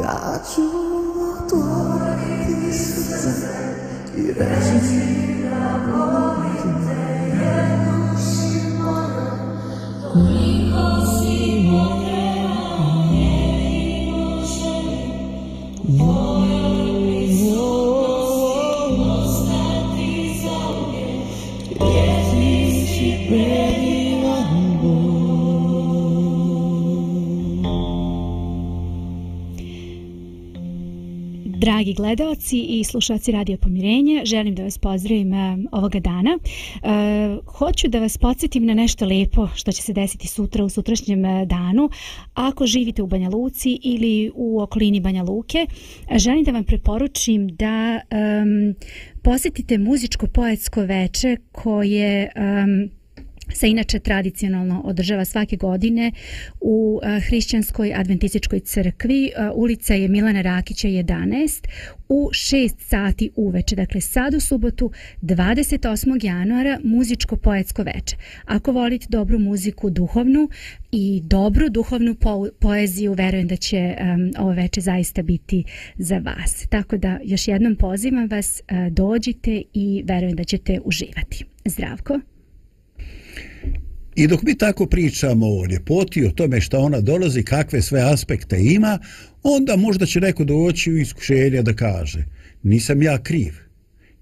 ja 0.00 0.38
ću 0.54 0.62
otvoriti 1.32 2.72
srce 2.72 3.48
i 4.16 4.26
reći 4.26 4.96
da 5.42 5.92
volim 5.92 6.45
gledalci 31.96 32.26
gledaoci 32.26 32.58
i 32.60 32.84
slušalci 32.84 33.32
Radio 33.32 33.56
Pomirenje. 33.56 34.22
želim 34.24 34.54
da 34.54 34.62
vas 34.62 34.78
pozdravim 34.78 35.34
e, 35.34 35.56
ovoga 35.72 36.00
dana. 36.00 36.38
E, 36.38 37.36
hoću 37.46 37.88
da 37.88 38.00
vas 38.00 38.18
podsjetim 38.18 38.66
na 38.66 38.74
nešto 38.74 39.06
lepo 39.06 39.48
što 39.54 39.72
će 39.72 39.82
se 39.82 39.92
desiti 39.92 40.28
sutra 40.28 40.64
u 40.64 40.68
sutrašnjem 40.68 41.24
e, 41.24 41.46
danu. 41.46 41.90
Ako 42.34 42.66
živite 42.66 43.02
u 43.02 43.06
Banja 43.06 43.28
Luci 43.28 43.78
ili 43.82 44.30
u 44.34 44.60
okolini 44.60 45.00
Banja 45.00 45.22
Luke, 45.22 45.66
želim 46.16 46.44
da 46.44 46.50
vam 46.50 46.64
preporučim 46.64 47.48
da 47.48 48.00
um, 48.00 48.74
posjetite 49.22 49.78
muzičko-poetsko 49.78 50.80
veče 50.80 51.36
koje... 51.52 52.30
Um, 52.36 52.90
se 53.52 53.70
inače 53.70 53.98
tradicionalno 53.98 54.82
održava 54.84 55.24
svake 55.24 55.56
godine 55.56 56.12
u 56.60 57.00
e, 57.02 57.20
Hrišćanskoj 57.20 57.92
adventističkoj 57.94 58.60
crkvi. 58.60 59.26
E, 59.26 59.50
ulica 59.54 59.94
je 59.94 60.08
Milana 60.08 60.42
Rakića 60.42 60.88
11 60.88 61.66
u 62.08 62.28
6 62.32 62.74
sati 62.78 63.30
uveče. 63.36 63.76
Dakle, 63.76 64.00
sad 64.00 64.34
u 64.34 64.40
subotu 64.40 64.90
28. 65.22 66.24
januara 66.24 66.78
muzičko-poetsko 66.84 67.82
veče. 67.82 68.16
Ako 68.44 68.72
volite 68.72 69.06
dobru 69.08 69.38
muziku 69.38 69.90
duhovnu 69.90 70.48
i 70.92 71.20
dobru 71.24 71.68
duhovnu 71.68 72.14
po 72.14 72.46
poeziju, 72.58 73.12
verujem 73.12 73.48
da 73.48 73.56
će 73.56 73.94
um, 74.00 74.32
ovo 74.38 74.52
veče 74.52 74.80
zaista 74.80 75.22
biti 75.22 75.64
za 75.98 76.18
vas. 76.18 76.66
Tako 76.70 76.96
da 76.96 77.18
još 77.24 77.48
jednom 77.48 77.76
pozivam 77.76 78.28
vas, 78.28 78.62
uh, 78.70 78.92
dođite 78.92 79.62
i 79.72 80.02
verujem 80.06 80.36
da 80.36 80.44
ćete 80.44 80.80
uživati. 80.84 81.44
Zdravko! 81.64 82.20
I 84.16 84.26
dok 84.26 84.42
mi 84.42 84.58
tako 84.58 84.86
pričamo 84.86 85.46
o 85.46 85.66
ljepoti, 85.66 86.26
o 86.26 86.30
tome 86.30 86.60
šta 86.60 86.78
ona 86.78 87.00
dolazi, 87.00 87.42
kakve 87.42 87.82
sve 87.82 88.00
aspekte 88.00 88.56
ima, 88.64 88.98
onda 89.42 89.76
možda 89.76 90.06
će 90.06 90.20
neko 90.20 90.44
doći 90.44 90.92
u 90.92 90.98
iskušenje 90.98 91.62
da 91.62 91.72
kaže 91.72 92.24
nisam 92.62 93.02
ja 93.02 93.22
kriv. 93.22 93.52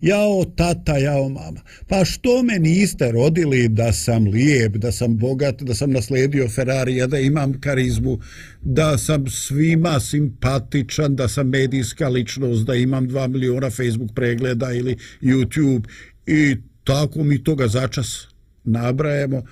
Jao 0.00 0.44
tata, 0.44 0.98
jao 0.98 1.28
mama. 1.28 1.60
Pa 1.88 2.04
što 2.04 2.42
me 2.42 2.58
niste 2.58 3.12
rodili 3.12 3.68
da 3.68 3.92
sam 3.92 4.26
lijep, 4.26 4.76
da 4.76 4.92
sam 4.92 5.16
bogat, 5.16 5.62
da 5.62 5.74
sam 5.74 5.90
nasledio 5.90 6.48
Ferrarija, 6.48 7.06
da 7.06 7.18
imam 7.18 7.60
karizmu, 7.60 8.18
da 8.62 8.98
sam 8.98 9.26
svima 9.26 10.00
simpatičan, 10.00 11.16
da 11.16 11.28
sam 11.28 11.48
medijska 11.48 12.08
ličnost, 12.08 12.66
da 12.66 12.74
imam 12.74 13.08
2 13.08 13.28
miliona 13.28 13.70
Facebook 13.70 14.10
pregleda 14.14 14.72
ili 14.72 14.96
YouTube 15.22 15.84
i 16.26 16.56
tako 16.84 17.24
mi 17.24 17.44
toga 17.44 17.68
začas 17.68 18.28
nabrajemo 18.64 19.42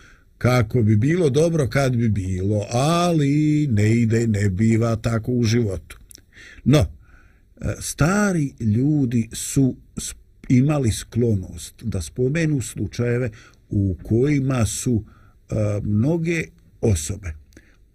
kako 0.42 0.82
bi 0.82 0.96
bilo 0.96 1.30
dobro 1.30 1.68
kad 1.68 1.96
bi 1.96 2.08
bilo, 2.08 2.66
ali 2.70 3.66
ne 3.70 3.96
ide, 3.96 4.26
ne 4.26 4.50
biva 4.50 4.96
tako 4.96 5.32
u 5.32 5.44
životu. 5.44 5.98
No, 6.64 6.78
e, 6.78 6.86
stari 7.80 8.52
ljudi 8.60 9.28
su 9.32 9.76
imali 10.48 10.92
sklonost 10.92 11.74
da 11.82 12.02
spomenu 12.02 12.60
slučajeve 12.60 13.30
u 13.70 13.96
kojima 14.02 14.66
su 14.66 15.04
a, 15.50 15.80
mnoge 15.84 16.44
osobe, 16.80 17.32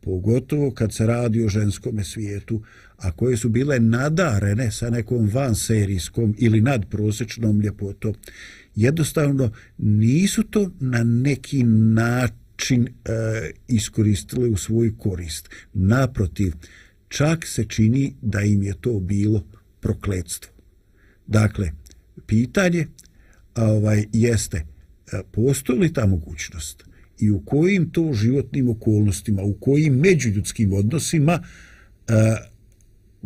pogotovo 0.02 0.72
kad 0.72 0.94
se 0.94 1.08
radi 1.08 1.46
o 1.46 1.50
ženskome 1.50 2.04
svijetu, 2.04 2.64
a 2.98 3.12
koje 3.12 3.38
su 3.38 3.50
bile 3.50 3.80
nadarene 3.80 4.72
sa 4.72 4.90
nekom 4.90 5.30
vanserijskom 5.34 6.36
ili 6.38 6.62
nadprosečnom 6.62 7.62
ljepotom, 7.62 8.16
jednostavno 8.78 9.52
nisu 9.78 10.44
to 10.44 10.72
na 10.80 11.04
neki 11.04 11.64
način 11.64 12.88
e, 12.88 12.90
iskoristili 13.68 14.50
u 14.50 14.58
svoju 14.58 14.98
korist. 14.98 15.50
Naprotiv, 15.74 16.54
čak 17.08 17.46
se 17.46 17.66
čini 17.66 18.16
da 18.22 18.42
im 18.42 18.64
je 18.64 18.74
to 18.82 19.00
bilo 19.00 19.44
prokledstvo. 19.80 20.54
Dakle, 21.28 21.72
pitanje 22.26 22.88
ovaj 23.56 24.06
jeste, 24.14 24.58
e, 24.58 25.22
postoji 25.32 25.80
li 25.80 25.94
ta 25.94 26.06
mogućnost 26.06 26.84
i 27.20 27.32
u 27.32 27.40
kojim 27.46 27.90
to 27.90 28.14
životnim 28.14 28.70
okolnostima, 28.70 29.44
u 29.44 29.54
kojim 29.54 29.94
međuljudskim 29.94 30.74
odnosima 30.74 31.44
e, 32.08 32.14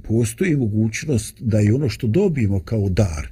postoji 0.04 0.56
mogućnost 0.56 1.36
da 1.40 1.62
i 1.62 1.72
ono 1.72 1.90
što 1.90 2.08
dobijemo 2.08 2.60
kao 2.60 2.90
dar 2.90 3.28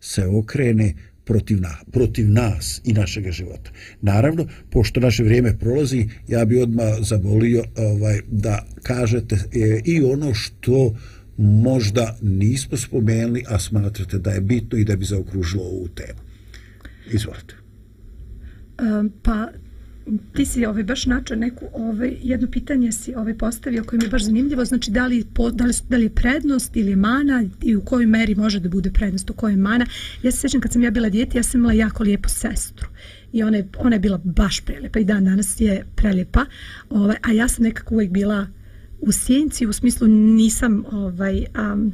se 0.00 0.26
okrene 0.26 0.94
protiv, 1.28 1.60
na, 1.60 1.74
protiv 1.92 2.30
nas 2.30 2.80
i 2.84 2.92
našeg 2.92 3.30
života. 3.30 3.70
Naravno, 4.00 4.46
pošto 4.70 5.00
naše 5.00 5.22
vrijeme 5.22 5.58
prolazi, 5.58 6.08
ja 6.28 6.44
bi 6.44 6.62
odmah 6.62 6.94
zavolio 7.00 7.64
ovaj, 7.76 8.20
da 8.30 8.66
kažete 8.82 9.36
e, 9.36 9.80
i 9.84 10.02
ono 10.02 10.34
što 10.34 10.94
možda 11.36 12.16
nismo 12.22 12.76
spomenuli, 12.76 13.44
a 13.48 13.58
smatrate 13.58 14.18
da 14.18 14.30
je 14.30 14.40
bitno 14.40 14.78
i 14.78 14.84
da 14.84 14.96
bi 14.96 15.04
zaokružilo 15.04 15.64
ovu 15.64 15.88
temu. 15.88 16.18
Izvolite. 17.12 17.54
Pa 19.22 19.48
ti 20.34 20.44
si 20.44 20.66
ovaj 20.66 20.82
baš 20.82 21.06
načeo 21.06 21.36
neku 21.36 21.64
ovaj 21.72 22.16
jedno 22.22 22.48
pitanje 22.50 22.92
si 22.92 23.14
ovaj 23.14 23.38
postavio 23.38 23.84
koje 23.84 23.98
mi 23.98 24.04
je 24.04 24.10
baš 24.10 24.24
zanimljivo. 24.24 24.64
Znači 24.64 24.90
da 24.90 25.06
li 25.06 25.24
po, 25.34 25.50
da 25.50 25.64
li 25.64 25.72
da 25.88 25.96
li 25.96 26.02
je 26.02 26.10
prednost 26.10 26.76
ili 26.76 26.90
je 26.90 26.96
mana 26.96 27.44
i 27.62 27.76
u 27.76 27.80
kojoj 27.80 28.06
meri 28.06 28.34
može 28.34 28.60
da 28.60 28.68
bude 28.68 28.90
prednost 28.90 29.30
u 29.30 29.34
kojoj 29.34 29.56
mana. 29.56 29.86
Ja 30.22 30.30
se 30.30 30.38
sećam 30.38 30.60
kad 30.60 30.72
sam 30.72 30.82
ja 30.82 30.90
bila 30.90 31.08
dijete 31.08 31.38
ja 31.38 31.42
sam 31.42 31.60
imala 31.60 31.72
jako 31.72 32.02
lijepu 32.02 32.28
sestru 32.28 32.88
i 33.32 33.42
ona 33.42 33.56
je, 33.56 33.68
ona 33.78 33.96
je 33.96 34.00
bila 34.00 34.20
baš 34.24 34.60
prelijepa 34.60 34.98
i 34.98 35.04
dan 35.04 35.24
danas 35.24 35.60
je 35.60 35.86
prelijepa 35.96 36.44
ovaj 36.90 37.16
a 37.22 37.32
ja 37.32 37.48
sam 37.48 37.64
nekako 37.64 37.94
uvijek 37.94 38.10
bila 38.10 38.46
u 39.00 39.12
sjenci 39.12 39.66
u 39.66 39.72
smislu 39.72 40.06
nisam 40.08 40.84
ovaj 40.92 41.44
um, 41.72 41.92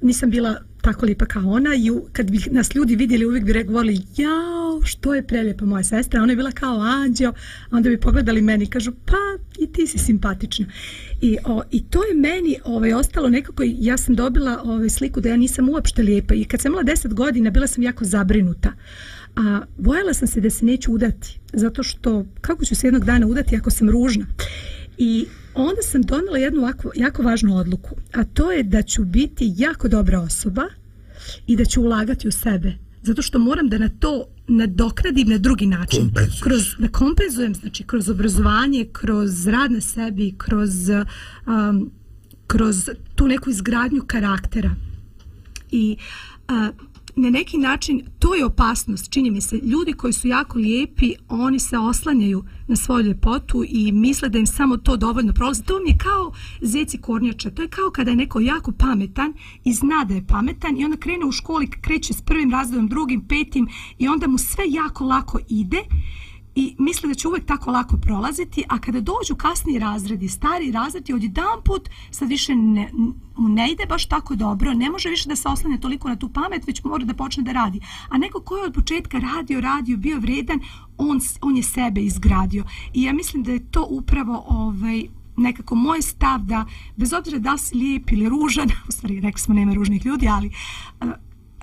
nisam 0.00 0.30
bila 0.30 0.68
tako 0.82 1.06
lijepa 1.06 1.26
kao 1.26 1.50
ona. 1.50 1.74
I 1.74 1.90
kad 2.12 2.30
bi 2.30 2.38
nas 2.50 2.74
ljudi 2.74 2.96
vidjeli 2.96 3.26
uvijek 3.26 3.44
bi 3.44 3.64
govorili 3.64 4.00
jao 4.78 4.86
što 4.86 5.14
je 5.14 5.26
preljepa 5.26 5.64
moja 5.64 5.82
sestra. 5.82 6.22
Ona 6.22 6.32
je 6.32 6.36
bila 6.36 6.50
kao 6.50 6.80
anđeo. 6.80 7.32
Onda 7.70 7.88
bi 7.88 8.00
pogledali 8.00 8.42
meni 8.42 8.64
i 8.64 8.70
kažu 8.70 8.92
pa 9.04 9.16
i 9.58 9.66
ti 9.66 9.86
si 9.86 9.98
simpatična. 9.98 10.66
I, 11.20 11.38
o, 11.44 11.62
i 11.70 11.84
to 11.84 12.04
je 12.04 12.14
meni 12.14 12.56
ovaj, 12.64 12.94
ostalo 12.94 13.28
nekako 13.28 13.62
ja 13.66 13.96
sam 13.96 14.14
dobila 14.14 14.62
ovaj, 14.64 14.88
sliku 14.88 15.20
da 15.20 15.28
ja 15.28 15.36
nisam 15.36 15.68
uopšte 15.68 16.02
lijepa. 16.02 16.34
I 16.34 16.44
kad 16.44 16.60
sam 16.60 16.70
imala 16.70 16.82
deset 16.82 17.14
godina 17.14 17.50
bila 17.50 17.66
sam 17.66 17.82
jako 17.82 18.04
zabrinuta. 18.04 18.72
A 19.36 19.60
bojala 19.78 20.14
sam 20.14 20.28
se 20.28 20.40
da 20.40 20.50
se 20.50 20.64
neću 20.64 20.92
udati 20.92 21.38
zato 21.52 21.82
što 21.82 22.26
kako 22.40 22.64
ću 22.64 22.74
se 22.74 22.86
jednog 22.86 23.04
dana 23.04 23.26
udati 23.26 23.56
ako 23.56 23.70
sam 23.70 23.90
ružna? 23.90 24.26
I 24.98 25.26
onda 25.54 25.82
sam 25.82 26.02
donela 26.02 26.38
jednu 26.38 26.62
jako, 26.62 26.90
jako 26.94 27.22
važnu 27.22 27.56
odluku, 27.56 27.96
a 28.12 28.24
to 28.24 28.52
je 28.52 28.62
da 28.62 28.82
ću 28.82 29.04
biti 29.04 29.52
jako 29.56 29.88
dobra 29.88 30.20
osoba 30.20 30.64
i 31.46 31.56
da 31.56 31.64
ću 31.64 31.82
ulagati 31.82 32.28
u 32.28 32.32
sebe. 32.32 32.87
Zato 33.08 33.22
što 33.22 33.38
moram 33.38 33.68
da 33.68 33.78
na 33.78 33.88
to 33.88 34.24
nadokradim 34.48 35.28
na 35.28 35.38
drugi 35.38 35.66
način. 35.66 36.10
Kroz, 36.42 36.62
da 36.78 36.88
kompenzujem, 36.88 37.54
znači 37.54 37.84
kroz 37.84 38.08
obrazovanje, 38.08 38.86
kroz 38.92 39.46
rad 39.46 39.72
na 39.72 39.80
sebi, 39.80 40.34
kroz, 40.38 40.88
um, 41.46 41.90
kroz 42.46 42.90
tu 43.14 43.28
neku 43.28 43.50
izgradnju 43.50 44.02
karaktera. 44.06 44.70
I 45.70 45.96
uh, 46.48 46.87
na 47.18 47.30
neki 47.30 47.58
način 47.58 48.02
to 48.18 48.34
je 48.34 48.44
opasnost, 48.44 49.12
čini 49.12 49.30
mi 49.30 49.40
se, 49.40 49.56
ljudi 49.56 49.92
koji 49.92 50.12
su 50.12 50.28
jako 50.28 50.58
lijepi, 50.58 51.14
oni 51.28 51.58
se 51.58 51.78
oslanjaju 51.78 52.44
na 52.66 52.76
svoju 52.76 53.06
ljepotu 53.06 53.64
i 53.68 53.92
misle 53.92 54.28
da 54.28 54.38
im 54.38 54.46
samo 54.46 54.76
to 54.76 54.96
dovoljno 54.96 55.32
prolazi. 55.32 55.64
To 55.64 55.80
mi 55.84 55.90
je 55.90 55.96
kao 55.98 56.32
zeci 56.62 56.98
kornjače, 56.98 57.50
to 57.50 57.62
je 57.62 57.68
kao 57.68 57.90
kada 57.90 58.10
je 58.10 58.16
neko 58.16 58.40
jako 58.40 58.72
pametan 58.72 59.34
i 59.64 59.72
zna 59.72 60.04
da 60.08 60.14
je 60.14 60.26
pametan 60.26 60.78
i 60.78 60.84
onda 60.84 60.96
krene 60.96 61.24
u 61.26 61.32
školi, 61.32 61.70
kreće 61.70 62.12
s 62.12 62.22
prvim 62.22 62.50
razredom, 62.50 62.88
drugim, 62.88 63.26
petim 63.28 63.68
i 63.98 64.08
onda 64.08 64.26
mu 64.26 64.38
sve 64.38 64.64
jako 64.68 65.04
lako 65.04 65.38
ide 65.48 65.82
i 66.58 66.74
misle 66.78 67.08
da 67.08 67.14
će 67.14 67.28
uvek 67.28 67.44
tako 67.46 67.70
lako 67.70 67.96
prolaziti, 67.96 68.64
a 68.68 68.78
kada 68.78 69.00
dođu 69.00 69.34
kasni 69.36 69.78
razredi, 69.78 70.28
stari 70.28 70.72
razredi, 70.72 71.12
od 71.12 71.22
jedan 71.22 71.62
put 71.64 71.88
sad 72.10 72.28
više 72.28 72.54
ne, 72.54 72.90
ne 73.38 73.72
ide 73.72 73.86
baš 73.86 74.06
tako 74.06 74.34
dobro, 74.34 74.74
ne 74.74 74.90
može 74.90 75.08
više 75.08 75.28
da 75.28 75.36
se 75.36 75.48
oslane 75.48 75.80
toliko 75.80 76.08
na 76.08 76.16
tu 76.16 76.28
pamet, 76.28 76.66
već 76.66 76.84
mora 76.84 77.04
da 77.04 77.14
počne 77.14 77.42
da 77.42 77.52
radi. 77.52 77.80
A 78.08 78.18
neko 78.18 78.40
ko 78.40 78.56
je 78.56 78.64
od 78.64 78.74
početka 78.74 79.18
radio, 79.18 79.60
radio, 79.60 79.96
bio 79.96 80.18
vredan, 80.18 80.60
on, 80.96 81.20
on 81.40 81.56
je 81.56 81.62
sebe 81.62 82.00
izgradio. 82.00 82.64
I 82.94 83.02
ja 83.02 83.12
mislim 83.12 83.42
da 83.42 83.52
je 83.52 83.70
to 83.70 83.86
upravo 83.90 84.44
ovaj, 84.48 85.02
nekako 85.36 85.74
moj 85.74 86.02
stav 86.02 86.40
da, 86.42 86.64
bez 86.96 87.12
obzira 87.12 87.38
da 87.38 87.58
si 87.58 87.76
lijep 87.76 88.12
ili 88.12 88.28
ružan, 88.28 88.68
u 88.88 88.92
stvari 88.92 89.20
rekli 89.20 89.40
smo 89.40 89.54
nema 89.54 89.74
ružnih 89.74 90.06
ljudi, 90.06 90.28
ali 90.28 90.50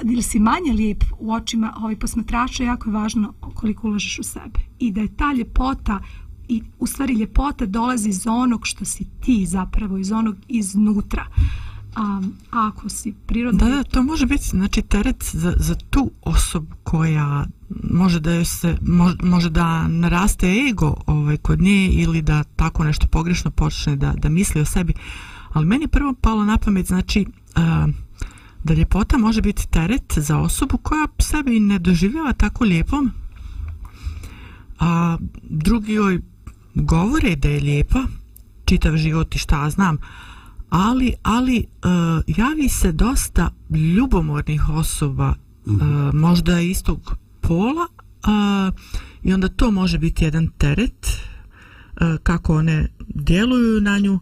ili 0.04 0.22
si 0.22 0.40
manje 0.40 0.74
lijep 0.74 1.04
u 1.20 1.34
očima 1.34 1.74
ovih 1.82 1.98
posmatrača, 1.98 2.64
jako 2.64 2.90
je 2.90 2.94
važno 2.94 3.34
koliko 3.54 3.88
ulažeš 3.88 4.20
u 4.20 4.24
sebe. 4.24 4.60
I 4.80 4.92
da 4.92 5.02
je 5.02 5.16
ta 5.16 5.34
ljepota, 5.34 6.00
i 6.48 6.62
u 6.80 6.88
stvari 6.88 7.14
ljepota 7.14 7.66
dolazi 7.66 8.10
iz 8.10 8.28
onog 8.28 8.68
što 8.68 8.86
si 8.86 9.06
ti 9.22 9.46
zapravo, 9.46 9.98
iz 9.98 10.12
onog 10.12 10.36
iznutra. 10.48 11.26
A, 11.96 12.22
a 12.52 12.68
ako 12.68 12.90
si 12.90 13.14
prirodno... 13.26 13.60
Da, 13.60 13.76
da, 13.76 13.84
to 13.84 14.04
može 14.04 14.26
biti 14.26 14.48
znači, 14.48 14.82
teret 14.82 15.30
za, 15.34 15.54
za 15.58 15.76
tu 15.90 16.12
osobu 16.22 16.76
koja 16.84 17.46
može 17.84 18.20
da 18.20 18.46
se 18.46 18.78
može, 18.82 19.16
može 19.24 19.50
da 19.50 19.88
naraste 19.88 20.54
ego 20.70 20.96
ovaj 21.06 21.38
kod 21.38 21.62
nje 21.62 21.88
ili 21.88 22.22
da 22.22 22.44
tako 22.44 22.84
nešto 22.84 23.08
pogrešno 23.08 23.52
počne 23.52 23.96
da 23.96 24.14
da 24.18 24.30
misli 24.30 24.62
o 24.62 24.66
sebi 24.66 24.94
ali 25.54 25.66
meni 25.66 25.88
prvo 25.88 26.14
palo 26.22 26.46
na 26.46 26.58
pamet 26.58 26.88
znači 26.88 27.26
uh, 27.56 27.94
da 28.66 28.74
ljepota 28.74 29.18
može 29.18 29.42
biti 29.42 29.68
teret 29.68 30.14
za 30.18 30.38
osobu 30.38 30.78
koja 30.78 31.08
sebe 31.20 31.56
i 31.56 31.60
ne 31.60 31.80
doživljava 31.80 32.34
tako 32.34 32.64
lijepom, 32.64 33.12
a 34.80 35.18
drugi 35.44 35.94
joj 35.94 36.22
govore 36.76 37.36
da 37.36 37.50
je 37.50 37.62
lijepa, 37.62 38.04
čitav 38.66 38.98
život 38.98 39.36
i 39.36 39.40
šta 39.40 39.70
znam, 39.70 39.98
ali, 40.70 41.14
ali 41.24 41.58
uh, 41.58 42.38
javi 42.38 42.70
se 42.70 42.92
dosta 42.92 43.52
ljubomornih 43.96 44.70
osoba, 44.70 45.34
uh, 45.66 45.82
možda 46.14 46.60
istog 46.60 47.16
pola, 47.42 47.88
uh, 47.88 48.74
i 49.24 49.34
onda 49.34 49.48
to 49.48 49.72
može 49.72 49.98
biti 49.98 50.24
jedan 50.24 50.48
teret, 50.58 51.08
uh, 52.02 52.18
kako 52.24 52.56
one 52.58 52.88
djeluju 53.08 53.82
na 53.82 54.00
nju, 54.00 54.20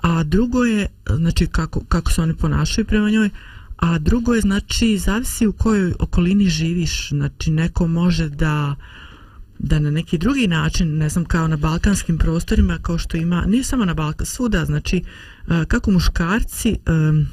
a 0.00 0.22
drugo 0.22 0.64
je, 0.64 0.88
znači 1.16 1.46
kako, 1.46 1.80
kako 1.88 2.10
se 2.10 2.22
oni 2.22 2.36
ponašaju 2.36 2.84
prema 2.84 3.10
njoj, 3.10 3.30
a 3.78 3.98
drugo 3.98 4.34
je, 4.34 4.40
znači, 4.40 4.98
zavisi 4.98 5.46
u 5.46 5.52
kojoj 5.52 5.94
okolini 5.98 6.48
živiš, 6.48 7.08
znači 7.08 7.50
neko 7.50 7.86
može 7.86 8.28
da 8.28 8.76
da 9.58 9.78
na 9.78 9.90
neki 9.90 10.18
drugi 10.18 10.46
način, 10.46 10.96
ne 10.96 11.08
znam, 11.08 11.24
kao 11.24 11.48
na 11.48 11.56
balkanskim 11.56 12.18
prostorima, 12.18 12.78
kao 12.82 12.98
što 12.98 13.16
ima, 13.16 13.44
nije 13.46 13.64
samo 13.64 13.84
na 13.84 13.94
Balkan, 13.94 14.26
svuda, 14.26 14.64
znači, 14.64 14.96
e, 14.96 15.64
kako 15.68 15.90
muškarci 15.90 16.76
um, 16.86 17.26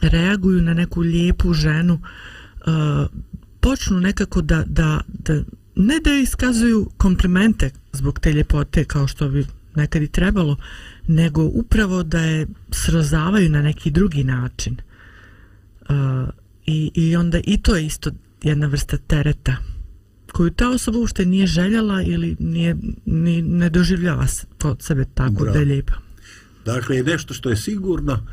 reaguju 0.00 0.62
na 0.62 0.74
neku 0.74 1.00
lijepu 1.00 1.52
ženu, 1.54 1.94
uh, 1.94 3.06
počnu 3.60 4.00
nekako 4.00 4.42
da, 4.42 4.64
da, 4.66 5.00
da, 5.08 5.42
ne 5.76 6.00
da 6.04 6.14
iskazuju 6.14 6.90
komplimente 6.96 7.70
zbog 7.92 8.20
te 8.20 8.32
ljepote, 8.32 8.84
kao 8.84 9.06
što 9.06 9.28
bi 9.28 9.46
nekad 9.74 10.02
i 10.02 10.08
trebalo, 10.08 10.56
nego 11.08 11.42
upravo 11.42 12.02
da 12.02 12.20
je 12.20 12.46
srozavaju 12.70 13.50
na 13.50 13.62
neki 13.62 13.90
drugi 13.90 14.24
način. 14.24 14.76
Uh, 15.92 16.28
i, 16.66 16.90
I 16.94 17.16
onda 17.16 17.40
i 17.44 17.62
to 17.62 17.76
je 17.76 17.86
isto 17.86 18.10
jedna 18.42 18.66
vrsta 18.66 18.96
tereta 18.96 19.56
koju 20.32 20.50
ta 20.50 20.70
osoba 20.70 20.98
ušte 20.98 21.26
nije 21.26 21.46
željela 21.46 22.02
ili 22.02 22.36
nije, 22.38 22.76
ni, 23.06 23.42
ne 23.42 23.70
doživljava 23.70 24.26
pod 24.58 24.82
sebe 24.82 25.04
tako 25.14 25.32
Bravo. 25.32 25.52
da 25.52 25.58
je 25.58 25.64
lijepa. 25.64 25.92
Dakle, 26.64 27.02
nešto 27.02 27.34
što 27.34 27.50
je 27.50 27.56
sigurno, 27.56 28.26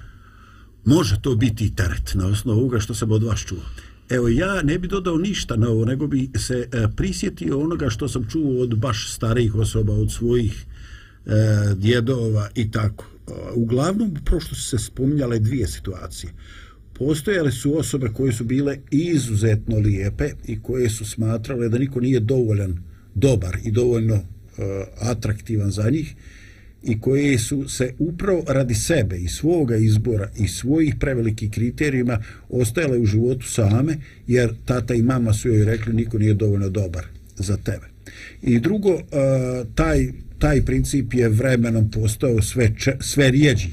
može 0.85 1.21
to 1.21 1.35
biti 1.35 1.65
i 1.65 1.75
teret 1.75 2.11
na 2.13 2.27
osnovu 2.27 2.59
ovoga 2.59 2.79
što 2.79 2.93
sam 2.93 3.11
od 3.11 3.23
vas 3.23 3.39
čuo. 3.39 3.63
Evo, 4.09 4.27
ja 4.27 4.61
ne 4.61 4.79
bi 4.79 4.87
dodao 4.87 5.17
ništa 5.17 5.55
na 5.55 5.69
ovo, 5.69 5.85
nego 5.85 6.07
bi 6.07 6.29
se 6.35 6.67
e, 6.71 6.87
prisjetio 6.95 7.59
onoga 7.59 7.89
što 7.89 8.07
sam 8.07 8.29
čuo 8.29 8.61
od 8.61 8.77
baš 8.77 9.13
starijih 9.13 9.55
osoba, 9.55 9.93
od 9.93 10.11
svojih 10.11 10.65
e, 11.25 11.31
djedova 11.75 12.49
i 12.55 12.71
tako. 12.71 13.05
E, 13.05 13.31
uglavnom, 13.53 14.15
prošlo 14.25 14.55
su 14.57 14.63
se 14.63 14.77
spominjale 14.77 15.39
dvije 15.39 15.67
situacije. 15.67 16.33
Postojale 16.99 17.51
su 17.51 17.77
osobe 17.77 18.09
koje 18.13 18.33
su 18.33 18.43
bile 18.43 18.77
izuzetno 18.91 19.77
lijepe 19.77 20.29
i 20.47 20.61
koje 20.61 20.89
su 20.89 21.05
smatrale 21.05 21.69
da 21.69 21.77
niko 21.77 21.99
nije 21.99 22.19
dovoljan 22.19 22.83
dobar 23.15 23.57
i 23.63 23.71
dovoljno 23.71 24.15
e, 24.15 24.21
atraktivan 24.99 25.71
za 25.71 25.89
njih 25.89 26.15
i 26.83 27.01
koje 27.01 27.37
su 27.37 27.69
se 27.69 27.93
upravo 27.99 28.43
radi 28.47 28.75
sebe 28.75 29.17
i 29.17 29.27
svoga 29.27 29.75
izbora 29.75 30.29
i 30.37 30.47
svojih 30.47 30.95
prevelikih 30.99 31.51
kriterijima 31.51 32.23
ostajale 32.49 32.97
u 32.97 33.05
životu 33.05 33.47
same 33.47 33.97
jer 34.27 34.53
tata 34.65 34.93
i 34.93 35.01
mama 35.01 35.33
su 35.33 35.47
joj 35.47 35.65
rekli 35.65 35.93
niko 35.93 36.17
nije 36.17 36.33
dovoljno 36.33 36.69
dobar 36.69 37.05
za 37.35 37.57
tebe. 37.57 37.87
I 38.41 38.59
drugo, 38.59 38.89
e, 38.89 39.03
taj, 39.75 40.11
taj 40.39 40.65
princip 40.65 41.13
je 41.13 41.29
vremenom 41.29 41.91
postao 41.91 42.41
sve, 42.41 42.71
če, 42.77 42.97
sve 42.99 43.31
rijeđi 43.31 43.67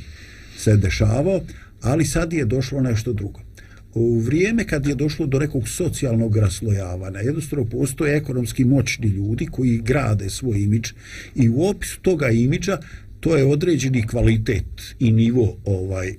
se 0.58 0.76
dešavao, 0.76 1.40
ali 1.80 2.04
sad 2.04 2.32
je 2.32 2.44
došlo 2.44 2.80
nešto 2.80 3.12
drugo. 3.12 3.40
U 3.94 4.18
vrijeme 4.18 4.66
kad 4.66 4.86
je 4.86 4.94
došlo 4.94 5.26
do 5.26 5.38
nekog 5.38 5.68
socijalnog 5.68 6.36
raslojavanja, 6.36 7.18
jednostavno 7.18 7.64
postoje 7.64 8.16
ekonomski 8.16 8.64
moćni 8.64 9.06
ljudi 9.06 9.46
koji 9.46 9.78
grade 9.78 10.30
svoj 10.30 10.62
imidž 10.62 10.90
i 11.34 11.48
u 11.48 11.62
opisu 11.68 12.00
toga 12.00 12.28
imidža 12.28 12.78
to 13.20 13.36
je 13.36 13.44
određeni 13.44 14.06
kvalitet 14.06 14.94
i 14.98 15.12
nivo 15.12 15.56
ovaj 15.64 16.08
e, 16.08 16.14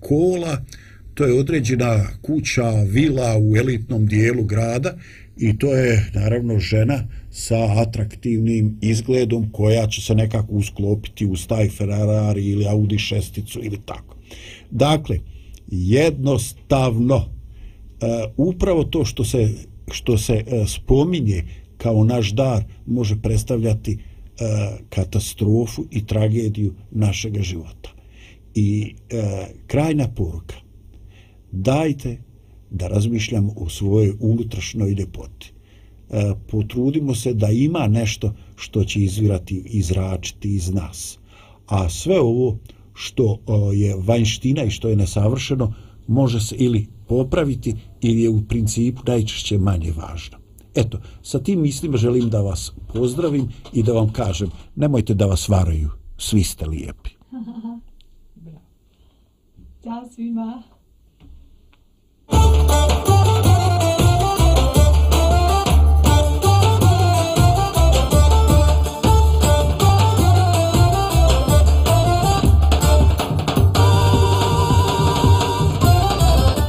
kola, 0.00 0.64
to 1.14 1.24
je 1.24 1.32
određena 1.32 2.06
kuća, 2.22 2.70
vila 2.70 3.38
u 3.38 3.56
elitnom 3.56 4.06
dijelu 4.06 4.44
grada 4.44 4.96
i 5.36 5.58
to 5.58 5.76
je 5.76 6.10
naravno 6.14 6.58
žena 6.58 7.08
sa 7.30 7.80
atraktivnim 7.82 8.78
izgledom 8.80 9.52
koja 9.52 9.86
će 9.86 10.02
se 10.02 10.14
nekako 10.14 10.52
usklopiti 10.52 11.26
u 11.26 11.34
taj 11.48 11.68
Ferrari 11.68 12.44
ili 12.44 12.66
Audi 12.68 12.98
šesticu 12.98 13.60
ili 13.62 13.78
tako. 13.84 14.17
Dakle, 14.70 15.18
jednostavno 15.70 17.16
e, 17.16 17.26
upravo 18.36 18.84
to 18.84 19.04
što 19.04 19.24
se 19.24 19.54
što 19.90 20.18
se 20.18 20.34
e, 20.34 20.64
spominje 20.66 21.44
kao 21.76 22.04
naš 22.04 22.30
dar 22.32 22.64
može 22.86 23.16
predstavljati 23.22 23.92
e, 23.92 23.98
katastrofu 24.88 25.84
i 25.90 26.06
tragediju 26.06 26.74
našeg 26.90 27.42
života. 27.42 27.90
I 28.54 28.94
krajna 29.66 30.08
poruka 30.08 30.54
dajte 31.52 32.18
da 32.70 32.88
razmišljamo 32.88 33.52
o 33.56 33.68
svojoj 33.68 34.14
unutrašnjoj 34.20 34.90
ljepoti. 34.90 35.52
E, 36.10 36.34
potrudimo 36.50 37.14
se 37.14 37.34
da 37.34 37.50
ima 37.50 37.86
nešto 37.88 38.34
što 38.56 38.84
će 38.84 39.00
izvirati, 39.00 39.62
izračiti 39.66 40.54
iz 40.54 40.70
nas. 40.70 41.18
A 41.66 41.88
sve 41.88 42.20
ovo 42.20 42.58
što 42.98 43.38
je 43.74 43.96
vanština 43.96 44.62
i 44.62 44.70
što 44.70 44.88
je 44.88 44.96
nesavršeno 44.96 45.72
može 46.06 46.40
se 46.40 46.56
ili 46.56 46.86
popraviti 47.08 47.74
ili 48.00 48.22
je 48.22 48.28
u 48.28 48.42
principu 48.48 49.02
najčešće 49.06 49.58
manje 49.58 49.92
važno. 49.92 50.38
Eto, 50.74 50.98
sa 51.22 51.38
tim 51.38 51.60
mislima 51.60 51.96
želim 51.96 52.30
da 52.30 52.40
vas 52.40 52.72
pozdravim 52.94 53.48
i 53.72 53.82
da 53.82 53.92
vam 53.92 54.12
kažem, 54.12 54.50
nemojte 54.76 55.14
da 55.14 55.26
vas 55.26 55.48
varaju, 55.48 55.90
svi 56.18 56.42
ste 56.42 56.66
lijepi. 56.66 57.10
Ćao 59.84 60.08
svima. 60.14 60.62